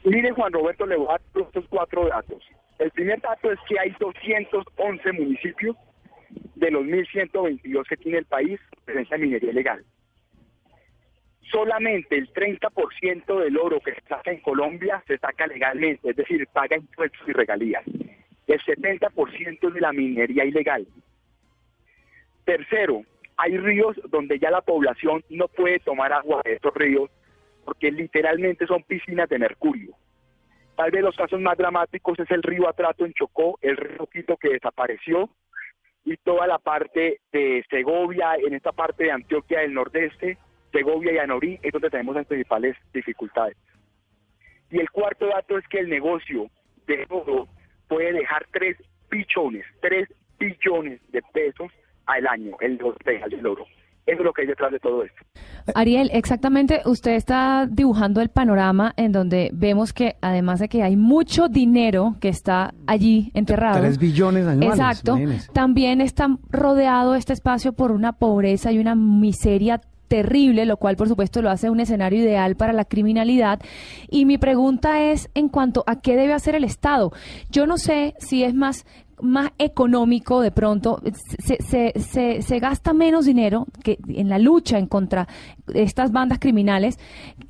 [0.05, 2.43] Mire, Juan Roberto, le voy a dar estos cuatro datos.
[2.81, 5.77] El primer dato es que hay 211 municipios
[6.57, 9.85] de los 1.122 que tiene el país presencia minería ilegal
[11.53, 16.49] solamente el 30% del oro que se saca en Colombia se saca legalmente, es decir,
[16.49, 17.85] paga impuestos y regalías.
[18.47, 20.87] El 70% es de la minería ilegal.
[22.45, 23.03] Tercero,
[23.37, 27.11] hay ríos donde ya la población no puede tomar agua de estos ríos
[27.65, 29.95] porque literalmente son piscinas de mercurio.
[30.75, 34.37] Tal vez los casos más dramáticos es el río Atrato en Chocó, el río Quito
[34.37, 35.31] que desapareció
[36.05, 40.39] y toda la parte de Segovia, en esta parte de Antioquia del Nordeste,
[40.73, 43.57] Segovia y Anorí es donde tenemos las principales dificultades.
[44.71, 46.51] Y el cuarto dato es que el negocio
[46.87, 47.47] de oro
[47.89, 48.77] puede dejar 3
[49.11, 50.09] billones, 3
[50.39, 51.71] billones de pesos
[52.07, 53.67] al año, el del oro.
[54.05, 55.23] Eso es lo que hay detrás de todo esto.
[55.77, 60.97] Ariel, exactamente, usted está dibujando el panorama en donde vemos que además de que hay
[60.97, 63.79] mucho dinero que está allí enterrado.
[63.79, 64.71] 3 billones anuales.
[64.71, 65.19] Exacto.
[65.53, 69.81] También está rodeado este espacio por una pobreza y una miseria
[70.13, 73.61] terrible, lo cual por supuesto lo hace un escenario ideal para la criminalidad.
[74.11, 77.13] Y mi pregunta es en cuanto a qué debe hacer el Estado.
[77.51, 78.85] Yo no sé si es más
[79.23, 81.01] más económico de pronto,
[81.39, 85.29] se, se, se, se, gasta menos dinero que en la lucha en contra
[85.73, 86.99] estas bandas criminales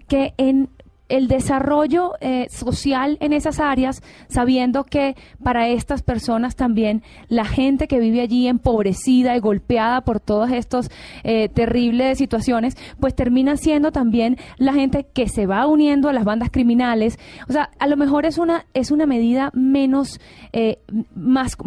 [0.06, 0.68] que en
[1.12, 7.86] el desarrollo eh, social en esas áreas, sabiendo que para estas personas también la gente
[7.86, 10.90] que vive allí empobrecida y golpeada por todas estas
[11.22, 16.24] eh, terribles situaciones, pues termina siendo también la gente que se va uniendo a las
[16.24, 17.18] bandas criminales.
[17.46, 20.18] O sea, a lo mejor es una, es una medida menos,
[20.54, 20.78] eh,
[21.14, 21.58] más,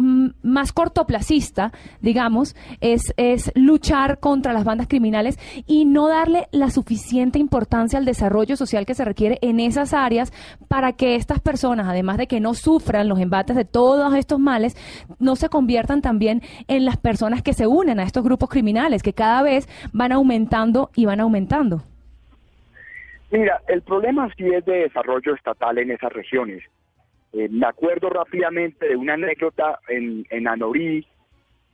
[0.42, 7.38] más cortoplacista, digamos, es, es luchar contra las bandas criminales y no darle la suficiente
[7.38, 10.32] importancia al desarrollo social que se requiere en esas áreas
[10.68, 14.76] para que estas personas, además de que no sufran los embates de todos estos males,
[15.18, 19.12] no se conviertan también en las personas que se unen a estos grupos criminales, que
[19.12, 21.82] cada vez van aumentando y van aumentando.
[23.30, 26.62] Mira, el problema sí es de desarrollo estatal en esas regiones.
[27.32, 31.06] Eh, me acuerdo rápidamente de una anécdota en, en Anorí,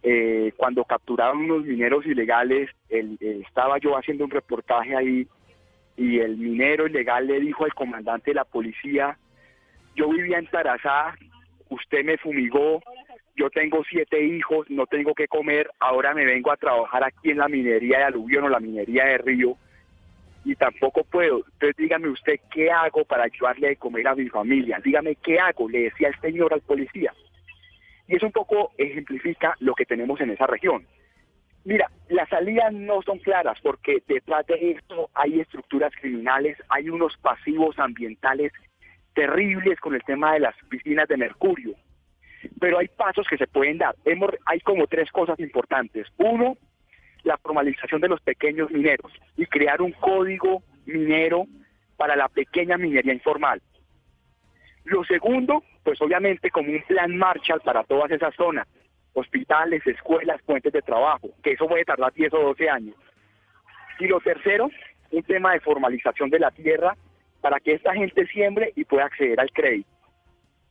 [0.03, 3.17] eh, cuando capturaron unos mineros ilegales, eh,
[3.47, 5.29] estaba yo haciendo un reportaje ahí
[5.97, 9.19] y el minero ilegal le dijo al comandante de la policía,
[9.95, 11.15] yo vivía en Tarazá,
[11.69, 12.83] usted me fumigó,
[13.37, 17.39] yo tengo siete hijos, no tengo que comer, ahora me vengo a trabajar aquí en
[17.39, 19.57] la minería de aluvión o la minería de río
[20.45, 21.39] y tampoco puedo.
[21.53, 25.69] Entonces dígame usted qué hago para ayudarle a comer a mi familia, dígame qué hago,
[25.69, 27.13] le decía el señor al policía.
[28.09, 30.87] Y eso un poco ejemplifica lo que tenemos en esa región.
[31.65, 37.17] Mira, las salidas no son claras porque detrás de esto hay estructuras criminales, hay unos
[37.19, 38.53] pasivos ambientales
[39.15, 41.75] terribles con el tema de las piscinas de mercurio.
[42.59, 43.95] Pero hay pasos que se pueden dar.
[44.47, 46.09] hay como tres cosas importantes.
[46.17, 46.57] Uno,
[47.23, 51.47] la formalización de los pequeños mineros y crear un código minero
[51.97, 53.63] para la pequeña minería informal.
[54.85, 58.67] Lo segundo, pues obviamente como un plan Marshall para todas esas zonas,
[59.15, 62.97] hospitales, escuelas, puentes de trabajo, que eso puede tardar 10 o 12 años.
[63.99, 64.71] Y lo tercero,
[65.11, 66.97] un tema de formalización de la tierra
[67.41, 69.91] para que esta gente siembre y pueda acceder al crédito.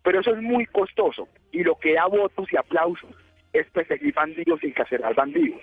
[0.04, 3.12] Pero eso es muy costoso y lo que da votos y aplausos
[3.54, 5.62] es perseguir bandidos y encarcelar bandidos.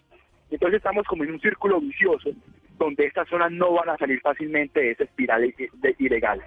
[0.51, 2.31] Entonces estamos como en un círculo vicioso
[2.79, 5.53] donde estas zonas no van a salir fácilmente de esa espiral
[5.99, 6.41] ilegal.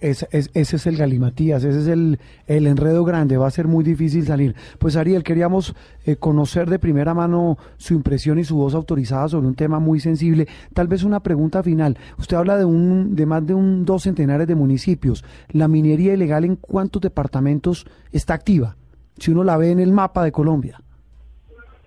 [0.00, 3.66] Es- es- ese es el galimatías, ese es el, el enredo grande, va a ser
[3.66, 4.54] muy difícil salir.
[4.78, 5.74] Pues Ariel, queríamos
[6.04, 9.98] eh, conocer de primera mano su impresión y su voz autorizada sobre un tema muy
[9.98, 10.46] sensible.
[10.74, 11.96] Tal vez una pregunta final.
[12.18, 15.24] Usted habla de, un, de más de un dos centenares de municipios.
[15.52, 18.76] ¿La minería ilegal en cuántos departamentos está activa?
[19.16, 20.80] Si uno la ve en el mapa de Colombia.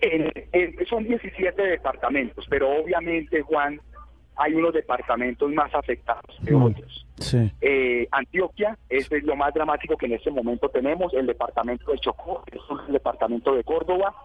[0.02, 3.80] En- en- son 17 departamentos, pero obviamente, Juan,
[4.38, 6.64] hay unos departamentos más afectados que Mm.
[6.64, 7.06] otros.
[7.20, 7.52] Sí.
[7.62, 12.00] Eh, Antioquia, ese es lo más dramático que en este momento tenemos, el departamento de
[12.00, 14.16] Chocó, eso es el departamento de Córdoba,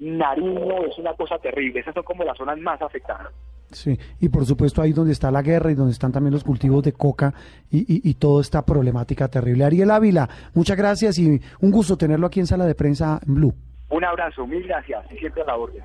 [0.00, 3.32] Nariño, es una cosa terrible, esas son como las zonas más afectadas.
[3.70, 6.82] Sí, y por supuesto ahí donde está la guerra y donde están también los cultivos
[6.84, 7.32] de coca
[7.70, 9.64] y, y, y toda esta problemática terrible.
[9.64, 13.54] Ariel Ávila, muchas gracias y un gusto tenerlo aquí en Sala de Prensa en Blue.
[13.88, 15.82] Un abrazo, mil gracias, y siempre a la orden.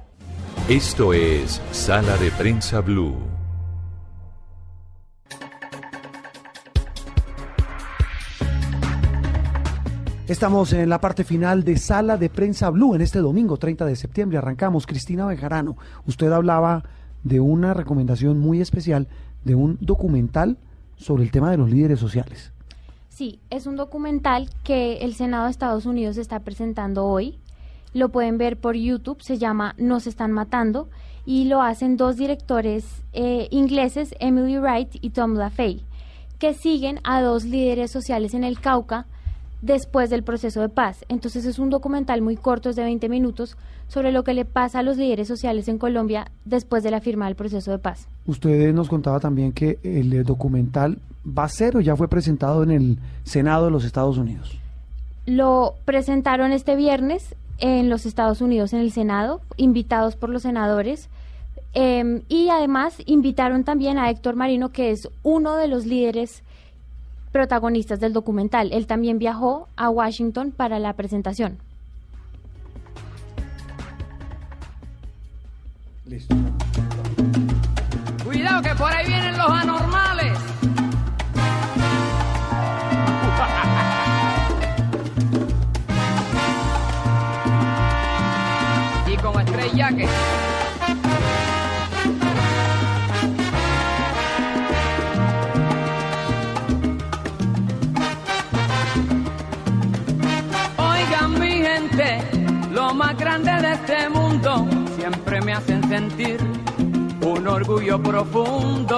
[0.67, 3.15] Esto es Sala de Prensa Blue.
[10.29, 13.95] Estamos en la parte final de Sala de Prensa Blue en este domingo 30 de
[13.95, 14.37] septiembre.
[14.37, 14.85] Arrancamos.
[14.85, 15.75] Cristina Bejarano,
[16.05, 16.83] usted hablaba
[17.23, 19.07] de una recomendación muy especial
[19.43, 20.59] de un documental
[20.97, 22.51] sobre el tema de los líderes sociales.
[23.07, 27.39] Sí, es un documental que el Senado de Estados Unidos está presentando hoy.
[27.95, 30.91] Lo pueden ver por YouTube, se llama Nos están matando
[31.25, 35.81] y lo hacen dos directores eh, ingleses, Emily Wright y Tom LaFay,
[36.37, 39.07] que siguen a dos líderes sociales en el Cauca
[39.61, 41.05] después del proceso de paz.
[41.09, 43.57] Entonces es un documental muy corto, es de 20 minutos,
[43.87, 47.25] sobre lo que le pasa a los líderes sociales en Colombia después de la firma
[47.25, 48.07] del proceso de paz.
[48.25, 52.71] Usted nos contaba también que el documental va a ser o ya fue presentado en
[52.71, 54.57] el Senado de los Estados Unidos.
[55.25, 61.09] Lo presentaron este viernes en los Estados Unidos, en el Senado, invitados por los senadores.
[61.73, 66.41] eh, y además invitaron también a Héctor Marino, que es uno de los líderes
[67.31, 68.71] protagonistas del documental.
[68.71, 71.57] Él también viajó a Washington para la presentación.
[76.05, 76.35] Listo.
[78.23, 80.33] Cuidado que por ahí vienen los anormales.
[89.07, 90.07] y como estrella que
[102.71, 104.65] lo más grande de este mundo
[104.95, 106.39] siempre me hacen sentir
[107.21, 108.95] un orgullo profundo.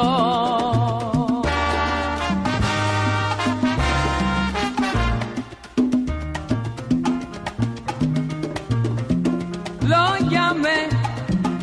[9.88, 10.90] Lo llamé,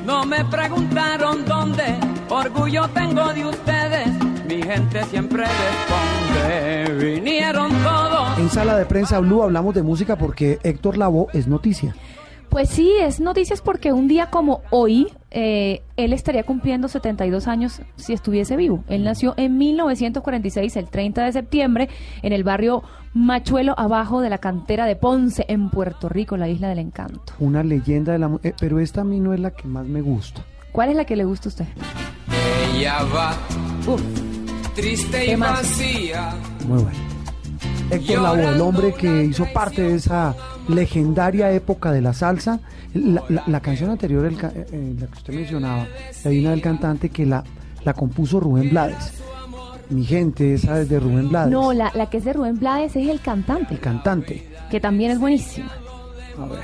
[0.05, 2.01] no me preguntaron dónde,
[2.31, 4.09] orgullo tengo de ustedes,
[4.49, 8.39] mi gente siempre responde, vinieron todos.
[8.39, 11.95] En Sala de Prensa Blue hablamos de música porque Héctor Lavoe es noticia.
[12.49, 17.83] Pues sí, es noticias porque un día como hoy, eh, él estaría cumpliendo 72 años
[17.97, 18.85] si estuviese vivo.
[18.89, 21.89] Él nació en 1946, el 30 de septiembre,
[22.23, 26.69] en el barrio Machuelo, abajo de la cantera de Ponce, en Puerto Rico, la isla
[26.70, 27.35] del encanto.
[27.39, 30.01] Una leyenda de la eh, pero esta a mí no es la que más me
[30.01, 30.43] gusta.
[30.73, 31.66] ¿Cuál es la que le gusta a usted?
[32.75, 33.35] Ella va
[34.79, 36.35] triste y vacía.
[36.67, 36.99] Muy bueno.
[37.91, 40.35] Héctor Lavoe, el hombre que hizo parte de esa
[40.69, 42.61] legendaria época de la salsa.
[42.95, 45.87] La, la- la canción anterior, el ca- eh, la que usted mencionaba,
[46.25, 47.43] la Divina del Cantante, que la,
[47.85, 49.13] la compuso Rubén Blades.
[49.91, 51.51] Mi gente, esa es de Rubén Blades.
[51.51, 54.49] No, la, la que es de Rubén Blades es el cantante, El cantante.
[54.71, 55.71] que también es buenísima.
[56.39, 56.61] A ver.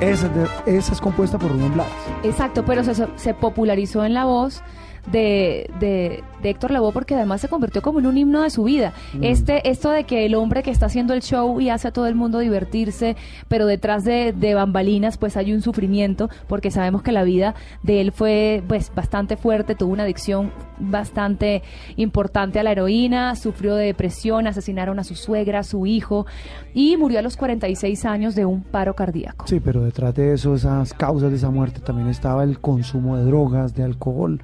[0.00, 1.92] Esa es, de- esa es compuesta por Rubén Blades.
[2.24, 4.62] Exacto, pero se, se popularizó en la voz
[5.10, 8.64] de, de, de Héctor Lavoe porque además se convirtió como en un himno de su
[8.64, 8.92] vida.
[9.14, 9.24] Mm.
[9.24, 12.06] Este, esto de que el hombre que está haciendo el show y hace a todo
[12.06, 13.16] el mundo divertirse,
[13.48, 18.00] pero detrás de, de bambalinas pues hay un sufrimiento porque sabemos que la vida de
[18.00, 21.62] él fue pues bastante fuerte, tuvo una adicción bastante
[21.96, 26.26] importante a la heroína, sufrió de depresión, asesinaron a su suegra, a su hijo
[26.74, 29.46] y murió a los 46 años de un paro cardíaco.
[29.46, 33.24] Sí, pero detrás de eso, esas causas de esa muerte, también estaba el consumo de
[33.24, 34.40] drogas, de alcohol.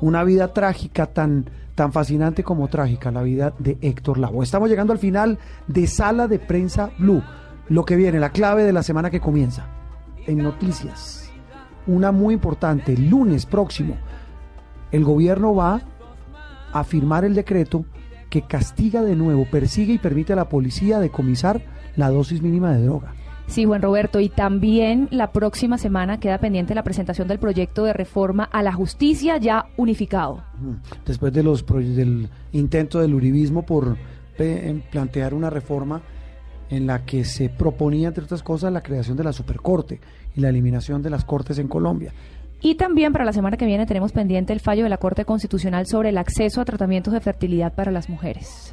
[0.00, 4.44] Una vida trágica, tan, tan fascinante como trágica, la vida de Héctor Lavoe.
[4.44, 7.22] Estamos llegando al final de Sala de Prensa Blue.
[7.68, 9.66] Lo que viene, la clave de la semana que comienza.
[10.26, 11.30] En noticias.
[11.86, 13.96] Una muy importante, lunes próximo,
[14.92, 15.82] el gobierno va
[16.72, 17.84] a firmar el decreto
[18.28, 21.62] que castiga de nuevo, persigue y permite a la policía decomisar
[21.96, 23.14] la dosis mínima de droga.
[23.46, 27.92] Sí, Juan Roberto, y también la próxima semana queda pendiente la presentación del proyecto de
[27.92, 30.42] reforma a la justicia ya unificado.
[31.04, 33.96] Después de los del intento del uribismo por
[34.38, 36.02] en plantear una reforma
[36.68, 40.00] en la que se proponía, entre otras cosas, la creación de la supercorte
[40.34, 42.12] y la eliminación de las cortes en Colombia.
[42.60, 45.86] Y también para la semana que viene tenemos pendiente el fallo de la Corte Constitucional
[45.86, 48.72] sobre el acceso a tratamientos de fertilidad para las mujeres.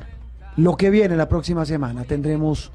[0.58, 2.72] Lo que viene la próxima semana tendremos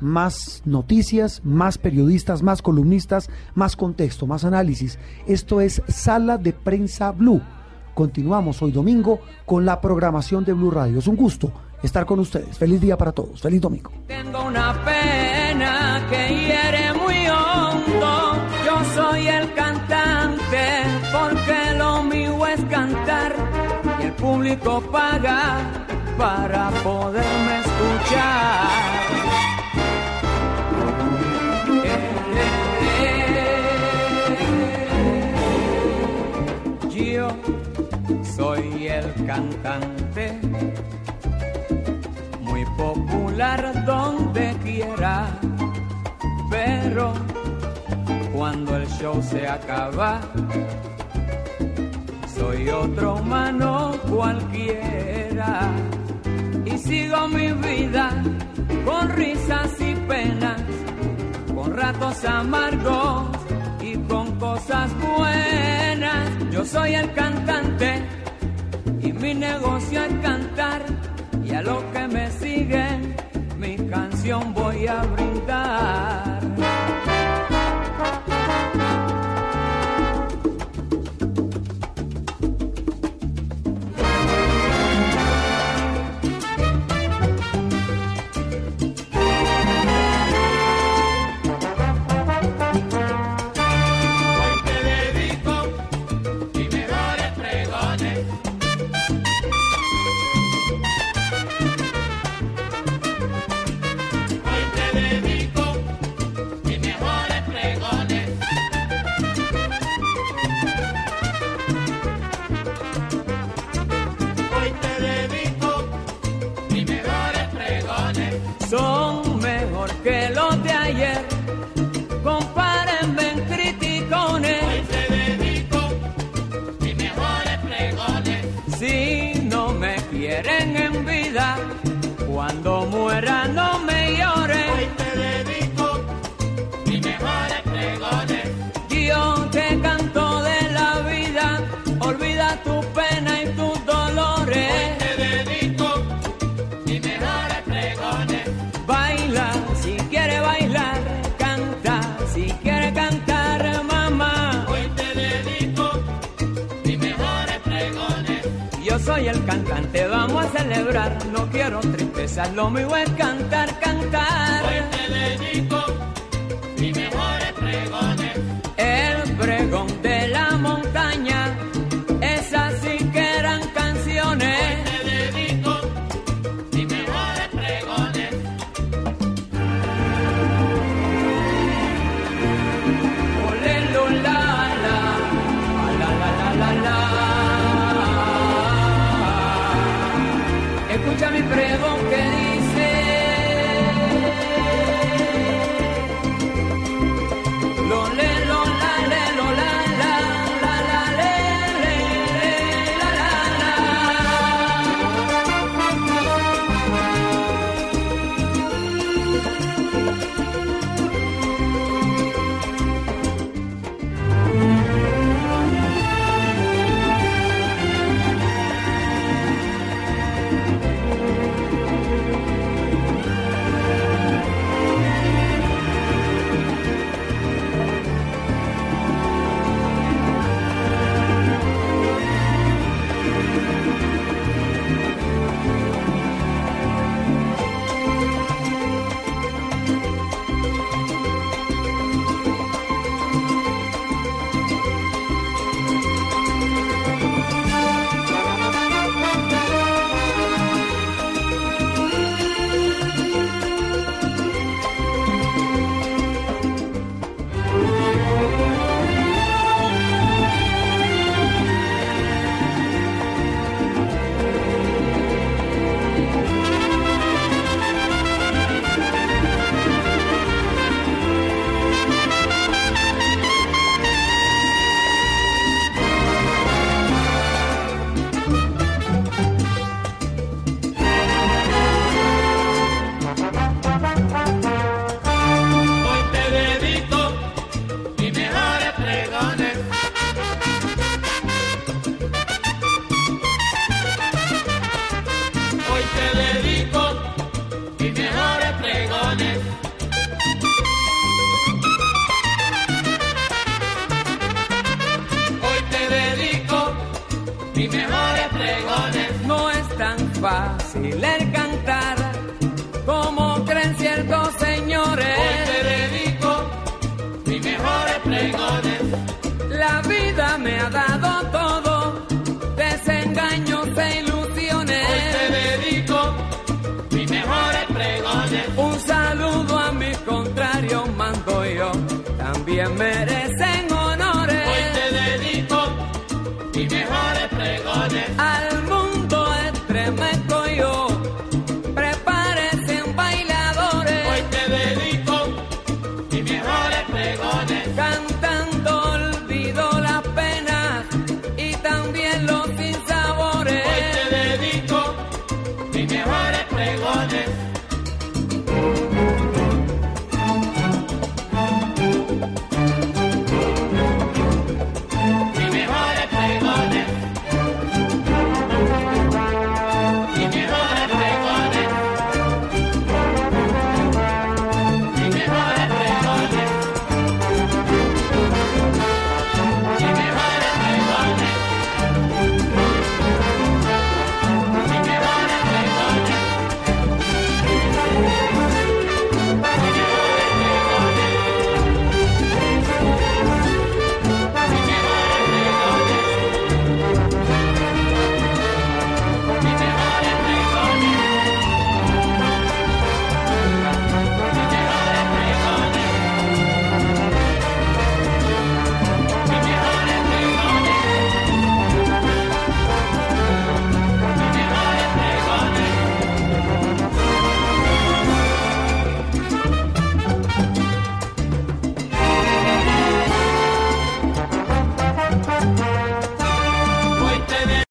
[0.00, 4.98] más noticias, más periodistas, más columnistas, más contexto, más análisis.
[5.26, 7.42] Esto es Sala de Prensa Blue.
[7.94, 10.98] Continuamos hoy domingo con la programación de Blue Radio.
[10.98, 11.52] Es un gusto
[11.82, 12.58] estar con ustedes.
[12.58, 13.40] Feliz día para todos.
[13.40, 13.90] Feliz domingo.
[14.06, 18.32] Tengo una pena que hiere muy hondo.
[18.64, 20.82] Yo soy el cantante
[21.12, 23.34] porque lo mío es cantar
[24.00, 25.58] el público paga
[26.16, 28.89] para poderme escuchar.
[38.40, 40.40] Soy el cantante
[42.40, 45.26] muy popular donde quiera,
[46.48, 47.12] pero
[48.32, 50.22] cuando el show se acaba,
[52.34, 55.60] soy otro humano cualquiera
[56.64, 58.10] y sigo mi vida
[58.86, 60.62] con risas y penas,
[61.54, 63.28] con ratos amargos
[63.82, 66.50] y con cosas buenas.
[66.50, 68.19] Yo soy el cantante
[69.20, 70.82] mi negocio es cantar
[71.44, 73.14] y a los que me siguen
[73.58, 76.59] mi canción voy a brindar.